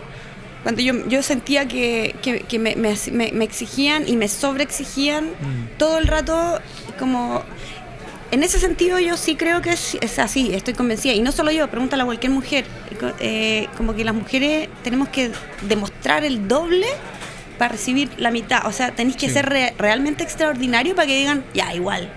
cuando 0.64 0.82
yo, 0.82 1.08
yo 1.08 1.24
sentía 1.24 1.68
que, 1.68 2.16
que- 2.22 2.42
que 2.42 2.60
me, 2.60 2.76
me- 2.76 2.96
me- 3.12 3.32
me 3.32 3.46
exigían 3.46 4.08
y 4.08 4.18
me 4.18 4.28
sobreexigían 4.28 5.30
todo 5.78 6.00
el 6.00 6.08
rato, 6.08 6.60
como... 7.00 7.44
En 8.32 8.42
ese 8.42 8.60
sentido 8.60 8.98
yo 8.98 9.16
sí 9.16 9.36
creo 9.36 9.62
que 9.62 9.70
es, 9.74 9.96
es 10.02 10.18
así, 10.18 10.56
estoy 10.56 10.74
convencida. 10.74 11.14
Y 11.14 11.22
no 11.22 11.32
solo 11.32 11.52
yo, 11.52 11.68
pregúntale 11.70 12.02
a 12.02 12.06
cualquier 12.06 12.32
mujer. 12.32 12.66
Eh, 13.20 13.68
como 13.78 13.96
que 13.96 14.04
las 14.04 14.16
mujeres 14.16 14.70
tenemos 14.84 15.10
que 15.10 15.30
demostrar 15.62 16.24
el 16.26 16.48
doble 16.48 16.88
para 17.64 17.72
recibir 17.72 18.10
la 18.18 18.30
mitad. 18.30 18.66
O 18.68 18.74
sea, 18.74 18.92
tenéis 18.92 19.16
que 19.16 19.28
Sí. 19.28 19.34
ser 19.36 19.46
re- 19.48 19.74
realmente 19.78 20.22
extraordinario 20.24 20.96
para 20.96 21.08
que 21.08 21.18
digan, 21.18 21.46
ya, 21.54 21.74
igual. 21.74 22.10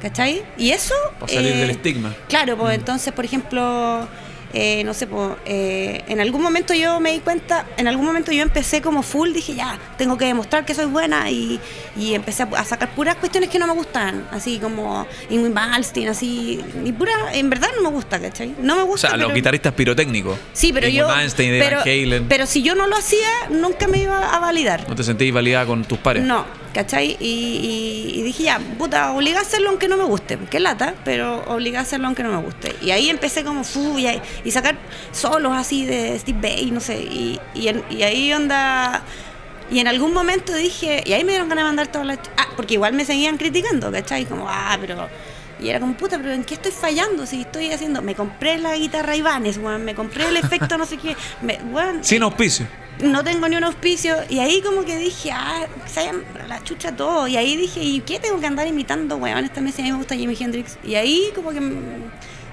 ¿Cachai? 0.00 0.42
Y 0.56 0.70
eso... 0.70 0.94
Para 1.18 1.30
salir 1.30 1.52
eh, 1.52 1.56
del 1.58 1.70
estigma. 1.70 2.14
Claro, 2.30 2.56
pues 2.56 2.78
entonces, 2.78 3.12
por 3.12 3.26
ejemplo, 3.26 4.08
eh, 4.52 4.82
no 4.84 4.94
sé, 4.94 5.06
eh, 5.46 6.02
en 6.08 6.20
algún 6.20 6.42
momento 6.42 6.74
yo 6.74 7.00
me 7.00 7.12
di 7.12 7.20
cuenta, 7.20 7.66
en 7.76 7.86
algún 7.88 8.04
momento 8.06 8.32
yo 8.32 8.42
empecé 8.42 8.80
como 8.82 9.02
full, 9.02 9.32
dije 9.32 9.54
ya, 9.54 9.78
tengo 9.96 10.16
que 10.18 10.24
demostrar 10.26 10.64
que 10.64 10.74
soy 10.74 10.86
buena 10.86 11.30
y, 11.30 11.60
y 11.96 12.14
empecé 12.14 12.42
a, 12.42 12.48
a 12.56 12.64
sacar 12.64 12.90
puras 12.94 13.16
cuestiones 13.16 13.50
que 13.50 13.58
no 13.58 13.66
me 13.66 13.72
gustan, 13.74 14.26
así 14.32 14.58
como 14.58 15.06
Ingrid 15.30 15.52
Malmsteen, 15.52 16.08
así, 16.08 16.60
y 16.84 16.92
pura, 16.92 17.12
en 17.32 17.48
verdad 17.50 17.68
no 17.76 17.82
me 17.82 17.94
gusta, 17.94 18.18
¿cachai? 18.20 18.54
No 18.60 18.76
me 18.76 18.82
O 18.82 18.86
gusta. 18.86 19.08
sea, 19.08 19.16
los 19.16 19.32
guitarristas 19.32 19.72
pirotécnicos. 19.72 20.38
Sí, 20.52 20.72
pero 20.72 20.86
Ingrid 20.88 21.00
yo. 21.00 21.08
Pero, 21.38 21.80
pero 22.28 22.46
si 22.46 22.62
yo 22.62 22.74
no 22.74 22.86
lo 22.86 22.96
hacía, 22.96 23.28
nunca 23.50 23.86
me 23.86 23.98
iba 23.98 24.34
a 24.34 24.38
validar. 24.40 24.88
¿No 24.88 24.94
te 24.94 25.04
sentís 25.04 25.32
validada 25.32 25.66
con 25.66 25.84
tus 25.84 25.98
pares? 25.98 26.24
No, 26.24 26.44
¿cachai? 26.74 27.16
Y, 27.20 27.24
y- 27.26 28.20
y 28.20 28.22
dije, 28.22 28.44
ya, 28.44 28.58
puta, 28.78 29.12
obliga 29.12 29.38
a 29.38 29.42
hacerlo 29.42 29.70
aunque 29.70 29.88
no 29.88 29.96
me 29.96 30.04
guste. 30.04 30.38
Qué 30.50 30.60
lata, 30.60 30.94
pero 31.04 31.42
obliga 31.46 31.80
a 31.80 31.82
hacerlo 31.82 32.06
aunque 32.06 32.22
no 32.22 32.30
me 32.30 32.38
guste. 32.42 32.74
Y 32.82 32.90
ahí 32.90 33.08
empecé 33.10 33.44
como, 33.44 33.64
fu, 33.64 33.98
y, 33.98 34.06
y 34.44 34.50
sacar 34.50 34.76
solos 35.12 35.52
así 35.54 35.84
de 35.86 36.18
Steve 36.18 36.38
Bay, 36.40 36.70
no 36.70 36.80
sé. 36.80 37.00
Y, 37.00 37.38
y, 37.54 37.68
en- 37.68 37.84
y 37.90 38.02
ahí 38.02 38.32
onda... 38.32 39.02
Y 39.72 39.78
en 39.78 39.86
algún 39.86 40.12
momento 40.12 40.52
dije, 40.52 41.02
y 41.06 41.12
ahí 41.12 41.22
me 41.22 41.30
dieron 41.30 41.48
ganas 41.48 41.62
de 41.62 41.66
mandar 41.68 41.86
todas 41.86 42.04
las... 42.04 42.18
Ah, 42.36 42.48
porque 42.56 42.74
igual 42.74 42.92
me 42.92 43.04
seguían 43.04 43.36
criticando, 43.36 43.92
¿cachai? 43.92 44.24
Como, 44.26 44.46
ah, 44.48 44.76
pero... 44.80 45.08
Y 45.60 45.68
era 45.68 45.78
como, 45.78 45.94
puta, 45.94 46.16
pero 46.18 46.32
¿en 46.32 46.42
qué 46.42 46.54
estoy 46.54 46.72
fallando? 46.72 47.24
Si 47.24 47.42
estoy 47.42 47.70
haciendo... 47.70 48.02
Me 48.02 48.16
compré 48.16 48.58
la 48.58 48.74
guitarra 48.76 49.14
Ibanez, 49.14 49.58
weón, 49.58 49.84
me 49.84 49.94
compré 49.94 50.26
el 50.26 50.36
efecto 50.38 50.76
no 50.76 50.86
sé 50.86 50.96
qué. 50.96 51.14
Me, 51.42 51.60
weón, 51.70 52.02
Sin 52.02 52.22
auspicio. 52.24 52.66
No 53.02 53.24
tengo 53.24 53.48
ni 53.48 53.56
un 53.56 53.64
auspicio. 53.64 54.16
Y 54.28 54.38
ahí 54.38 54.60
como 54.62 54.84
que 54.84 54.96
dije, 54.96 55.30
ah, 55.32 55.66
se 55.86 56.10
la 56.48 56.62
chucha 56.62 56.94
todo. 56.94 57.28
Y 57.28 57.36
ahí 57.36 57.56
dije, 57.56 57.82
¿y 57.82 58.00
qué 58.00 58.18
tengo 58.18 58.40
que 58.40 58.46
andar 58.46 58.66
imitando, 58.66 59.16
weón? 59.16 59.44
Esta 59.44 59.60
vez 59.60 59.78
a 59.78 59.82
mí 59.82 59.90
me 59.90 59.98
gusta 59.98 60.14
Jimi 60.14 60.36
Hendrix. 60.38 60.78
Y 60.84 60.94
ahí 60.94 61.30
como 61.34 61.50
que... 61.50 61.60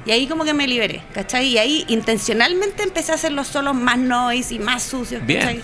Y 0.06 0.12
ahí 0.12 0.26
como 0.28 0.46
que 0.46 0.54
me 0.54 0.68
liberé, 0.68 1.02
¿cachai? 1.14 1.48
Y 1.48 1.58
ahí 1.58 1.86
intencionalmente 1.90 2.84
empecé 2.84 3.12
a 3.12 3.16
hacer 3.16 3.34
los 3.34 3.48
solos 3.48 3.76
más 3.76 3.98
noise 3.98 4.54
y 4.54 4.60
más 4.60 4.84
sucios, 4.84 5.26
Bien. 5.26 5.62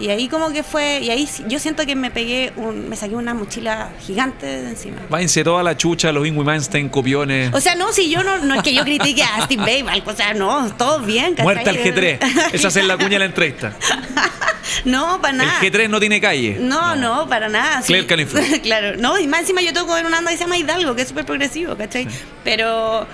Y 0.00 0.10
ahí 0.10 0.28
como 0.28 0.50
que 0.52 0.62
fue, 0.62 1.00
y 1.00 1.10
ahí 1.10 1.26
sí- 1.26 1.44
yo 1.48 1.58
siento 1.58 1.84
que 1.86 1.96
me 1.96 2.10
pegué, 2.10 2.52
un, 2.56 2.88
me 2.88 2.96
saqué 2.96 3.14
una 3.14 3.34
mochila 3.34 3.90
gigante 4.00 4.46
de 4.46 4.68
encima. 4.70 4.98
Váyanse 5.10 5.42
toda 5.42 5.62
la 5.62 5.76
chucha, 5.76 6.12
los 6.12 6.26
Ingrid 6.26 6.44
Manstein, 6.44 6.88
copiones. 6.88 7.52
O 7.52 7.60
sea, 7.60 7.74
no, 7.74 7.92
si 7.92 8.08
yo 8.10 8.22
no, 8.22 8.38
no 8.38 8.54
es 8.54 8.62
que 8.62 8.72
yo 8.74 8.84
critique 8.84 9.22
a 9.22 9.44
Steve 9.44 9.82
Bay, 9.82 10.02
o 10.04 10.12
sea, 10.12 10.34
no, 10.34 10.72
todo 10.76 11.00
bien, 11.00 11.34
¿cachai? 11.34 11.44
Muerte 11.44 11.70
al 11.70 11.78
G3. 11.78 12.52
Esa 12.52 12.68
es 12.68 12.84
la 12.84 12.96
cuña 12.96 13.10
de 13.10 13.18
la 13.20 13.24
entrevista. 13.26 13.72
No, 14.84 15.20
para 15.20 15.32
nada. 15.32 15.58
El 15.62 15.72
G3 15.72 15.88
no 15.88 15.98
tiene 16.00 16.20
calle. 16.20 16.58
No, 16.60 16.94
no, 16.94 17.28
para 17.28 17.48
nada. 17.48 17.82
Claire 17.82 18.06
Canifru. 18.06 18.40
claro, 18.62 18.96
no, 18.98 19.18
y 19.18 19.26
más 19.26 19.40
encima 19.40 19.62
yo 19.62 19.72
toco 19.72 19.96
en 19.96 20.06
una 20.06 20.16
banda 20.18 20.30
que 20.30 20.36
se 20.36 20.44
llama 20.44 20.58
Hidalgo, 20.58 20.94
que 20.94 21.02
es 21.02 21.08
súper 21.08 21.24
progresivo, 21.24 21.76
¿cachai? 21.76 22.06
Pero, 22.44 23.06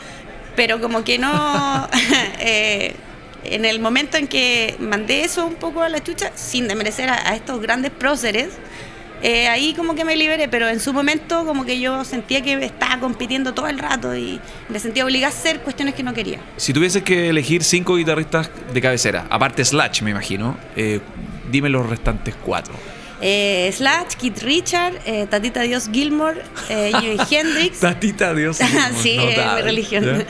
pero 0.57 0.81
como 0.81 1.05
que 1.05 1.19
no. 1.19 1.89
eh, 2.41 2.97
en 3.45 3.65
el 3.65 3.81
momento 3.81 4.17
en 4.17 4.27
que 4.27 4.77
mandé 4.79 5.25
eso 5.25 5.47
un 5.47 5.55
poco 5.55 5.83
a 5.83 5.89
la 5.89 6.03
chucha, 6.03 6.33
sin 6.35 6.69
desmerecer 6.69 7.09
a, 7.11 7.31
a 7.31 7.35
estos 7.35 7.61
grandes 7.61 7.91
próceres, 7.91 8.51
eh, 9.23 9.49
ahí 9.49 9.73
como 9.73 9.95
que 9.95 10.05
me 10.05 10.17
liberé, 10.17 10.49
pero 10.49 10.69
en 10.69 10.81
su 10.81 10.93
momento 10.93 11.47
como 11.47 11.65
que 11.65 11.81
yo 11.81 12.05
sentía 12.05 12.43
que 12.43 12.63
estaba 12.63 13.01
compitiendo 13.01 13.55
todo 13.55 13.69
el 13.69 13.79
rato 13.79 14.15
y 14.15 14.39
me 14.69 14.79
sentía 14.79 15.03
obligada 15.05 15.35
a 15.35 15.39
hacer 15.39 15.61
cuestiones 15.61 15.95
que 15.95 16.03
no 16.03 16.13
quería. 16.13 16.41
Si 16.59 16.75
tuvieses 16.75 17.03
que 17.03 17.31
elegir 17.31 17.65
cinco 17.65 17.97
guitarristas 17.97 18.51
de 18.73 18.81
cabecera, 18.83 19.27
aparte 19.31 19.65
Slash, 19.65 20.03
me 20.03 20.11
imagino, 20.11 20.59
eh, 20.77 21.01
dime 21.51 21.71
los 21.71 21.89
restantes 21.89 22.35
cuatro. 22.35 22.75
Eh, 23.23 23.73
Slash, 23.73 24.17
Keith 24.21 24.43
Richard, 24.43 25.01
eh, 25.07 25.27
Tatita 25.31 25.63
Dios 25.63 25.89
Gilmore, 25.91 26.43
eh, 26.69 26.93
Jimi 27.01 27.17
Hendrix. 27.31 27.81
Tatita, 27.81 28.35
Dios. 28.35 28.59
sí, 29.03 29.17
es 29.19 29.55
mi 29.55 29.63
religión. 29.63 30.05
¿Ya? 30.05 30.27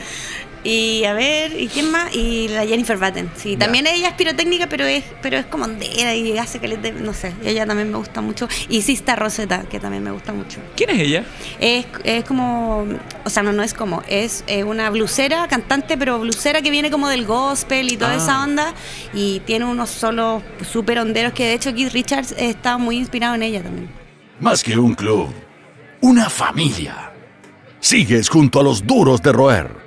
Y 0.67 1.03
a 1.05 1.13
ver, 1.13 1.59
¿y 1.59 1.67
quién 1.67 1.91
más? 1.91 2.13
Y 2.15 2.47
la 2.47 2.65
Jennifer 2.65 2.97
Batten. 2.97 3.29
Sí, 3.35 3.55
también 3.55 3.85
ella 3.85 4.07
es 4.07 4.13
pirotécnica, 4.15 4.67
pero 4.67 4.83
es, 4.83 5.03
pero 5.21 5.37
es 5.37 5.45
como 5.45 5.65
ondera 5.65 6.15
y 6.15 6.35
hace 6.39 6.59
que 6.59 6.67
le 6.67 6.91
no 6.91 7.13
sé, 7.13 7.33
ella 7.43 7.67
también 7.67 7.91
me 7.91 7.97
gusta 7.99 8.19
mucho. 8.21 8.47
Y 8.67 8.81
Sista 8.81 9.15
Rosetta, 9.15 9.63
que 9.69 9.79
también 9.79 10.03
me 10.03 10.09
gusta 10.09 10.33
mucho. 10.33 10.57
¿Quién 10.75 10.89
es 10.89 10.99
ella? 10.99 11.23
Es, 11.59 11.85
es 12.03 12.23
como, 12.23 12.83
o 13.23 13.29
sea, 13.29 13.43
no, 13.43 13.51
no 13.51 13.61
es 13.61 13.75
como, 13.75 14.01
es 14.07 14.43
eh, 14.47 14.63
una 14.63 14.89
blusera, 14.89 15.47
cantante, 15.47 15.97
pero 15.97 16.17
blusera 16.19 16.63
que 16.63 16.71
viene 16.71 16.89
como 16.89 17.09
del 17.09 17.25
gospel 17.27 17.91
y 17.91 17.97
toda 17.97 18.13
Ah. 18.13 18.17
esa 18.17 18.43
onda. 18.43 18.73
Y 19.13 19.41
tiene 19.41 19.65
unos 19.65 19.91
solos 19.91 20.41
súper 20.67 20.97
honderos 20.97 21.33
que 21.33 21.45
de 21.45 21.53
hecho 21.53 21.75
Keith 21.75 21.93
Richards 21.93 22.33
está 22.39 22.79
muy 22.79 22.97
inspirado 22.97 23.35
en 23.35 23.43
ella 23.43 23.61
también. 23.61 23.87
Más 24.39 24.63
que 24.63 24.75
un 24.79 24.95
club, 24.95 25.29
una 26.01 26.27
familia. 26.27 27.11
Sigues 27.79 28.29
junto 28.29 28.59
a 28.61 28.63
los 28.63 28.85
duros 28.87 29.21
de 29.21 29.31
roer. 29.31 29.84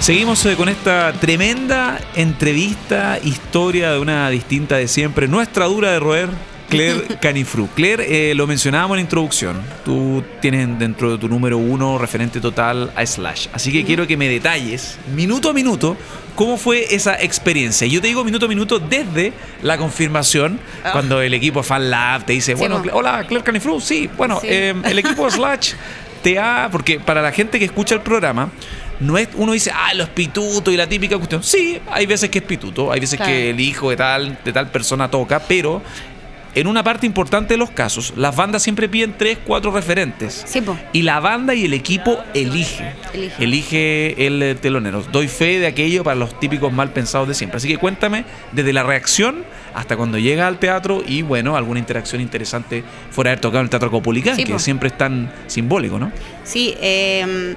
Seguimos 0.00 0.44
eh, 0.46 0.54
con 0.56 0.68
esta 0.68 1.12
tremenda 1.12 1.98
entrevista, 2.14 3.18
historia 3.22 3.92
de 3.92 3.98
una 3.98 4.30
distinta 4.30 4.76
de 4.76 4.88
siempre, 4.88 5.26
nuestra 5.28 5.66
dura 5.66 5.90
de 5.90 5.98
roer, 6.00 6.28
Claire 6.70 7.02
Canifru. 7.20 7.68
Claire, 7.74 8.30
eh, 8.30 8.34
lo 8.34 8.46
mencionábamos 8.46 8.94
en 8.94 8.98
la 8.98 9.02
introducción, 9.02 9.60
tú 9.84 10.22
tienes 10.40 10.78
dentro 10.78 11.10
de 11.12 11.18
tu 11.18 11.28
número 11.28 11.58
uno 11.58 11.98
referente 11.98 12.40
total 12.40 12.90
a 12.94 13.04
Slash, 13.04 13.48
así 13.52 13.72
que 13.72 13.84
quiero 13.84 14.06
que 14.06 14.16
me 14.16 14.28
detalles, 14.28 14.98
minuto 15.14 15.50
a 15.50 15.52
minuto, 15.52 15.96
cómo 16.36 16.56
fue 16.56 16.94
esa 16.94 17.20
experiencia. 17.20 17.86
Yo 17.88 18.00
te 18.00 18.06
digo 18.06 18.24
minuto 18.24 18.46
a 18.46 18.48
minuto 18.48 18.78
desde 18.78 19.32
la 19.62 19.76
confirmación, 19.78 20.60
Ah. 20.84 20.92
cuando 20.92 21.20
el 21.20 21.34
equipo 21.34 21.62
Fan 21.64 21.90
Lab 21.90 22.24
te 22.24 22.34
dice, 22.34 22.52
Sí, 22.52 22.58
bueno, 22.58 22.82
hola, 22.92 23.24
Claire 23.26 23.44
Canifru, 23.44 23.80
sí, 23.80 24.08
bueno, 24.16 24.38
Sí. 24.40 24.46
eh, 24.48 24.74
el 24.84 24.98
equipo 24.98 25.28
Slash 25.30 25.72
te 26.22 26.38
ha. 26.38 26.68
Porque 26.70 26.98
para 27.00 27.20
la 27.22 27.30
gente 27.32 27.58
que 27.58 27.64
escucha 27.64 27.94
el 27.94 28.00
programa, 28.00 28.50
no 29.00 29.16
es, 29.18 29.28
uno 29.36 29.52
dice, 29.52 29.70
ah, 29.74 29.94
los 29.94 30.08
pitutos 30.08 30.72
y 30.72 30.76
la 30.76 30.88
típica 30.88 31.16
cuestión. 31.16 31.42
Sí, 31.42 31.78
hay 31.90 32.06
veces 32.06 32.30
que 32.30 32.38
es 32.38 32.44
pituto, 32.44 32.90
hay 32.92 33.00
veces 33.00 33.16
Claro. 33.18 33.32
que 33.32 33.50
el 33.50 33.60
hijo 33.60 33.90
de 33.90 33.96
tal, 33.96 34.38
de 34.44 34.52
tal 34.52 34.68
persona 34.70 35.10
toca, 35.10 35.38
pero 35.40 35.82
en 36.54 36.66
una 36.66 36.82
parte 36.82 37.06
importante 37.06 37.54
de 37.54 37.58
los 37.58 37.70
casos, 37.70 38.14
las 38.16 38.34
bandas 38.34 38.62
siempre 38.62 38.88
piden 38.88 39.14
tres, 39.16 39.38
cuatro 39.46 39.70
referentes. 39.70 40.42
Sí. 40.46 40.60
Y 40.92 41.02
la 41.02 41.20
banda 41.20 41.54
y 41.54 41.66
el 41.66 41.74
equipo 41.74 42.18
elige. 42.34 42.92
Elige. 43.14 43.44
Elige 43.44 44.26
el 44.26 44.42
eh, 44.42 44.54
telonero. 44.56 45.02
Doy 45.12 45.28
fe 45.28 45.60
de 45.60 45.68
aquello 45.68 46.02
para 46.02 46.16
los 46.16 46.40
típicos 46.40 46.72
mal 46.72 46.90
pensados 46.92 47.28
de 47.28 47.34
siempre. 47.34 47.58
Así 47.58 47.68
que 47.68 47.76
cuéntame 47.76 48.24
desde 48.50 48.72
la 48.72 48.82
reacción 48.82 49.44
hasta 49.74 49.96
cuando 49.96 50.18
llega 50.18 50.48
al 50.48 50.58
teatro 50.58 51.02
y 51.06 51.22
bueno, 51.22 51.54
alguna 51.56 51.78
interacción 51.78 52.20
interesante 52.20 52.82
fuera 53.10 53.28
de 53.28 53.32
haber 53.34 53.40
tocado 53.42 53.60
en 53.60 53.66
el 53.66 53.70
Teatro 53.70 53.90
Copulicán, 53.92 54.34
Sí, 54.34 54.42
que 54.44 54.54
po. 54.54 54.58
siempre 54.58 54.88
es 54.88 54.98
tan 54.98 55.30
simbólico, 55.46 56.00
¿no? 56.00 56.10
Sí, 56.42 56.74
eh, 56.80 57.54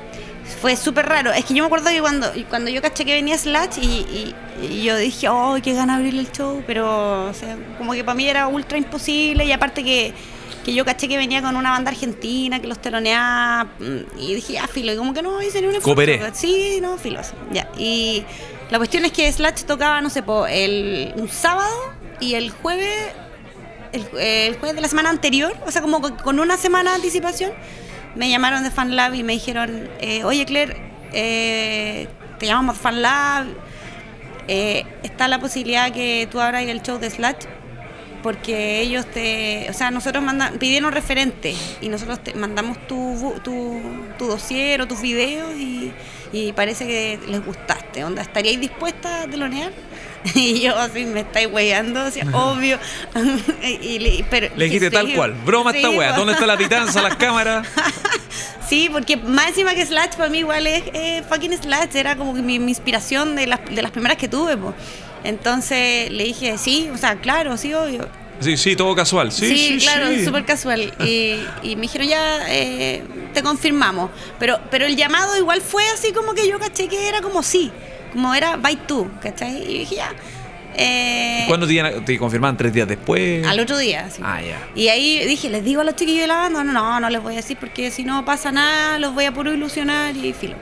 fue 0.60 0.76
súper 0.76 1.06
raro. 1.08 1.32
Es 1.32 1.46
que 1.46 1.54
yo 1.54 1.64
me 1.64 1.68
acuerdo 1.68 1.90
que 1.90 2.02
cuando, 2.02 2.32
cuando 2.50 2.70
yo 2.70 2.82
caché 2.82 3.06
que 3.06 3.14
venía 3.14 3.38
Slash 3.38 3.78
y, 3.82 3.86
y- 3.88 4.36
y 4.62 4.84
yo 4.84 4.96
dije, 4.98 5.28
oh, 5.30 5.58
qué 5.64 5.74
gana 5.74 5.96
abrir 5.96 6.14
el 6.18 6.32
show, 6.32 6.64
pero 6.68 7.30
o 7.30 7.34
sea, 7.34 7.58
como 7.78 7.94
que 7.94 8.04
para 8.04 8.16
mí 8.16 8.28
era 8.28 8.48
ultra 8.48 8.78
imposible 8.78 9.46
y 9.46 9.52
aparte 9.52 9.84
que, 9.84 10.14
que 10.64 10.74
yo 10.74 10.86
caché 10.86 11.08
que 11.08 11.18
venía 11.18 11.42
con 11.42 11.56
una 11.56 11.72
banda 11.72 11.90
argentina 11.92 12.60
que 12.60 12.68
los 12.68 12.80
teloneaba 12.80 13.64
mm, 13.80 14.20
y 14.20 14.36
dije, 14.36 14.60
ah, 14.60 14.68
filo, 14.68 14.94
y 14.94 14.98
como 14.98 15.14
que 15.14 15.22
no 15.24 15.42
hice 15.42 15.62
ni 15.62 15.68
un 15.68 15.76
esfuerzo. 15.76 15.84
Cooperé. 15.96 16.32
Sí, 16.36 16.80
no, 16.82 16.98
filo, 16.98 17.20
así, 17.20 17.34
ya. 17.52 17.68
Y 17.78 18.24
la 18.70 18.78
cuestión 18.78 19.04
es 19.06 19.12
que 19.12 19.32
Slash 19.32 19.64
tocaba, 19.64 20.00
no 20.02 20.10
sé, 20.10 20.22
po, 20.22 20.46
el, 20.46 21.14
un 21.16 21.28
sábado 21.30 21.74
y 22.20 22.36
el 22.36 22.52
jueves 22.52 23.14
el, 23.94 24.08
el 24.20 24.56
jueves 24.58 24.76
de 24.76 24.82
la 24.82 24.88
semana 24.88 25.10
anterior, 25.10 25.54
o 25.66 25.72
sea, 25.72 25.82
como 25.82 26.02
con 26.18 26.40
una 26.40 26.56
semana 26.56 26.92
de 26.92 26.96
anticipación, 26.98 27.52
me 28.16 28.30
llamaron 28.30 28.64
de 28.64 28.72
FanLab 28.72 29.14
y 29.16 29.24
me 29.24 29.34
dijeron, 29.34 29.90
eh, 30.00 30.24
oye 30.24 30.46
Claire, 30.46 30.76
eh, 31.14 32.08
te 32.40 32.46
llamamos 32.46 32.78
FanLab, 32.78 33.46
eh, 34.48 34.86
está 35.04 35.28
la 35.28 35.40
posibilidad 35.40 35.92
que 35.92 36.28
tú 36.32 36.40
abras 36.40 36.64
el 36.64 36.82
show 36.82 36.98
de 37.00 37.10
Slash, 37.10 37.46
porque 38.24 38.82
ellos 38.82 39.06
te, 39.08 39.68
o 39.70 39.74
sea, 39.74 39.90
nosotros 39.92 40.24
manda- 40.24 40.52
pidieron 40.60 40.92
referentes 40.92 41.78
y 41.82 41.90
nosotros 41.90 42.24
te 42.24 42.34
mandamos 42.36 42.78
tu, 42.88 43.34
tu, 43.44 43.82
tu 44.20 44.28
dossier 44.28 44.82
o 44.82 44.88
tus 44.88 45.02
videos 45.02 45.56
y, 45.56 45.92
y 46.32 46.52
parece 46.54 46.86
que 46.86 47.20
les 47.28 47.44
gustaste, 47.46 48.04
onda, 48.04 48.22
¿estaríais 48.22 48.60
dispuesta 48.60 49.24
a 49.24 49.28
telonear? 49.28 49.72
Y 50.36 50.62
yo 50.62 50.78
así 50.78 51.04
me 51.06 51.22
estáis 51.22 51.48
weyando, 51.52 52.00
así, 52.02 52.20
obvio. 52.34 52.78
y, 53.82 54.00
le- 54.00 54.26
pero, 54.30 54.50
Le 54.56 54.66
dijiste 54.66 54.90
sí, 54.90 54.94
tal 54.96 55.14
cual. 55.14 55.34
Broma 55.46 55.72
esta 55.72 55.90
wea. 55.90 56.12
po. 56.12 56.18
¿Dónde 56.20 56.34
está 56.34 56.46
la 56.46 56.58
pitanza, 56.58 57.02
las 57.02 57.16
cámaras? 57.18 57.68
Sí, 58.68 58.90
porque 58.92 59.18
más 59.18 59.50
encima 59.50 59.74
que 59.76 59.86
Slash 59.86 60.12
para 60.16 60.30
mí 60.30 60.40
igual 60.40 60.66
es 60.68 60.84
eh, 60.94 61.24
fucking 61.28 61.58
Slash, 61.58 61.96
era 61.96 62.16
como 62.16 62.34
mi, 62.34 62.60
mi 62.60 62.72
inspiración 62.72 63.36
de 63.36 63.48
las, 63.48 63.60
de 63.70 63.82
las 63.82 63.92
primeras 63.92 64.18
que 64.18 64.28
tuve. 64.28 64.56
po. 64.58 64.74
Entonces 65.24 66.10
le 66.12 66.24
dije, 66.24 66.58
sí, 66.58 66.90
o 66.94 66.98
sea, 66.98 67.16
claro, 67.18 67.58
sí, 67.58 67.74
obvio. 67.74 68.08
Sí, 68.40 68.58
sí, 68.58 68.76
todo 68.76 68.96
casual. 68.96 69.32
Sí, 69.32 69.56
sí, 69.56 69.78
claro, 69.80 70.08
sí. 70.10 70.26
súper 70.26 70.46
casual. 70.46 70.92
Y, 71.06 71.36
y 71.62 71.76
me 71.76 71.84
dijeron, 71.84 72.08
ya, 72.08 72.40
eh, 72.50 73.04
te 73.36 73.44
confirmamos. 73.44 74.10
Pero, 74.40 74.60
pero 74.72 74.86
el 74.88 74.96
llamado 74.96 75.38
igual 75.38 75.62
fue 75.62 75.88
así 75.90 76.12
como 76.12 76.34
que 76.34 76.48
yo 76.48 76.58
caché 76.58 76.88
que 76.88 77.08
era 77.08 77.22
como 77.22 77.44
sí, 77.44 77.72
como 78.12 78.34
era 78.36 78.58
by 78.58 78.76
tú, 78.88 79.10
¿cachai? 79.22 79.58
Y 79.64 79.80
dije, 79.80 79.96
ya. 79.96 80.14
Eh, 80.74 81.44
¿Cuándo 81.48 81.68
te, 81.68 81.82
te 82.06 82.18
confirmaban? 82.18 82.56
¿Tres 82.56 82.72
días 82.74 82.88
después? 82.88 83.46
al 83.46 83.60
otro 83.60 83.78
día, 83.78 84.10
sí. 84.10 84.22
Ah, 84.24 84.42
ya. 84.42 84.58
Y 84.74 84.88
ahí 84.88 85.26
dije, 85.26 85.50
les 85.50 85.64
digo 85.64 85.82
a 85.82 85.84
los 85.84 85.96
chiquillos 85.96 86.22
de 86.22 86.28
la 86.28 86.36
banda, 86.36 86.64
no, 86.64 86.72
no, 86.72 87.00
no 87.00 87.10
les 87.10 87.22
voy 87.22 87.34
a 87.34 87.38
decir 87.38 87.58
porque 87.60 87.92
si 87.92 88.04
no 88.04 88.24
pasa 88.24 88.52
nada, 88.52 88.98
los 88.98 89.14
voy 89.14 89.26
a 89.26 89.34
puro 89.34 89.54
ilusionar 89.54 90.16
y 90.16 90.32
filo. 90.34 90.56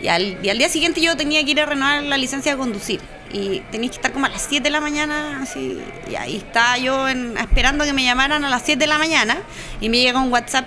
Y 0.00 0.08
al, 0.08 0.38
y 0.42 0.48
al 0.48 0.56
día 0.56 0.70
siguiente 0.70 1.02
yo 1.02 1.14
tenía 1.16 1.44
que 1.44 1.50
ir 1.50 1.60
a 1.60 1.66
renovar 1.66 2.02
la 2.04 2.16
licencia 2.16 2.52
de 2.52 2.58
conducir. 2.58 3.00
Y 3.32 3.60
tenía 3.70 3.90
que 3.90 3.96
estar 3.96 4.12
como 4.12 4.26
a 4.26 4.28
las 4.30 4.42
7 4.48 4.64
de 4.64 4.70
la 4.70 4.80
mañana, 4.80 5.40
así. 5.42 5.78
Y 6.10 6.14
ahí 6.16 6.36
estaba 6.38 6.78
yo 6.78 7.06
en- 7.08 7.36
esperando 7.36 7.84
que 7.84 7.92
me 7.92 8.02
llamaran 8.02 8.42
a 8.44 8.48
las 8.48 8.62
7 8.64 8.78
de 8.80 8.86
la 8.86 8.96
mañana. 8.98 9.36
Y 9.80 9.90
me 9.90 9.98
llega 10.00 10.18
un 10.18 10.32
WhatsApp 10.32 10.66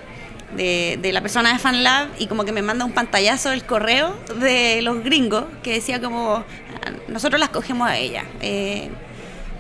de, 0.56 0.98
de 1.02 1.12
la 1.14 1.22
persona 1.22 1.52
de 1.54 1.60
FanLab 1.60 2.10
y 2.20 2.28
como 2.28 2.46
que 2.46 2.52
me 2.52 2.62
manda 2.62 2.86
un 2.86 2.92
pantallazo 2.92 3.50
del 3.50 3.64
correo 3.64 4.16
de 4.40 4.82
los 4.82 5.04
gringos 5.04 5.46
que 5.64 5.74
decía 5.74 6.02
como, 6.02 6.36
"Ah, 6.38 6.92
nosotros 7.08 7.40
las 7.40 7.50
cogemos 7.50 7.88
a 7.90 7.98
ella. 7.98 8.24
Eh, 8.42 8.90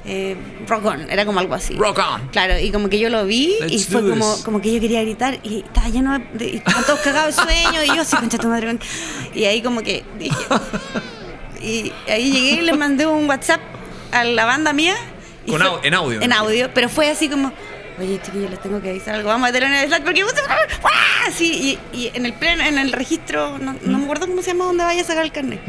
eh, 0.05 0.35
rock 0.67 0.85
on, 0.85 1.09
era 1.09 1.25
como 1.25 1.39
algo 1.39 1.55
así. 1.55 1.75
Rock 1.75 1.99
on. 1.99 2.27
Claro, 2.29 2.59
y 2.59 2.71
como 2.71 2.89
que 2.89 2.99
yo 2.99 3.09
lo 3.09 3.25
vi 3.25 3.55
y 3.69 3.79
fue 3.83 4.01
como, 4.01 4.33
this. 4.35 4.43
como 4.43 4.61
que 4.61 4.73
yo 4.73 4.81
quería 4.81 5.01
gritar 5.01 5.39
y 5.43 5.59
estaba 5.65 5.87
lleno 5.89 6.19
de. 6.33 6.45
y 6.49 6.55
estaban 6.57 6.83
todos 6.83 6.99
cagados 6.99 7.35
de 7.37 7.41
sueño 7.43 7.83
y 7.83 7.87
yo 7.87 8.01
así, 8.01 8.15
concha 8.17 8.37
tu 8.37 8.47
madre. 8.49 8.67
con-". 8.67 8.79
Y 9.33 9.45
ahí 9.45 9.61
como 9.61 9.81
que 9.81 10.03
dije. 10.19 10.35
Y 11.61 11.93
ahí 12.09 12.29
llegué 12.31 12.51
y 12.55 12.61
le 12.61 12.73
mandé 12.73 13.05
un 13.07 13.27
WhatsApp 13.29 13.61
a 14.11 14.23
la 14.25 14.43
banda 14.45 14.73
mía. 14.73 14.95
y 15.45 15.51
Con 15.51 15.61
fue- 15.61 15.69
au- 15.69 15.79
en 15.83 15.93
audio, 15.93 16.21
En 16.21 16.33
audio, 16.33 16.69
pero 16.73 16.89
fue 16.89 17.09
así 17.09 17.29
como. 17.29 17.51
Oye, 17.99 18.19
chiquillos, 18.21 18.49
les 18.49 18.61
tengo 18.61 18.81
que 18.81 18.89
avisar 18.89 19.15
algo. 19.15 19.29
Vamos 19.29 19.49
a 19.49 19.51
tener 19.51 19.69
en 19.69 19.75
el 19.75 19.87
Slack 19.87 20.03
porque. 20.03 20.23
¡Guau! 20.23 20.93
Así, 21.27 21.79
y, 21.93 21.97
y 21.97 22.11
en 22.13 22.25
el 22.25 22.33
pleno, 22.33 22.63
en 22.63 22.77
el 22.77 22.91
registro, 22.91 23.57
no, 23.59 23.75
no 23.81 23.97
me 23.97 24.03
acuerdo 24.03 24.27
cómo 24.27 24.41
se 24.41 24.51
llama, 24.51 24.65
donde 24.65 24.83
vaya 24.83 25.01
a 25.01 25.05
sacar 25.05 25.23
el 25.23 25.31
carnet. 25.31 25.61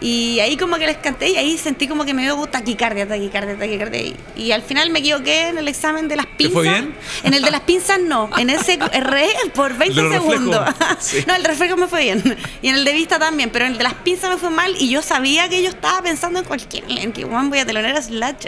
Y 0.00 0.40
ahí 0.40 0.56
como 0.58 0.76
que 0.76 0.86
les 0.86 0.98
canté 0.98 1.30
y 1.30 1.36
ahí 1.36 1.56
sentí 1.56 1.88
como 1.88 2.04
que 2.04 2.12
me 2.12 2.22
dio 2.22 2.36
taquicardia, 2.46 3.08
taquicardia, 3.08 3.56
taquicardia. 3.56 4.02
Y, 4.02 4.16
y 4.36 4.52
al 4.52 4.62
final 4.62 4.90
me 4.90 4.98
equivoqué 4.98 5.48
en 5.48 5.58
el 5.58 5.68
examen 5.68 6.06
de 6.06 6.16
las 6.16 6.26
pinzas. 6.26 6.52
fue 6.52 6.62
bien? 6.64 6.94
En 7.22 7.32
el 7.32 7.42
de 7.42 7.50
las 7.50 7.62
pinzas 7.62 7.98
no. 8.00 8.28
En 8.36 8.50
ese 8.50 8.78
erré 8.92 9.28
por 9.54 9.76
20 9.76 10.02
los 10.02 10.12
segundos. 10.12 10.74
Sí. 10.98 11.24
No, 11.26 11.34
el 11.34 11.44
reflejo 11.44 11.76
me 11.76 11.86
fue 11.88 12.02
bien. 12.02 12.36
Y 12.62 12.68
en 12.68 12.74
el 12.76 12.84
de 12.84 12.92
vista 12.92 13.18
también. 13.18 13.50
Pero 13.50 13.64
en 13.64 13.72
el 13.72 13.78
de 13.78 13.84
las 13.84 13.94
pinzas 13.94 14.30
me 14.30 14.36
fue 14.36 14.50
mal 14.50 14.74
y 14.78 14.90
yo 14.90 15.02
sabía 15.02 15.48
que 15.48 15.62
yo 15.62 15.68
estaba 15.68 16.02
pensando 16.02 16.40
en 16.40 16.44
cualquier... 16.44 16.84
En 16.88 17.12
que 17.12 17.24
voy 17.24 17.58
a 17.58 17.66
telonear 17.66 17.96
a 17.96 18.02
Slash. 18.02 18.46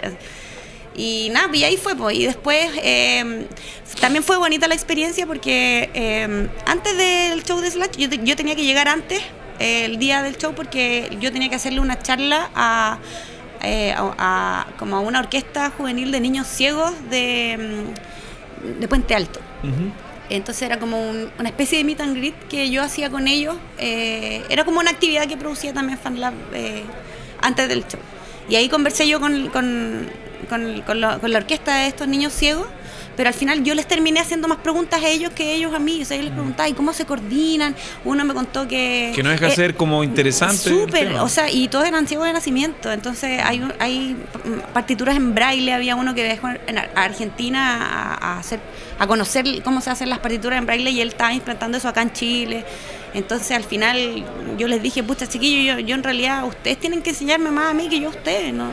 Y 0.99 1.29
nada, 1.31 1.47
y 1.55 1.63
ahí 1.63 1.77
fue, 1.77 1.95
pues. 1.95 2.17
Y 2.17 2.25
después 2.25 2.69
eh, 2.83 3.47
también 4.01 4.21
fue 4.23 4.37
bonita 4.37 4.67
la 4.67 4.75
experiencia 4.75 5.25
porque 5.25 5.89
eh, 5.93 6.47
antes 6.65 6.97
del 6.97 7.41
show 7.45 7.61
de 7.61 7.71
Slash, 7.71 7.91
yo, 7.97 8.09
te- 8.09 8.19
yo 8.23 8.35
tenía 8.35 8.55
que 8.55 8.65
llegar 8.65 8.87
antes, 8.89 9.21
eh, 9.59 9.85
el 9.85 9.97
día 9.97 10.21
del 10.23 10.37
show, 10.37 10.53
porque 10.53 11.09
yo 11.21 11.31
tenía 11.31 11.47
que 11.47 11.55
hacerle 11.55 11.79
una 11.79 11.97
charla 11.99 12.49
a, 12.53 12.99
eh, 13.61 13.93
a- 13.95 14.13
a- 14.17 14.67
como 14.77 14.97
a 14.97 14.99
una 14.99 15.19
orquesta 15.19 15.69
juvenil 15.71 16.11
de 16.11 16.19
niños 16.19 16.47
ciegos 16.47 16.91
de, 17.09 17.57
mm, 18.65 18.79
de 18.81 18.87
Puente 18.89 19.15
Alto. 19.15 19.39
Entonces 20.29 20.63
era 20.63 20.79
como 20.79 21.09
un- 21.09 21.31
una 21.39 21.49
especie 21.49 21.77
de 21.77 21.85
meet 21.85 22.01
and 22.01 22.15
greet 22.17 22.35
que 22.49 22.69
yo 22.69 22.83
hacía 22.83 23.09
con 23.09 23.27
ellos. 23.27 23.55
eh, 23.77 24.43
era 24.49 24.65
como 24.65 24.79
una 24.81 24.91
actividad 24.91 25.27
que 25.27 25.37
producía 25.37 25.73
también 25.73 25.97
FanLab 25.97 26.33
eh, 26.53 26.83
antes 27.41 27.69
del 27.69 27.81
show. 27.87 28.01
Y 28.49 28.55
ahí 28.57 28.67
conversé 28.67 29.07
yo 29.07 29.19
con, 29.21 29.47
con, 29.49 30.09
con- 30.49 30.81
con 30.81 30.99
la, 30.99 31.19
con 31.19 31.31
la 31.31 31.37
orquesta 31.39 31.77
de 31.77 31.87
estos 31.87 32.07
niños 32.07 32.33
ciegos, 32.33 32.67
pero 33.15 33.27
al 33.29 33.33
final 33.35 33.63
yo 33.63 33.75
les 33.75 33.85
terminé 33.85 34.19
haciendo 34.21 34.47
más 34.47 34.59
preguntas 34.59 35.03
a 35.03 35.07
ellos 35.07 35.31
que 35.33 35.53
ellos 35.53 35.73
a 35.73 35.79
mí. 35.79 36.01
O 36.01 36.05
sea, 36.05 36.15
yo 36.17 36.23
les 36.23 36.31
preguntaba, 36.31 36.67
¿y 36.69 36.73
cómo 36.73 36.93
se 36.93 37.05
coordinan? 37.05 37.75
Uno 38.05 38.23
me 38.23 38.33
contó 38.33 38.65
que... 38.67 39.11
Que 39.13 39.21
no 39.23 39.29
deja 39.29 39.47
de 39.47 39.51
eh, 39.51 39.55
ser 39.55 39.75
como 39.75 40.03
interesante. 40.05 40.69
Súper, 40.69 41.13
o 41.15 41.27
sea, 41.27 41.51
y 41.51 41.67
todos 41.67 41.85
eran 41.85 42.07
ciegos 42.07 42.27
de 42.27 42.33
nacimiento. 42.33 42.91
Entonces 42.91 43.41
hay, 43.43 43.61
hay 43.79 44.15
mm, 44.45 44.71
partituras 44.73 45.17
en 45.17 45.35
braille. 45.35 45.73
Había 45.73 45.95
uno 45.97 46.15
que 46.15 46.23
viajó 46.23 46.47
en 46.65 46.77
Argentina 46.95 47.83
a, 47.83 48.13
a 48.35 48.39
hacer, 48.39 48.61
a 48.97 49.05
conocer 49.05 49.45
cómo 49.63 49.81
se 49.81 49.89
hacen 49.89 50.09
las 50.09 50.19
partituras 50.19 50.57
en 50.57 50.65
braille 50.65 50.89
y 50.91 51.01
él 51.01 51.09
estaba 51.09 51.33
implantando 51.33 51.77
eso 51.77 51.89
acá 51.89 52.01
en 52.01 52.13
Chile. 52.13 52.63
Entonces 53.13 53.51
al 53.51 53.63
final 53.65 54.23
yo 54.57 54.67
les 54.69 54.81
dije, 54.81 55.03
pucha 55.03 55.27
chiquillos, 55.27 55.75
yo, 55.77 55.79
yo 55.81 55.95
en 55.95 56.03
realidad 56.03 56.45
ustedes 56.45 56.77
tienen 56.79 57.01
que 57.01 57.09
enseñarme 57.09 57.51
más 57.51 57.71
a 57.71 57.73
mí 57.73 57.89
que 57.89 57.99
yo 57.99 58.07
a 58.07 58.11
ustedes, 58.11 58.53
¿no? 58.53 58.67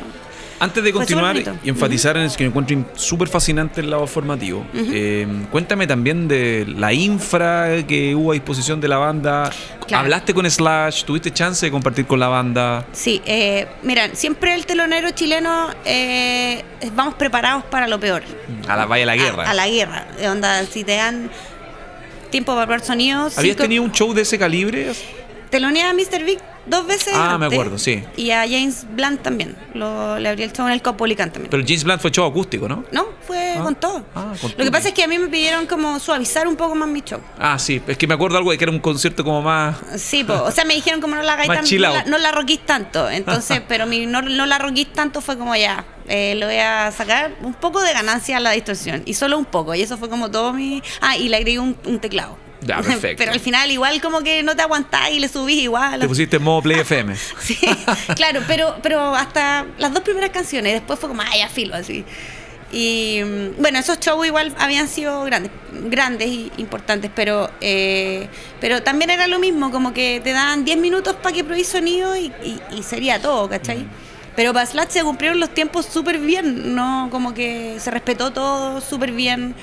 Antes 0.59 0.83
de 0.83 0.93
continuar 0.93 1.37
y 1.63 1.69
enfatizar 1.69 2.17
en 2.17 2.23
el 2.25 2.31
que 2.35 2.45
me 2.45 2.49
encuentro 2.49 2.85
súper 2.95 3.29
fascinante 3.29 3.83
el 3.83 3.91
lado 3.91 4.07
formativo, 4.07 4.67
eh, 4.75 5.27
cuéntame 5.51 5.87
también 5.87 6.29
de 6.29 6.65
la 6.67 6.93
infra 6.95 7.85
que 7.87 8.15
hubo 8.15 8.31
a 8.31 8.35
disposición 8.35 8.81
de 8.81 8.89
la 8.89 8.97
banda. 8.97 9.51
Claro. 9.87 10.05
¿Hablaste 10.05 10.33
con 10.33 10.51
Slash? 10.51 11.05
¿Tuviste 11.05 11.31
chance 11.31 11.67
de 11.67 11.71
compartir 11.71 12.07
con 12.07 12.19
la 12.19 12.29
banda? 12.29 12.87
Sí, 12.93 13.21
eh, 13.27 13.67
mira, 13.83 14.15
siempre 14.15 14.55
el 14.55 14.65
telonero 14.65 15.11
chileno 15.11 15.69
eh, 15.85 16.65
vamos 16.95 17.15
preparados 17.15 17.65
para 17.65 17.87
lo 17.87 18.01
peor. 18.01 18.23
A 18.67 18.77
la 18.77 18.87
vaya 18.87 19.05
la 19.05 19.17
guerra. 19.17 19.45
A, 19.47 19.51
a 19.51 19.55
la 19.55 19.69
guerra. 19.69 20.07
De 20.19 20.29
onda, 20.29 20.65
si 20.65 20.85
te 20.85 20.97
dan 20.97 21.31
tiempo 22.31 22.55
para 22.55 22.67
probar 22.67 22.81
sonidos. 22.85 23.37
¿Habías 23.37 23.55
cinco- 23.57 23.63
tenido 23.65 23.83
un 23.83 23.93
show 23.93 24.15
de 24.15 24.23
ese 24.23 24.39
calibre? 24.39 24.93
Teloneé 25.51 25.83
a 25.85 25.93
Mr. 25.95 26.25
Big 26.25 26.39
dos 26.67 26.87
veces. 26.87 27.13
Ah, 27.15 27.39
me 27.39 27.47
acuerdo, 27.47 27.79
sí. 27.79 28.03
Y 28.17 28.31
a 28.33 28.41
James 28.41 28.87
Blunt 28.91 29.23
también. 29.23 29.57
Lo, 29.75 30.19
le 30.19 30.29
abrí 30.29 30.43
el 30.43 30.53
show 30.53 30.67
en 30.67 30.73
el 30.73 30.83
Copolican 30.83 31.31
también. 31.33 31.51
Pero 31.51 31.63
James 31.65 31.85
Blunt 31.85 32.01
fue 32.03 32.11
show 32.11 32.27
acústico, 32.27 32.69
¿no? 32.69 32.85
no, 32.91 33.07
fue 33.27 33.55
Ah, 33.57 33.63
con 33.63 33.75
todo. 33.77 34.05
ah, 34.15 34.33
con 34.41 34.53
Lo 34.59 34.65
que 34.65 34.71
pasa 34.73 34.89
es 34.89 34.95
que 34.95 35.05
a 35.05 35.09
mí 35.09 35.19
me 35.19 35.29
pidieron 35.29 35.67
como 35.67 35.99
suavizar 36.01 36.49
un 36.49 36.57
poco 36.57 36.75
más 36.75 36.89
mi 36.89 37.01
show. 37.03 37.21
Ah, 37.39 37.59
sí. 37.59 37.81
Es 37.87 37.97
que 37.97 38.07
me 38.07 38.15
acuerdo 38.15 38.37
algo 38.39 38.51
de 38.51 38.59
que 38.59 38.65
era 38.65 38.73
un 38.73 38.81
concierto 38.81 39.23
como 39.25 39.41
más... 39.43 39.77
Sí, 39.97 40.25
po. 40.25 40.35
o 40.35 40.51
sea, 40.51 40.65
me 40.65 40.75
dijeron 40.75 41.01
como 41.01 41.15
no 41.15 41.23
la 41.23 41.35
hagáis 41.35 41.49
Más 41.49 41.59
tan- 41.59 41.67
chill 41.67 41.83
no 41.83 41.93
la, 41.93 42.05
no 42.05 42.19
la 42.19 42.33
roquís 42.33 42.61
tanto. 42.67 43.09
Entonces, 43.09 43.63
pero 43.69 43.87
mi 43.87 44.07
no, 44.07 44.23
no 44.23 44.47
la 44.47 44.59
roquís 44.59 44.93
tanto 44.93 45.21
fue 45.21 45.39
como 45.39 45.55
ya, 45.55 45.85
eh, 46.09 46.35
le 46.35 46.45
voy 46.47 46.57
a 46.59 46.91
sacar 46.93 47.33
un 47.43 47.55
poco 47.55 47.81
de 47.83 47.93
ganancia 47.93 48.37
a 48.39 48.41
la 48.41 48.51
distorsión. 48.51 49.03
Y 49.07 49.15
solo 49.15 49.39
un 49.39 49.45
poco. 49.45 49.75
Y 49.75 49.83
eso 49.83 49.97
fue 49.97 50.09
como 50.09 50.31
todo 50.31 50.53
mi. 50.53 50.83
Ah, 51.01 51.17
y 51.17 51.29
le 51.29 51.37
agregué 51.37 51.61
un, 51.61 51.77
un 51.87 52.01
teclado. 52.01 52.37
Ya, 52.63 52.77
perfecto. 52.83 53.17
Pero 53.19 53.33
al 53.33 53.41
final 53.41 53.71
igual 53.71 54.01
como 54.01 54.21
que 54.23 54.43
no 54.43 54.57
te 54.57 54.63
aguantás 54.63 55.11
y 55.11 55.21
le 55.21 55.29
subís 55.29 55.63
igual. 55.63 56.01
Te 56.01 56.09
pusiste 56.09 56.37
en 56.37 56.43
modo 56.43 56.63
Play 56.63 56.81
FM. 56.81 57.15
Sí, 57.41 57.59
claro, 58.15 58.41
pero, 58.47 58.77
pero 58.83 59.15
hasta 59.15 59.67
las 59.79 59.93
dos 59.93 60.03
primeras 60.03 60.31
canciones, 60.31 60.73
después 60.73 60.99
fue 60.99 61.09
como, 61.09 61.23
ay, 61.23 61.41
ya 61.41 61.49
filo, 61.49 61.75
así. 61.77 62.05
Y 62.73 63.21
mm, 63.25 63.61
bueno, 63.63 63.79
esos 63.79 64.01
shows 64.01 64.27
igual 64.27 64.53
habían 64.59 64.89
sido 64.89 65.23
grandes, 65.25 65.53
grandes 65.73 66.29
y 66.29 66.51
importantes, 66.57 67.11
pero, 67.15 67.49
eh, 67.61 68.27
pero 68.61 68.83
también 68.83 69.11
era 69.11 69.29
lo 69.29 69.39
mismo, 69.39 69.71
como 69.71 69.93
que 69.95 70.21
te 70.25 70.33
daban 70.33 70.65
10 70.65 70.79
minutos 70.79 71.15
para 71.23 71.33
que 71.35 71.45
probéis 71.45 71.69
sonido 71.69 72.17
y, 72.17 72.33
y- 72.43 72.61
y 72.77 72.83
sería 72.83 73.21
todo, 73.23 73.49
¿cachai? 73.49 73.87
Pero 74.35 74.53
para 74.53 74.67
Slash 74.67 74.89
se 74.91 75.03
cumplieron 75.03 75.39
los 75.41 75.55
tiempos 75.55 75.87
súper 75.87 76.19
bien, 76.19 76.75
¿no? 76.75 77.09
Como 77.11 77.33
que 77.35 77.77
se 77.79 77.91
respetó 77.91 78.33
todo 78.33 78.81
súper 78.81 79.13
bien. 79.13 79.55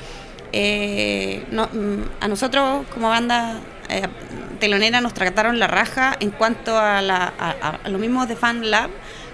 Eh, 0.55 1.45
no, 1.51 1.65
mm, 1.65 2.03
a 2.21 2.27
nosotros 2.27 2.85
como 2.93 3.09
banda 3.09 3.59
eh, 3.89 4.07
telonera 4.59 5.01
nos 5.01 5.13
trataron 5.13 5.59
la 5.59 5.67
raja 5.67 6.15
en 6.19 6.29
cuanto 6.29 6.77
a, 6.77 7.01
la, 7.01 7.33
a, 7.37 7.89
lo 7.89 7.97
mismo 7.97 8.25
de 8.25 8.35
Fan 8.35 8.69
Lab, 8.71 8.89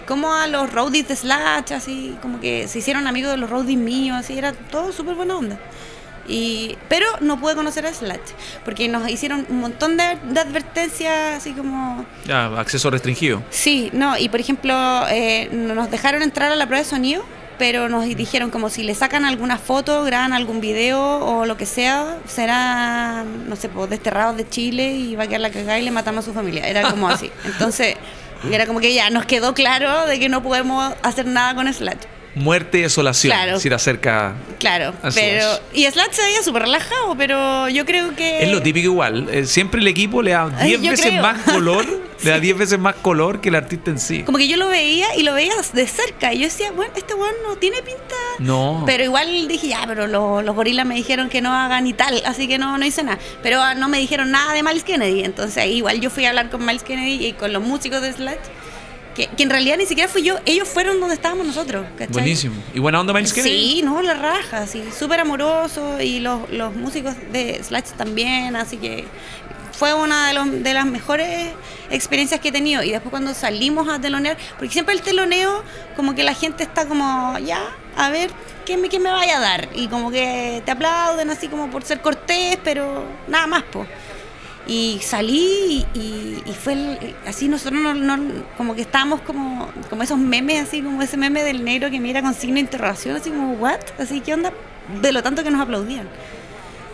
como 0.08 0.34
a 0.34 0.48
los 0.48 0.72
roadies 0.72 1.08
de 1.10 1.16
Slash, 1.16 1.74
así 1.74 2.18
como 2.22 2.40
que 2.40 2.68
se 2.68 2.80
hicieron 2.80 3.06
amigos 3.06 3.32
de 3.32 3.38
los 3.38 3.50
roadies 3.50 3.78
míos, 3.78 4.18
así 4.18 4.38
era 4.38 4.54
todo 4.54 4.92
súper 4.92 5.16
buena 5.16 5.38
onda. 5.38 5.60
Y, 6.28 6.78
pero 6.88 7.06
no 7.22 7.40
pude 7.40 7.56
conocer 7.56 7.86
a 7.86 7.94
Slash, 7.94 8.20
porque 8.64 8.88
nos 8.88 9.08
hicieron 9.10 9.46
un 9.50 9.60
montón 9.60 9.98
de, 9.98 10.18
de 10.30 10.40
advertencias, 10.40 11.38
así 11.38 11.52
como... 11.52 12.06
Ya, 12.26 12.46
acceso 12.60 12.90
restringido. 12.90 13.44
Sí, 13.50 13.90
no, 13.94 14.18
y 14.18 14.30
por 14.30 14.40
ejemplo, 14.40 14.74
eh, 15.10 15.50
nos 15.52 15.92
dejaron 15.92 16.22
entrar 16.22 16.52
a 16.52 16.56
la 16.56 16.66
prueba 16.66 16.84
de 16.84 16.90
sonido, 16.90 17.24
pero 17.60 17.90
nos 17.90 18.06
dijeron 18.06 18.50
como 18.50 18.70
si 18.70 18.84
le 18.84 18.96
sacan 18.96 19.26
alguna 19.26 19.58
foto, 19.58 20.04
graban 20.04 20.34
algún 20.34 20.62
video 20.62 21.00
o 21.00 21.46
lo 21.46 21.58
que 21.58 21.68
sea, 21.68 22.18
será, 22.26 23.24
no 23.24 23.56
sé, 23.56 23.70
pues 23.70 23.90
desterrados 23.90 24.38
de 24.38 24.50
Chile 24.50 24.94
y 24.94 25.16
va 25.16 25.26
a 25.26 25.28
quedar 25.28 25.42
la 25.42 25.52
cagada 25.52 25.78
y 25.78 25.84
le 25.84 25.92
matamos 25.92 26.24
a 26.24 26.28
su 26.30 26.34
familia. 26.34 26.68
Era 26.68 26.90
como 26.90 27.10
así. 27.10 27.30
Entonces, 27.46 27.98
era 28.50 28.66
como 28.66 28.80
que 28.80 28.94
ya 28.94 29.10
nos 29.10 29.26
quedó 29.26 29.54
claro 29.54 30.08
de 30.08 30.20
que 30.20 30.30
no 30.30 30.42
podemos 30.42 30.94
hacer 31.04 31.28
nada 31.28 31.54
con 31.54 31.72
Slash. 31.72 31.98
Muerte 32.40 32.80
y 32.80 32.82
desolación. 32.82 33.32
Claro. 33.34 33.60
Si 33.60 33.70
te 33.70 33.76
acerca. 33.76 34.34
Claro, 34.60 34.94
A 35.04 35.10
pero... 35.12 35.46
Y 35.74 35.86
Slash 35.86 36.12
se 36.12 36.22
veía 36.24 36.42
súper 36.44 36.64
relajado, 36.64 37.16
pero 37.18 37.70
yo 37.70 37.86
creo 37.86 38.16
que... 38.16 38.44
Es 38.44 38.50
lo 38.52 38.62
típico 38.62 38.86
igual. 38.86 39.28
eh, 39.32 39.46
Siempre 39.46 39.82
el 39.82 39.88
equipo 39.88 40.22
le 40.22 40.32
da 40.32 40.50
Ay, 40.58 40.70
10 40.70 40.82
yo 40.82 40.92
veces 40.92 41.06
creo. 41.08 41.22
más 41.22 41.42
color. 41.44 41.86
le 42.24 42.30
da 42.32 42.40
10 42.40 42.58
veces 42.58 42.80
más 42.80 42.96
color 42.96 43.40
que 43.42 43.50
el 43.50 43.56
artista 43.56 43.92
en 43.92 44.00
sí. 44.00 44.24
Como 44.24 44.38
que 44.38 44.48
yo 44.48 44.58
lo 44.58 44.68
veía 44.68 45.16
y 45.16 45.24
lo 45.24 45.34
veía 45.34 45.54
de 45.74 45.88
cerca. 45.88 46.34
Y 46.34 46.40
yo 46.40 46.46
decía, 46.46 46.72
bueno, 46.72 46.92
este 46.96 47.14
weón 47.14 47.36
no 47.48 47.56
tiene 47.58 47.78
pinta. 47.82 48.16
No. 48.40 48.84
Pero 48.86 49.04
igual 49.04 49.48
dije, 49.48 49.68
ya, 49.70 49.84
pero 49.88 50.08
lo- 50.08 50.42
los 50.42 50.56
gorilas 50.56 50.86
me 50.86 50.96
dijeron 50.96 51.30
que 51.30 51.42
no 51.42 51.54
hagan 51.54 51.88
y 51.88 51.94
tal, 51.94 52.22
así 52.26 52.48
que 52.48 52.58
no, 52.58 52.78
no 52.78 52.86
hice 52.86 53.04
nada. 53.04 53.20
Pero 53.44 53.62
ah, 53.62 53.76
no 53.76 53.88
me 53.90 53.98
dijeron 54.00 54.32
nada 54.32 54.54
de 54.54 54.64
Miles 54.64 54.84
Kennedy. 54.84 55.24
Entonces 55.24 55.66
igual 55.68 56.00
yo 56.02 56.10
fui 56.10 56.26
a 56.26 56.30
hablar 56.30 56.50
con 56.50 56.66
Miles 56.66 56.84
Kennedy 56.84 57.26
y 57.28 57.34
con 57.34 57.52
los 57.54 57.62
músicos 57.64 58.02
de 58.02 58.14
Slash. 58.14 58.38
Que, 59.20 59.28
que 59.36 59.44
en 59.44 59.50
realidad 59.50 59.76
ni 59.78 59.86
siquiera 59.86 60.08
fui 60.10 60.24
yo, 60.24 60.38
ellos 60.46 60.66
fueron 60.66 60.98
donde 61.02 61.16
estábamos 61.16 61.46
nosotros. 61.46 61.86
¿cachai? 61.98 62.14
Buenísimo. 62.14 62.56
¿Y 62.74 62.80
buena 62.80 63.02
onda 63.02 63.12
Miles 63.12 63.34
Kennedy? 63.34 63.72
Sí, 63.76 63.82
no, 63.84 64.02
la 64.02 64.14
raja, 64.14 64.66
sí, 64.66 64.82
súper 64.98 65.20
amoroso 65.20 66.00
y 66.02 66.22
los, 66.22 66.50
los 66.52 66.74
músicos 66.74 67.16
de 67.34 67.62
Slash 67.62 67.90
también, 67.98 68.56
así 68.56 68.78
que 68.78 69.04
fue 69.74 69.94
una 69.94 70.28
de, 70.30 70.34
los- 70.36 70.64
de 70.64 70.74
las 70.74 70.86
mejores 70.86 71.50
experiencias 71.90 72.40
que 72.40 72.48
he 72.48 72.52
tenido. 72.54 72.82
Y 72.82 72.92
después 72.92 73.10
cuando 73.12 73.34
salimos 73.34 73.90
a 73.90 74.00
telonear, 74.00 74.38
porque 74.58 74.72
siempre 74.72 74.96
el 74.96 75.02
teloneo, 75.02 75.64
como 75.98 76.16
que 76.16 76.24
la 76.24 76.34
gente 76.34 76.64
está 76.64 76.86
como, 76.88 77.38
ya, 77.40 77.62
a 77.98 78.10
ver, 78.10 78.30
¿qué 78.66 78.78
me, 78.78 78.88
qué 78.88 79.00
me 79.00 79.12
vaya 79.12 79.38
a 79.38 79.42
dar? 79.42 79.68
Y 79.76 79.88
como 79.88 80.12
que 80.12 80.62
te 80.66 80.72
aplauden 80.72 81.30
así 81.30 81.50
como 81.50 81.70
por 81.70 81.84
ser 81.84 82.00
cortés, 82.02 82.58
pero 82.64 83.04
nada 83.28 83.48
más, 83.48 83.64
pues. 83.72 83.88
Y 84.72 85.00
salí 85.02 85.84
y, 85.96 86.00
y- 86.46 86.54
fue 86.54 86.74
el- 86.74 87.16
así, 87.26 87.48
nosotros 87.48 87.82
no, 87.82 87.96
no- 87.96 88.44
como 88.56 88.76
que 88.76 88.82
estábamos 88.82 89.20
como, 89.22 89.68
como 89.90 90.04
esos 90.04 90.20
memes, 90.20 90.62
así 90.68 90.84
como 90.84 91.02
ese 91.02 91.18
meme 91.18 91.44
del 91.44 91.64
negro 91.64 91.90
que 91.90 92.00
mira 92.00 92.22
con 92.22 92.36
signo 92.36 92.56
de 92.56 92.62
interrogación, 92.62 93.16
así 93.16 93.32
como, 93.32 93.54
¿what? 93.54 93.80
Así, 93.98 94.22
¿qué 94.22 94.36
onda? 94.36 94.54
De 95.02 95.12
lo 95.12 95.24
tanto 95.24 95.44
que 95.44 95.50
nos 95.50 95.60
aplaudían. 95.62 96.08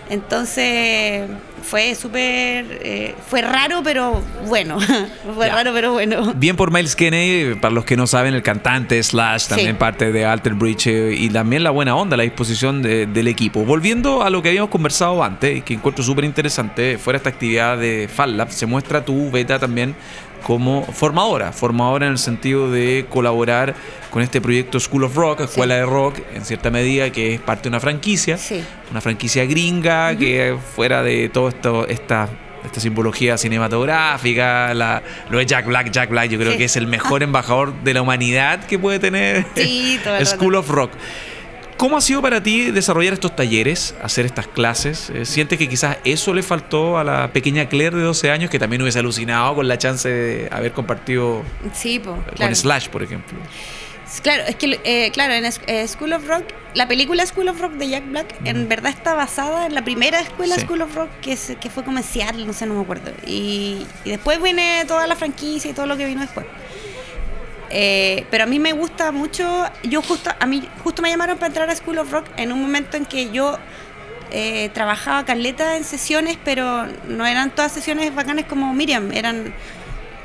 Entonces 0.10 1.24
fue 1.63 1.96
súper, 1.96 2.65
eh, 2.84 3.15
fue 3.28 3.41
raro 3.41 3.82
pero 3.84 4.22
bueno, 4.48 4.78
fue 5.36 5.48
Ya. 5.48 5.56
raro 5.56 5.72
pero 5.74 5.94
bueno. 5.94 6.34
Bien 6.36 6.56
por 6.56 6.72
Miles 6.72 6.96
Kennedy, 6.96 7.56
para 7.56 7.74
los 7.74 7.86
que 7.86 7.98
no 7.98 8.06
saben, 8.06 8.36
el 8.36 8.44
cantante 8.44 9.02
Slash, 9.02 9.48
también 9.48 9.72
Sí. 9.72 9.78
parte 9.80 10.12
de 10.12 10.26
Alter 10.26 10.54
Bridge 10.54 10.88
eh, 10.88 11.15
y 11.18 11.30
también 11.30 11.63
la 11.63 11.72
buena 11.72 11.96
onda, 11.96 12.15
la 12.18 12.24
disposición 12.24 12.84
de- 12.84 13.08
del 13.08 13.28
equipo. 13.28 13.65
Volviendo 13.65 14.22
a 14.24 14.30
lo 14.30 14.44
que 14.44 14.50
habíamos 14.50 14.70
conversado 14.70 15.24
antes, 15.24 15.63
que 15.63 15.74
encuentro 15.74 16.04
súper 16.04 16.26
interesante, 16.26 17.00
fuera 17.00 17.18
esta 17.18 17.30
actividad 17.30 17.78
de 17.80 18.08
Fan 18.13 18.38
Lab, 18.38 18.52
se 18.52 18.68
muestra 18.68 19.04
tu 19.04 19.32
beta 19.32 19.58
también 19.58 19.96
como 20.45 20.84
formadora, 20.86 21.51
formadora 21.51 22.05
en 22.05 22.12
el 22.12 22.17
sentido 22.19 22.69
de 22.69 23.08
colaborar 23.10 23.73
con 24.12 24.21
este 24.21 24.39
proyecto 24.41 24.79
School 24.79 25.05
of 25.05 25.15
Rock, 25.15 25.39
Escuela 25.41 25.73
de 25.73 25.86
Rock, 25.88 26.19
en 26.36 26.45
cierta 26.45 26.69
medida, 26.69 27.10
que 27.12 27.34
es 27.34 27.41
parte 27.41 27.63
de 27.63 27.69
una 27.69 27.79
franquicia, 27.79 28.38
Sí. 28.38 28.63
una 28.91 29.01
franquicia 29.01 29.43
gringa 29.45 30.15
que 30.15 30.55
fuera 30.75 31.01
de 31.01 31.29
todo 31.29 31.49
esto, 31.49 31.88
esta, 31.88 32.29
esta 32.63 32.79
simbología 32.79 33.39
cinematográfica, 33.39 34.71
la, 34.75 35.01
lo 35.31 35.39
de 35.39 35.47
Jack 35.47 35.65
Black, 35.65 35.89
Jack 35.89 36.12
Black, 36.12 36.29
yo 36.29 36.38
creo 36.38 36.51
Sí. 36.51 36.58
que 36.60 36.65
es 36.65 36.75
el 36.75 36.86
mejor 36.86 37.23
embajador 37.23 37.73
de 37.84 37.95
la 37.95 38.03
humanidad 38.03 38.63
que 38.65 38.77
puede 38.77 38.99
tener 38.99 39.45
Sí, 39.55 39.99
School 40.25 40.53
rato. 40.53 40.60
of 40.60 40.69
Rock. 40.69 40.91
¿Cómo 41.77 41.97
ha 41.97 42.01
sido 42.01 42.21
para 42.21 42.41
ti 42.41 42.71
desarrollar 42.71 43.13
estos 43.13 43.35
talleres, 43.35 43.95
hacer 44.01 44.25
estas 44.25 44.47
clases? 44.47 45.09
Eh, 45.09 45.25
¿Sientes 45.25 45.57
que 45.59 45.67
quizás 45.67 45.97
eso 46.05 46.33
le 46.33 46.41
faltó 46.41 46.97
a 46.97 47.03
la 47.03 47.33
pequeña 47.33 47.67
Claire 47.67 47.97
de 47.97 48.03
12 48.03 48.31
años 48.31 48.49
que 48.49 48.59
también 48.59 48.81
hubiese 48.81 48.99
alucinado 48.99 49.55
con 49.55 49.67
la 49.67 49.77
chance 49.77 50.07
de 50.07 50.47
haber 50.51 50.71
compartido 50.71 51.43
Sí, 51.73 51.99
po, 51.99 52.11
con 52.13 52.23
claro. 52.35 52.55
Slash, 52.55 52.88
por 52.88 53.03
ejemplo? 53.03 53.38
Claro, 54.21 54.43
es 54.47 54.55
que, 54.55 54.79
eh, 54.85 55.11
claro, 55.11 55.33
en 55.33 55.43
eh, 55.45 55.88
School 55.89 56.13
of 56.13 56.25
Rock, 56.27 56.43
la 56.75 56.88
película 56.88 57.25
School 57.25 57.49
of 57.49 57.59
Rock 57.59 57.73
de 57.73 57.89
Jack 57.89 58.07
Black, 58.09 58.35
en 58.45 58.69
verdad 58.69 58.91
está 58.91 59.13
basada 59.13 59.65
en 59.65 59.73
la 59.75 59.83
primera 59.83 60.21
escuela 60.21 60.55
Sí. 60.55 60.61
School 60.61 60.81
of 60.83 60.95
Rock 60.95 61.09
que, 61.21 61.33
es- 61.33 61.57
que 61.59 61.69
fue 61.69 61.83
como 61.83 61.97
en 61.97 62.03
Seattle, 62.05 62.45
no 62.45 62.53
sé, 62.53 62.65
no 62.67 62.75
me 62.75 62.81
acuerdo. 62.83 63.11
Y, 63.27 63.85
y 64.05 64.09
después 64.11 64.41
viene 64.41 64.85
toda 64.88 65.07
la 65.07 65.15
franquicia 65.17 65.71
y 65.71 65.73
todo 65.73 65.88
lo 65.88 65.97
que 65.97 66.05
vino 66.05 66.21
después. 66.21 66.45
Eh, 67.69 68.25
pero 68.30 68.43
a 68.43 68.47
mí 68.47 68.60
me 68.60 68.73
gusta 68.73 69.12
mucho, 69.12 69.65
yo 69.84 70.01
justo, 70.01 70.30
a 70.39 70.45
mí 70.45 70.67
justo 70.84 71.01
me 71.01 71.10
llamaron 71.10 71.38
para 71.38 71.47
entrar 71.47 71.69
a 71.69 71.75
School 71.75 71.97
of 71.97 72.12
Rock 72.12 72.25
en 72.38 72.51
un 72.51 72.62
momento 72.62 72.97
en 72.97 73.06
que 73.06 73.32
yo 73.32 73.58
eh, 74.32 74.69
trabajaba 74.73 75.25
caleta 75.25 75.75
en 75.78 75.84
sesiones, 75.84 76.38
pero 76.43 76.86
no 77.08 77.25
eran 77.25 77.51
todas 77.51 77.71
sesiones 77.71 78.13
bacanas 78.13 78.45
como 78.45 78.73
Miriam, 78.73 79.12
eran 79.12 79.54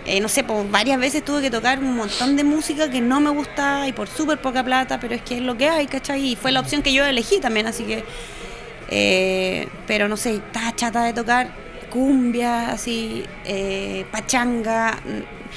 eh, 0.06 0.20
no 0.20 0.28
sé, 0.28 0.44
pues 0.44 0.70
varias 0.70 0.98
veces 0.98 1.24
tuve 1.24 1.42
que 1.42 1.50
tocar 1.50 1.78
un 1.78 1.94
montón 1.94 2.34
de 2.36 2.42
música 2.42 2.90
que 2.90 3.00
no 3.00 3.20
me 3.20 3.30
gusta 3.30 3.86
y 3.86 3.92
por 3.92 4.08
súper 4.08 4.38
poca 4.38 4.64
plata, 4.64 4.98
pero 4.98 5.14
es 5.14 5.22
que 5.22 5.36
es 5.36 5.42
lo 5.42 5.56
que 5.56 5.68
hay, 5.68 5.86
¿cachai? 5.86 6.32
Y 6.32 6.36
fue 6.36 6.52
la 6.52 6.60
opción 6.60 6.82
que 6.82 6.92
yo 6.92 7.04
elegí 7.04 7.38
también, 7.38 7.66
así 7.66 7.84
que. 7.84 9.68
pero 9.86 10.08
no 10.08 10.16
sé, 10.16 10.36
estaba 10.36 10.74
chata 10.74 11.04
de 11.04 11.12
tocar 11.12 11.50
cumbia, 11.90 12.72
así, 12.72 13.24
pachanga. 14.10 14.98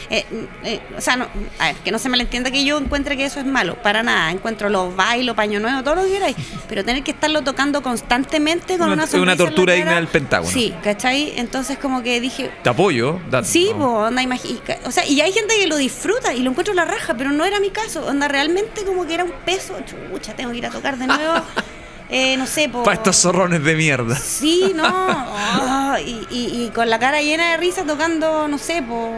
Eh, 0.10 0.26
mm, 0.30 0.66
eh, 0.66 0.82
o 0.98 1.02
sea, 1.02 1.16
no, 1.16 1.28
a 1.60 1.68
ver, 1.68 1.76
que 1.78 1.92
no 1.92 2.00
se 2.00 2.10
me 2.10 2.18
entienda 2.20 2.52
que 2.52 2.64
yo 2.64 2.78
encuentre 2.78 3.18
que 3.18 3.26
eso 3.26 3.40
es 3.40 3.46
malo, 3.46 3.76
para 3.82 4.04
nada. 4.04 4.32
Encuentro 4.32 4.70
los 4.70 4.96
bailos, 4.96 5.36
paño 5.36 5.60
nuevo, 5.60 5.84
todo 5.84 5.96
lo 5.96 6.04
que 6.04 6.12
queráis, 6.12 6.36
pero 6.70 6.84
tener 6.86 7.04
que 7.04 7.12
estarlo 7.12 7.42
tocando 7.42 7.82
constantemente 7.82 8.78
con 8.78 8.92
Una- 8.92 9.04
una, 9.06 9.22
una 9.22 9.32
en 9.34 9.38
tortura 9.38 9.74
digna 9.74 9.96
del 9.96 10.08
Pentágono. 10.08 10.52
Sí, 10.52 10.74
¿cachai? 10.84 11.34
Entonces, 11.38 11.78
como 11.78 12.04
que 12.04 12.20
dije, 12.22 12.52
Te 12.64 12.70
apoyo. 12.70 13.20
da- 13.30 13.44
Sí, 13.44 13.70
no. 13.72 13.80
po, 13.80 13.86
onda, 14.06 14.22
imagi- 14.24 14.60
O 14.86 14.92
sea, 14.92 15.06
y 15.06 15.20
hay 15.22 15.32
gente 15.32 15.56
que 15.56 15.68
lo 15.68 15.78
disfruta 15.78 16.34
y 16.34 16.40
lo 16.42 16.52
encuentro 16.52 16.74
la 16.74 16.86
raja, 16.86 17.14
pero 17.16 17.32
no 17.32 17.46
era 17.46 17.60
mi 17.60 17.70
caso. 17.70 18.06
Onda, 18.06 18.28
realmente 18.28 18.84
como 18.84 19.06
que 19.06 19.14
era 19.16 19.24
un 19.24 19.32
peso. 19.46 19.76
Chucha, 19.86 20.34
tengo 20.34 20.52
que 20.52 20.58
ir 20.58 20.66
a 20.66 20.70
tocar 20.70 20.98
de 20.98 21.08
nuevo. 21.08 21.34
Eh, 22.10 22.38
no 22.38 22.46
sé, 22.46 22.70
po. 22.70 22.84
Para 22.84 22.96
estos 22.98 23.16
zorrones 23.18 23.64
de 23.64 23.76
mierda. 23.76 24.16
Sí, 24.16 24.74
no. 24.76 25.98
Y, 26.00 26.28
y- 26.30 26.64
y 26.66 26.72
con 26.74 26.90
la 26.90 27.00
cara 27.00 27.22
llena 27.22 27.52
de 27.52 27.58
risa 27.58 27.84
tocando, 27.86 28.48
no 28.48 28.58
sé, 28.58 28.82
po. 28.84 29.10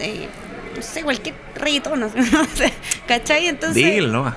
eh, 0.00 0.28
no 0.76 0.82
sé, 0.82 1.02
cualquier 1.04 1.34
reggaetón, 1.54 2.00
no 2.00 2.08
sé, 2.08 2.18
¿cachai? 3.06 3.46
Entonces. 3.46 3.76
Dile 3.76 4.08
nomás. 4.08 4.34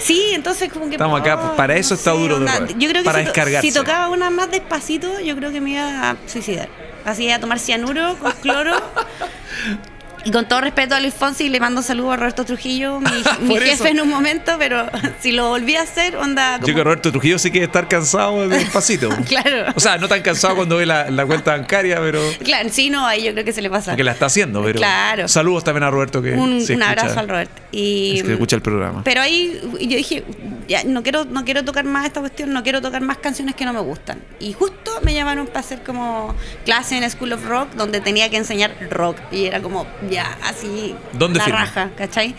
Sí, 0.00 0.22
entonces 0.34 0.70
como 0.72 0.86
que... 0.86 0.92
Estamos 0.92 1.18
acá, 1.20 1.52
oh, 1.52 1.56
para 1.56 1.76
eso 1.76 1.94
está 1.94 2.10
duro 2.10 2.38
de 2.40 2.46
roer, 2.46 2.76
Yo 2.78 2.88
creo 2.90 3.02
que 3.02 3.06
para 3.06 3.18
si, 3.20 3.24
descargarse. 3.24 3.68
si 3.68 3.74
tocaba 3.74 4.08
una 4.10 4.28
más 4.30 4.50
despacito, 4.50 5.18
yo 5.20 5.34
creo 5.36 5.50
que 5.50 5.60
me 5.62 5.70
iba 5.70 6.10
a 6.10 6.16
suicidar. 6.26 6.68
Así 7.04 7.30
a 7.30 7.40
tomar 7.40 7.58
cianuro 7.58 8.16
con 8.20 8.32
cloro. 8.42 8.72
Y 10.24 10.30
con 10.30 10.46
todo 10.46 10.60
respeto 10.60 10.94
a 10.94 11.00
Luis 11.00 11.14
Fonsi, 11.14 11.48
le 11.48 11.58
mando 11.60 11.82
saludos 11.82 12.14
a 12.14 12.16
Roberto 12.16 12.44
Trujillo, 12.44 13.00
mi, 13.00 13.10
mi 13.42 13.48
Por 13.48 13.60
jefe 13.62 13.72
eso. 13.74 13.86
en 13.86 14.00
un 14.00 14.08
momento, 14.08 14.52
pero 14.58 14.86
si 15.20 15.32
lo 15.32 15.48
volví 15.48 15.74
a 15.76 15.82
hacer, 15.82 16.16
onda. 16.16 16.56
Yo 16.58 16.62
como- 16.62 16.76
que 16.76 16.84
Roberto 16.84 17.10
Trujillo 17.10 17.38
sí 17.38 17.50
que 17.50 17.62
estar 17.64 17.88
cansado 17.88 18.48
de 18.48 18.58
despacito. 18.58 19.08
Claro. 19.28 19.72
O 19.74 19.80
sea, 19.80 19.96
no 19.98 20.08
tan 20.08 20.20
cansado 20.22 20.56
cuando 20.56 20.76
ve 20.76 20.84
la, 20.86 21.10
la 21.10 21.24
cuenta 21.26 21.52
bancaria, 21.56 21.98
pero. 22.00 22.20
Claro, 22.44 22.68
sí, 22.70 22.90
no, 22.90 23.06
ahí 23.06 23.24
yo 23.24 23.32
creo 23.32 23.44
que 23.44 23.52
se 23.52 23.62
le 23.62 23.70
pasa. 23.70 23.92
Porque 23.92 24.04
la 24.04 24.12
está 24.12 24.26
haciendo, 24.26 24.62
pero. 24.62 24.78
Claro. 24.78 25.26
Saludos 25.28 25.64
también 25.64 25.84
a 25.84 25.90
Roberto 25.90 26.20
que. 26.20 26.32
un, 26.32 26.62
un 26.68 26.82
abrazo 26.82 27.18
al 27.18 27.28
Roberto. 27.28 27.62
Y, 27.72 28.18
es 28.18 28.22
que 28.24 28.32
escucha 28.32 28.56
el 28.56 28.62
programa. 28.62 29.02
Pero 29.04 29.20
ahí 29.22 29.58
yo 29.80 29.96
dije, 29.96 30.22
ya, 30.68 30.84
no 30.84 31.02
quiero, 31.02 31.24
no 31.24 31.44
quiero 31.44 31.64
tocar 31.64 31.84
más 31.84 32.06
esta 32.06 32.20
cuestión, 32.20 32.52
no 32.52 32.62
quiero 32.62 32.80
tocar 32.80 33.02
más 33.02 33.18
canciones 33.18 33.54
que 33.54 33.64
no 33.64 33.72
me 33.72 33.80
gustan. 33.80 34.20
Y 34.40 34.52
justo 34.52 34.92
me 35.02 35.14
llamaron 35.14 35.46
para 35.46 35.60
hacer 35.60 35.82
como 35.82 36.34
clase 36.64 36.96
en 36.96 37.08
School 37.10 37.32
of 37.32 37.46
Rock, 37.46 37.74
donde 37.74 38.00
tenía 38.00 38.28
que 38.30 38.36
enseñar 38.36 38.74
rock. 38.90 39.16
Y 39.30 39.46
era 39.46 39.60
como, 39.60 39.86
ya, 40.10 40.38
así, 40.42 40.94
¿Dónde 41.12 41.38
la 41.38 41.44
firma? 41.44 41.60
raja, 41.60 41.90
¿cachai? 41.96 42.34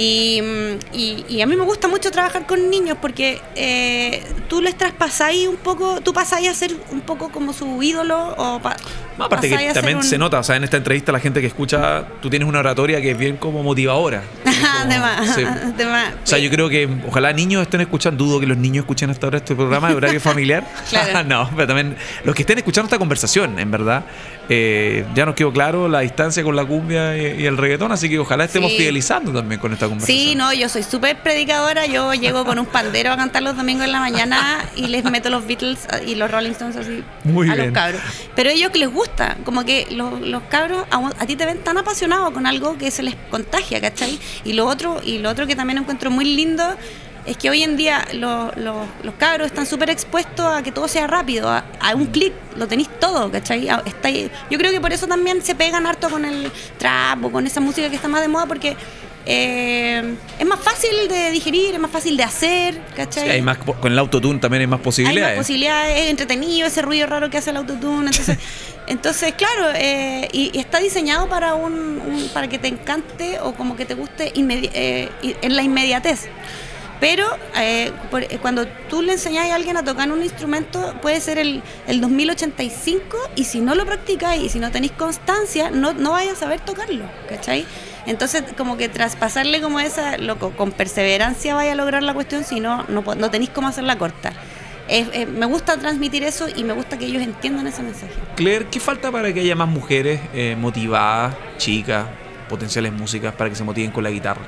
Y, 0.00 0.40
y- 0.92 1.24
y 1.28 1.42
a 1.42 1.46
mí 1.46 1.56
me 1.56 1.64
gusta 1.64 1.88
mucho 1.88 2.12
trabajar 2.12 2.46
con 2.46 2.70
niños 2.70 2.96
porque 3.02 3.40
eh, 3.56 4.22
tú 4.48 4.60
les 4.62 4.76
traspasáis 4.76 5.48
un 5.48 5.56
poco, 5.56 6.00
tú 6.02 6.12
pasáis 6.12 6.48
a 6.48 6.54
ser 6.54 6.70
un 6.92 7.00
poco 7.00 7.30
como 7.30 7.52
su 7.52 7.82
ídolo 7.82 8.32
o 8.38 8.60
pa- 8.60 8.76
No, 9.18 9.24
aparte 9.24 9.48
que 9.50 9.72
también 9.72 9.96
un- 9.96 10.04
se 10.04 10.16
nota, 10.16 10.38
o 10.38 10.42
sea, 10.44 10.54
en 10.54 10.62
esta 10.62 10.76
entrevista 10.76 11.10
la 11.10 11.18
gente 11.18 11.40
que 11.40 11.48
escucha, 11.48 12.04
tú 12.22 12.30
tienes 12.30 12.48
una 12.48 12.60
oratoria 12.60 13.00
que 13.00 13.10
es 13.10 13.18
bien 13.18 13.38
como 13.38 13.64
motivadora. 13.64 14.22
Es 14.44 14.56
como- 14.56 14.88
de 14.92 14.98
más, 15.00 15.34
sí. 15.34 15.42
de 15.76 15.86
más. 15.86 16.12
O 16.22 16.26
sea, 16.26 16.38
yo 16.38 16.48
creo 16.50 16.68
que 16.68 16.88
ojalá 17.08 17.32
niños 17.32 17.62
estén 17.62 17.80
escuchando, 17.80 18.24
dudo 18.24 18.38
que 18.38 18.46
los 18.46 18.56
niños 18.56 18.82
escuchen 18.84 19.10
hasta 19.10 19.26
ahora 19.26 19.38
este 19.38 19.56
programa 19.56 19.88
de 19.88 19.96
horario 19.96 20.20
familiar. 20.20 20.64
Claro. 20.90 21.24
no, 21.28 21.50
pero 21.56 21.66
también 21.66 21.96
los 22.24 22.36
que 22.36 22.42
estén 22.42 22.58
escuchando 22.58 22.86
esta 22.86 22.98
conversación, 22.98 23.58
en 23.58 23.70
verdad. 23.72 24.04
Eh, 24.50 25.04
ya 25.14 25.26
nos 25.26 25.34
quedó 25.34 25.52
claro 25.52 25.88
la 25.88 26.00
distancia 26.00 26.42
con 26.42 26.56
la 26.56 26.64
cumbia 26.64 27.16
y, 27.18 27.42
y 27.42 27.46
el 27.46 27.58
reggaetón, 27.58 27.92
así 27.92 28.08
que 28.08 28.18
ojalá 28.18 28.44
estemos 28.44 28.70
Sí. 28.70 28.78
fidelizando 28.78 29.30
también 29.32 29.60
con 29.60 29.72
esta 29.74 29.87
conversación. 29.88 30.18
Sí, 30.18 30.34
no, 30.34 30.52
yo 30.52 30.68
soy 30.68 30.82
súper 30.82 31.22
predicadora. 31.22 31.86
Yo 31.86 32.12
llego 32.14 32.44
con 32.44 32.58
un 32.58 32.66
pandero 32.66 33.12
a 33.12 33.16
cantar 33.16 33.42
los 33.42 33.56
domingos 33.56 33.84
en 33.84 33.92
la 33.92 34.00
mañana 34.00 34.64
y 34.76 34.86
les 34.88 35.04
meto 35.04 35.30
los 35.30 35.46
Beatles 35.46 35.80
y 36.06 36.14
los 36.14 36.30
Rolling 36.30 36.50
Stones 36.52 36.76
así 36.76 37.02
Muy 37.24 37.48
a 37.50 37.54
bien. 37.54 37.66
los 37.66 37.74
cabros. 37.74 38.00
Pero 38.34 38.50
a 38.50 38.52
ellos 38.52 38.70
que 38.70 38.78
les 38.78 38.90
gusta, 38.92 39.36
como 39.44 39.64
que 39.64 39.86
los, 39.90 40.20
los 40.20 40.42
cabros 40.44 40.84
a, 40.90 40.96
a 41.18 41.26
ti 41.26 41.36
te 41.36 41.46
ven 41.46 41.58
tan 41.64 41.78
apasionados 41.78 42.30
con 42.32 42.46
algo 42.46 42.76
que 42.78 42.90
se 42.90 43.02
les 43.02 43.14
contagia, 43.30 43.80
¿cachai? 43.80 44.18
Y 44.44 44.52
lo 44.54 44.66
otro, 44.66 45.00
y 45.04 45.18
lo 45.18 45.30
otro 45.30 45.46
que 45.46 45.56
también 45.56 45.78
encuentro 45.78 46.10
muy 46.10 46.24
lindo 46.24 46.64
es 47.26 47.36
que 47.36 47.50
hoy 47.50 47.62
en 47.62 47.76
día 47.76 48.06
lo- 48.14 48.52
lo- 48.56 48.86
los 49.02 49.14
cabros 49.18 49.48
están 49.48 49.66
súper 49.66 49.90
expuestos 49.90 50.46
a 50.46 50.62
que 50.62 50.72
todo 50.72 50.88
sea 50.88 51.06
rápido, 51.06 51.50
a, 51.50 51.62
a 51.78 51.94
un 51.94 52.06
clic, 52.06 52.32
lo 52.56 52.66
tenéis 52.66 52.88
todo, 53.00 53.30
¿cachai? 53.30 53.68
A- 53.68 53.82
está 53.84 54.08
ahí- 54.08 54.30
yo 54.50 54.56
creo 54.56 54.72
que 54.72 54.80
por 54.80 54.94
eso 54.94 55.06
también 55.06 55.42
se 55.42 55.54
pegan 55.54 55.86
harto 55.86 56.08
con 56.08 56.24
el 56.24 56.50
trap 56.78 57.22
o 57.26 57.30
con 57.30 57.46
esa 57.46 57.60
música 57.60 57.90
que 57.90 57.96
está 57.96 58.08
más 58.08 58.22
de 58.22 58.28
moda, 58.28 58.46
porque 58.46 58.76
eh, 59.30 60.14
es 60.38 60.46
más 60.46 60.58
fácil 60.60 61.06
de 61.06 61.30
digerir, 61.30 61.74
es 61.74 61.80
más 61.80 61.90
fácil 61.90 62.16
de 62.16 62.22
hacer, 62.22 62.80
¿cachai? 62.96 63.24
Sí, 63.24 63.28
hay 63.30 63.42
más, 63.42 63.58
con 63.58 63.92
el 63.92 63.98
autotune 63.98 64.38
también 64.38 64.62
hay 64.62 64.66
más 64.66 64.78
Hay 64.80 64.84
posibilidades. 64.84 65.36
más 65.36 65.44
posibilidades, 65.46 66.00
es 66.00 66.10
entretenido 66.10 66.66
ese 66.66 66.80
ruido 66.80 67.06
raro 67.06 67.28
que 67.28 67.36
hace 67.36 67.50
el 67.50 67.58
autotune. 67.58 68.06
Entonces, 68.08 68.38
entonces 68.86 69.34
claro, 69.34 69.66
eh, 69.74 70.28
y, 70.32 70.50
y 70.56 70.58
está 70.58 70.78
diseñado 70.80 71.28
para 71.28 71.54
un, 71.54 71.74
un- 71.74 72.30
para 72.32 72.48
que 72.48 72.58
te 72.58 72.68
encante 72.68 73.38
o 73.40 73.52
como 73.52 73.76
que 73.76 73.84
te 73.84 73.92
guste 73.94 74.32
eh, 74.34 75.10
en 75.42 75.56
la 75.56 75.62
inmediatez. 75.62 76.28
Pero 77.00 77.26
eh, 77.54 77.92
por- 78.10 78.24
eh, 78.24 78.38
cuando 78.42 78.66
tú 78.88 79.02
le 79.02 79.12
enseñas 79.12 79.50
a 79.50 79.54
alguien 79.54 79.76
a 79.76 79.84
tocar 79.84 80.10
un 80.10 80.22
instrumento, 80.22 80.94
puede 81.02 81.20
ser 81.20 81.38
el, 81.38 81.62
el 81.86 82.00
2085 82.00 83.16
y 83.36 83.44
si 83.44 83.60
no 83.60 83.74
lo 83.74 83.84
practicáis 83.86 84.42
y 84.42 84.48
si 84.48 84.58
no 84.58 84.70
tenéis 84.72 84.92
constancia, 84.92 85.70
no, 85.70 85.92
no 85.92 86.12
vais 86.12 86.32
a 86.32 86.34
saber 86.34 86.60
tocarlo, 86.60 87.04
¿cachai? 87.28 87.66
Entonces, 88.08 88.42
como 88.56 88.78
que 88.78 88.88
traspasarle 88.88 89.60
como 89.60 89.80
esa, 89.80 90.16
loco, 90.16 90.50
con 90.56 90.72
perseverancia 90.72 91.54
vaya 91.54 91.72
a 91.72 91.74
lograr 91.74 92.02
la 92.02 92.14
cuestión, 92.14 92.42
si 92.42 92.58
no, 92.58 92.84
no, 92.88 93.02
no 93.02 93.30
tenéis 93.30 93.50
cómo 93.50 93.68
hacerla 93.68 93.98
corta. 93.98 94.32
Eh, 94.88 95.26
me 95.26 95.44
gusta 95.44 95.76
transmitir 95.76 96.24
eso 96.24 96.46
y 96.48 96.64
me 96.64 96.72
gusta 96.72 96.98
que 96.98 97.04
ellos 97.04 97.22
entiendan 97.22 97.66
ese 97.66 97.82
mensaje. 97.82 98.14
Claire, 98.34 98.66
¿qué 98.70 98.80
falta 98.80 99.12
para 99.12 99.30
que 99.34 99.40
haya 99.40 99.54
más 99.54 99.68
mujeres 99.68 100.22
eh, 100.32 100.56
motivadas, 100.58 101.36
chicas, 101.58 102.06
potenciales 102.48 102.94
músicas, 102.94 103.34
para 103.34 103.50
que 103.50 103.56
se 103.56 103.64
motiven 103.64 103.90
con 103.90 104.02
la 104.02 104.10
guitarra? 104.10 104.40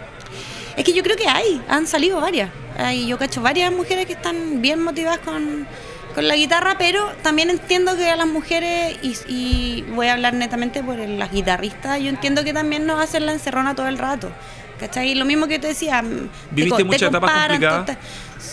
Es 0.79 0.83
que 0.83 0.94
yo 0.94 1.03
creo 1.03 1.18
que 1.18 1.29
hay, 1.29 1.61
han 1.68 1.87
salido 1.87 2.18
varias. 2.18 2.49
Hay, 2.79 3.07
yo 3.07 3.18
cacho 3.18 3.42
varias 3.42 3.70
mujeres 3.70 4.07
que 4.07 4.14
están 4.14 4.62
bien 4.62 4.83
motivadas 4.83 5.18
con, 5.18 5.66
con 6.14 6.27
la 6.29 6.37
guitarra, 6.37 6.77
pero 6.79 7.05
también 7.23 7.51
entiendo 7.51 7.96
que 7.96 8.09
a 8.11 8.16
las 8.16 8.27
mujeres, 8.27 8.96
y, 9.03 9.14
y 9.29 9.83
voy 9.94 10.09
a 10.09 10.12
hablar 10.14 10.35
netamente 10.35 10.83
por 10.83 10.99
el- 11.01 11.18
las 11.18 11.31
guitarristas, 11.33 12.01
yo 12.01 12.09
entiendo 12.09 12.44
que 12.44 12.53
también 12.53 12.87
nos 12.87 13.01
hacen 13.03 13.27
la 13.27 13.33
encerrona 13.33 13.75
todo 13.75 13.88
el 13.88 13.99
rato. 13.99 14.31
¿Cachai? 14.79 15.14
Lo 15.14 15.27
mismo 15.27 15.46
que 15.46 15.59
te 15.59 15.66
decía. 15.68 16.01
mm, 16.01 16.09
te 16.09 16.29
¿Viviste 16.53 16.79
te 16.79 16.85
muchas 16.85 17.03
etapas 17.11 17.31
complicadas? 17.49 17.99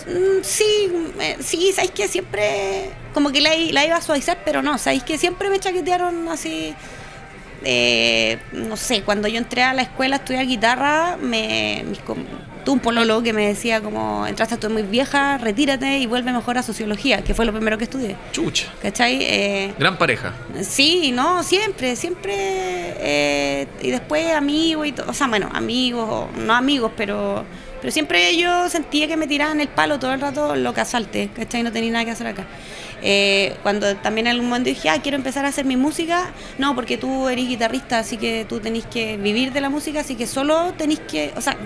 Mm, 0.06 0.42
Sí, 0.42 0.64
eh, 1.20 1.36
sí, 1.40 1.72
sabéis 1.74 1.92
que 1.92 2.06
siempre, 2.06 2.90
como 3.14 3.30
que 3.32 3.40
la, 3.40 3.54
i- 3.54 3.72
la 3.72 3.86
iba 3.86 3.96
a 3.96 4.02
suavizar, 4.02 4.38
pero 4.44 4.60
no, 4.62 4.76
sabéis 4.76 5.04
que 5.04 5.16
siempre 5.16 5.48
me 5.48 5.58
chaquetearon 5.58 6.28
así, 6.28 6.74
eh, 7.64 8.38
no 8.52 8.76
sé, 8.76 9.02
cuando 9.02 9.26
yo 9.26 9.38
entré 9.38 9.62
a 9.62 9.72
la 9.72 9.82
escuela 9.82 10.16
a 10.16 10.18
estudiar 10.18 10.46
guitarra, 10.46 11.16
me, 11.20 11.82
mis 11.88 11.98
tuve 12.68 12.74
un 12.74 12.80
pololo 12.80 13.22
que 13.22 13.32
me 13.32 13.46
decía 13.46 13.80
como, 13.80 14.26
entraste 14.26 14.58
tú 14.58 14.68
muy 14.68 14.82
vieja, 14.82 15.38
retírate 15.38 15.98
y 16.00 16.06
vuelve 16.06 16.32
mejor 16.32 16.58
a 16.58 16.62
sociología, 16.62 17.24
que 17.24 17.32
fue 17.32 17.46
lo 17.46 17.52
primero 17.52 17.78
que 17.78 17.84
estudié. 17.84 18.14
Chucha. 18.32 18.66
¿Cachai? 18.82 19.18
Eh, 19.22 19.72
Gran 19.78 19.96
pareja. 19.96 20.34
Sí, 20.60 21.10
no, 21.12 21.42
siempre, 21.42 21.96
siempre. 21.96 22.34
eh, 22.36 23.66
y 23.80 23.90
después 23.90 24.34
amigos 24.34 24.86
y 24.86 24.92
todo. 24.92 25.10
O 25.10 25.14
sea, 25.14 25.28
bueno, 25.28 25.48
amigos, 25.54 26.06
o 26.10 26.28
no 26.36 26.52
amigos, 26.52 26.92
pero 26.94 27.44
pero 27.80 27.92
siempre 27.92 28.36
yo 28.36 28.68
sentía 28.68 29.06
que 29.06 29.16
me 29.16 29.26
tiraban 29.28 29.60
el 29.60 29.68
palo 29.68 29.98
todo 30.00 30.12
el 30.12 30.20
rato 30.20 30.56
lo 30.56 30.74
que 30.74 30.80
asalte, 30.80 31.30
¿cachai? 31.34 31.62
No 31.62 31.70
tenía 31.72 31.92
nada 31.92 32.04
que 32.04 32.10
hacer 32.10 32.26
acá. 32.26 32.44
Eh, 33.02 33.56
cuando 33.62 33.96
también 33.96 34.26
en 34.26 34.32
algún 34.32 34.48
momento 34.48 34.68
dije, 34.68 34.88
ah, 34.88 35.00
quiero 35.00 35.16
empezar 35.16 35.44
a 35.44 35.48
hacer 35.48 35.64
mi 35.64 35.76
música, 35.76 36.30
no, 36.58 36.74
porque 36.74 36.98
tú 36.98 37.28
eres 37.28 37.48
guitarrista, 37.48 37.98
así 37.98 38.16
que 38.16 38.44
tú 38.48 38.60
tenés 38.60 38.86
que 38.86 39.16
vivir 39.16 39.52
de 39.52 39.60
la 39.60 39.70
música, 39.70 40.00
así 40.00 40.16
que 40.16 40.26
solo 40.26 40.72
tenéis 40.76 41.00
que, 41.00 41.32
o 41.36 41.40
sea, 41.40 41.56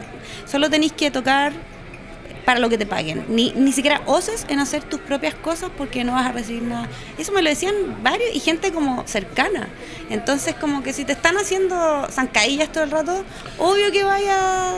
solo 0.46 0.68
tenéis 0.68 0.92
que 0.92 1.10
tocar 1.10 1.52
para 2.44 2.60
lo 2.60 2.68
que 2.68 2.78
te 2.78 2.86
paguen. 2.86 3.24
Ni, 3.28 3.52
ni 3.52 3.72
siquiera 3.72 4.02
oses 4.06 4.46
en 4.48 4.58
hacer 4.58 4.82
tus 4.82 5.00
propias 5.00 5.34
cosas 5.34 5.70
porque 5.76 6.04
no 6.04 6.12
vas 6.12 6.26
a 6.26 6.32
recibir 6.32 6.62
nada. 6.62 6.88
Eso 7.18 7.32
me 7.32 7.40
lo 7.40 7.48
decían 7.48 7.74
varios 8.02 8.34
y 8.34 8.40
gente 8.40 8.72
como 8.72 9.06
cercana. 9.06 9.68
Entonces, 10.10 10.54
como 10.54 10.82
que 10.82 10.92
si 10.92 11.04
te 11.04 11.12
están 11.12 11.36
haciendo 11.36 12.06
zancadillas 12.10 12.70
todo 12.70 12.84
el 12.84 12.90
rato, 12.90 13.24
obvio 13.58 13.90
que 13.92 14.02
vaya, 14.02 14.74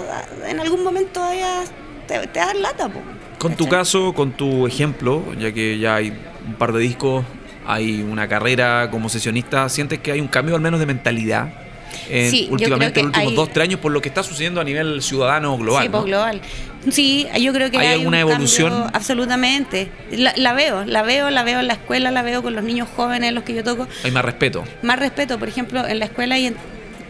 en 0.46 0.60
algún 0.60 0.84
momento 0.84 1.20
vaya, 1.20 1.64
te, 2.06 2.26
te 2.26 2.38
dar 2.38 2.56
lata. 2.56 2.88
po. 2.88 3.00
Con 3.38 3.56
tu 3.56 3.68
caso, 3.68 4.12
con 4.14 4.32
tu 4.32 4.66
ejemplo, 4.66 5.22
ya 5.38 5.52
que 5.52 5.78
ya 5.78 5.96
hay 5.96 6.16
un 6.46 6.54
par 6.54 6.72
de 6.72 6.80
discos, 6.80 7.24
hay 7.66 8.02
una 8.02 8.28
carrera 8.28 8.88
como 8.90 9.08
sesionista, 9.08 9.68
¿sientes 9.68 9.98
que 10.00 10.12
hay 10.12 10.20
un 10.20 10.28
cambio 10.28 10.54
al 10.54 10.60
menos 10.60 10.80
de 10.80 10.86
mentalidad? 10.86 11.48
en- 12.10 12.30
Sí, 12.30 12.48
últimamente, 12.50 13.00
en 13.00 13.06
los 13.06 13.10
últimos 13.16 13.30
hay- 13.30 13.36
dos, 13.36 13.50
tres 13.52 13.64
años, 13.68 13.80
por 13.80 13.92
lo 13.92 14.02
que 14.02 14.08
está 14.08 14.22
sucediendo 14.22 14.60
a 14.60 14.64
nivel 14.64 15.00
ciudadano 15.00 15.56
global. 15.56 15.82
Sí, 15.84 15.88
¿no? 15.88 15.92
pues, 15.92 16.04
global. 16.06 16.40
Sí, 16.90 17.26
yo 17.40 17.52
creo 17.54 17.70
que 17.70 17.78
¿Hay 17.78 17.86
hay, 17.86 17.92
alguna 17.94 18.18
un 18.26 18.32
evolución? 18.32 18.70
cambio, 18.70 18.90
absolutamente. 18.92 19.88
La, 20.10 20.34
la 20.36 20.52
veo, 20.52 20.84
la 20.84 21.02
veo, 21.02 21.30
la 21.30 21.44
veo 21.44 21.60
en 21.60 21.66
la 21.68 21.74
escuela, 21.74 22.10
la 22.10 22.22
veo 22.22 22.42
con 22.42 22.54
los 22.54 22.64
niños 22.64 22.88
jóvenes, 22.94 23.32
los 23.32 23.44
que 23.44 23.54
yo 23.54 23.64
toco. 23.64 23.86
Hay 24.02 24.10
más 24.10 24.24
respeto. 24.24 24.64
Más 24.82 24.98
respeto, 24.98 25.38
por 25.38 25.48
ejemplo, 25.48 25.86
en 25.86 25.98
la 25.98 26.04
escuela 26.06 26.36
y 26.38 26.46
en- 26.48 26.56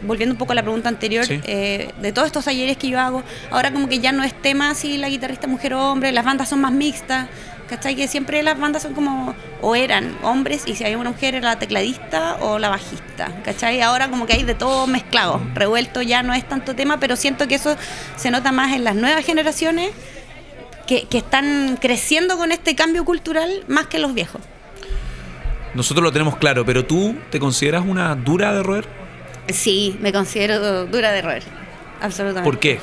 volviendo 0.03 0.35
un 0.35 0.39
poco 0.39 0.53
a 0.53 0.55
la 0.55 0.63
pregunta 0.63 0.91
anterior, 0.91 1.25
Sí. 1.25 1.41
eh, 1.45 1.91
de 2.01 2.13
todos 2.13 2.27
estos 2.27 2.45
talleres 2.45 2.77
que 2.77 2.89
yo 2.89 3.01
hago, 3.01 3.25
ahora 3.51 3.73
como 3.73 3.89
que 3.89 3.99
ya 4.01 4.13
no 4.13 4.23
es 4.23 4.35
tema 4.35 4.75
si 4.75 4.99
la 4.99 5.09
guitarrista 5.09 5.47
mujer 5.47 5.73
o 5.75 5.91
hombre, 5.91 6.13
las 6.13 6.25
bandas 6.27 6.51
son 6.51 6.61
más 6.61 6.73
mixtas, 6.73 7.27
¿cachai? 7.69 7.97
Que 7.97 8.09
siempre 8.09 8.43
las 8.43 8.59
bandas 8.59 8.83
son 8.83 8.95
como, 8.95 9.35
o 9.61 9.75
eran 9.75 10.17
hombres, 10.23 10.65
y 10.67 10.75
si 10.75 10.85
había 10.85 10.99
una 10.99 11.11
mujer 11.11 11.35
era 11.35 11.51
la 11.51 11.59
tecladista 11.59 12.37
o 12.41 12.59
la 12.59 12.69
bajista, 12.69 13.29
¿cachai? 13.45 13.81
Ahora 13.81 14.09
como 14.09 14.27
que 14.27 14.35
hay 14.35 14.43
de 14.43 14.55
todo 14.55 14.87
mezclado, 14.87 15.41
revuelto 15.55 16.03
ya 16.03 16.23
no 16.23 16.35
es 16.35 16.49
tanto 16.49 16.75
tema, 16.75 17.01
pero 17.01 17.17
siento 17.17 17.49
que 17.49 17.57
eso 17.57 17.77
se 18.17 18.31
nota 18.31 18.53
más 18.53 18.73
en 18.73 18.85
las 18.85 18.95
nuevas 18.95 19.25
generaciones 19.25 19.91
que, 20.87 21.05
que 21.05 21.19
están 21.19 21.79
creciendo 21.81 22.37
con 22.37 22.53
este 22.53 22.75
cambio 22.75 23.05
cultural 23.05 23.65
más 23.69 23.87
que 23.87 23.99
los 23.99 24.15
viejos. 24.15 24.41
Nosotros 25.75 26.05
lo 26.05 26.13
tenemos 26.13 26.37
claro, 26.37 26.65
pero 26.65 26.85
tú 26.85 27.17
te 27.31 27.41
consideras 27.41 27.85
una 27.85 28.15
dura 28.15 28.55
de 28.55 28.63
roer. 28.63 28.87
Sí, 29.49 29.97
me 30.01 30.13
considero 30.13 30.87
dura 30.87 31.11
de 31.13 31.21
roer, 31.21 31.43
absolutamente. 32.05 32.51
¿Por 32.51 32.59
qué? 32.59 32.81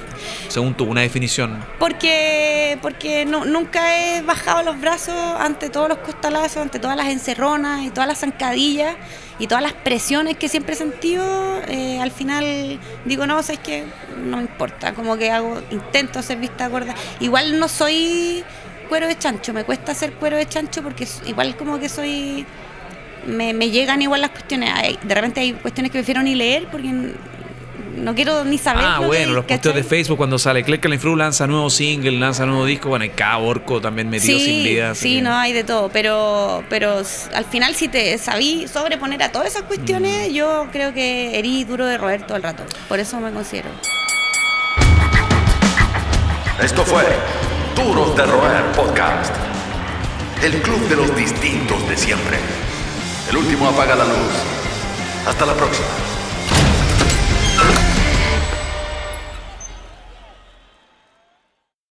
Según 0.48 0.74
tú, 0.74 0.86
una 0.86 1.02
definición. 1.02 1.64
Porque, 1.80 2.78
porque 2.82 3.26
no, 3.26 3.46
nunca 3.46 3.96
he 3.96 4.22
bajado 4.22 4.64
los 4.64 4.80
brazos 4.80 5.16
ante 5.40 5.70
todos 5.70 5.90
los 5.90 6.00
costalazos, 6.00 6.58
ante 6.58 6.80
todas 6.80 6.98
las 6.98 7.08
encerronas 7.08 7.84
y 7.84 7.90
todas 7.90 8.08
las 8.08 8.20
zancadillas 8.20 8.96
y 9.40 9.48
todas 9.48 9.64
las 9.64 9.74
presiones 9.74 10.38
que 10.38 10.50
siempre 10.50 10.74
he 10.74 10.78
sentido. 10.78 11.62
eh, 11.68 12.00
al 12.02 12.12
final 12.12 12.80
digo, 13.06 13.26
no, 13.28 13.42
sabes 13.44 13.60
que 13.60 13.86
no 14.26 14.38
me 14.38 14.44
importa, 14.44 14.94
como 14.94 15.18
que 15.18 15.32
hago, 15.32 15.62
intento 15.72 16.20
hacer 16.20 16.38
vista 16.38 16.68
gorda. 16.68 16.94
Igual 17.20 17.60
no 17.60 17.68
soy 17.68 18.44
cuero 18.90 19.08
de 19.08 19.18
chancho, 19.18 19.54
me 19.54 19.64
cuesta 19.64 19.94
hacer 19.94 20.14
cuero 20.14 20.36
de 20.38 20.46
chancho 20.46 20.84
porque 20.84 21.08
igual 21.26 21.56
como 21.56 21.80
que 21.80 21.90
soy... 21.90 22.46
Me, 23.26 23.54
me 23.54 23.70
llegan 23.70 24.02
igual 24.02 24.22
las 24.22 24.32
cuestiones. 24.32 24.98
De 25.04 25.14
repente 25.14 25.42
hay 25.42 25.54
cuestiones 25.54 25.92
que 25.92 26.00
prefiero 26.00 26.24
ni 26.24 26.34
leer 26.34 26.68
porque 26.72 27.14
no 27.98 28.16
quiero 28.16 28.44
ni 28.44 28.58
saber. 28.58 28.84
Ah, 28.86 28.96
lo 28.96 29.02
que 29.02 29.08
bueno, 29.08 29.22
dice, 29.24 29.34
los 29.34 29.46
posteos 29.46 29.76
de 29.76 29.82
¿cachai? 29.82 29.98
Facebook 29.98 30.18
cuando 30.18 30.40
sale 30.40 30.64
Cleckerline 30.64 31.00
Fru 31.00 31.16
lanza 31.16 31.48
nuevo 31.48 31.70
single, 31.70 32.12
lanza 32.20 32.46
nuevo 32.46 32.66
disco, 32.66 32.90
bueno, 32.90 33.06
y 33.06 33.10
cada 33.10 33.38
orco 33.38 33.80
también 33.82 34.10
metido 34.10 34.38
Sí, 34.40 34.46
sin 34.46 34.64
vida. 34.64 34.96
sí, 34.96 35.16
que- 35.16 35.22
no, 35.22 35.36
hay 35.36 35.54
de 35.54 35.64
todo, 35.64 35.90
pero, 35.90 36.64
pero 36.70 36.98
al 37.34 37.46
final 37.46 37.76
si 37.76 37.88
te 37.88 38.18
sabí 38.18 38.68
sobreponer 38.68 39.22
a 39.24 39.32
todas 39.32 39.48
esas 39.48 39.64
cuestiones, 39.64 40.30
Mm. 40.30 40.34
yo 40.34 40.68
creo 40.72 40.94
que 40.94 41.38
herí 41.40 41.64
duro 41.64 41.86
de 41.86 41.98
roer 41.98 42.26
todo 42.26 42.38
el 42.38 42.44
rato. 42.44 42.64
Por 42.88 43.00
eso 43.00 43.20
me 43.20 43.32
considero. 43.32 43.70
Esto 46.62 46.84
fue 46.86 47.04
Duros 47.76 48.16
de 48.16 48.26
Roer 48.26 48.64
Podcast. 48.76 49.34
El 50.44 50.54
club 50.62 50.80
de 50.90 50.96
los 50.96 51.16
distintos 51.16 51.88
de 51.90 51.98
siempre. 51.98 52.38
El 53.30 53.38
último 53.38 53.68
apaga 53.70 53.96
la 53.96 54.06
luz. 54.06 54.34
Hasta 55.28 55.46
la 55.46 55.54
próxima. 55.54 55.88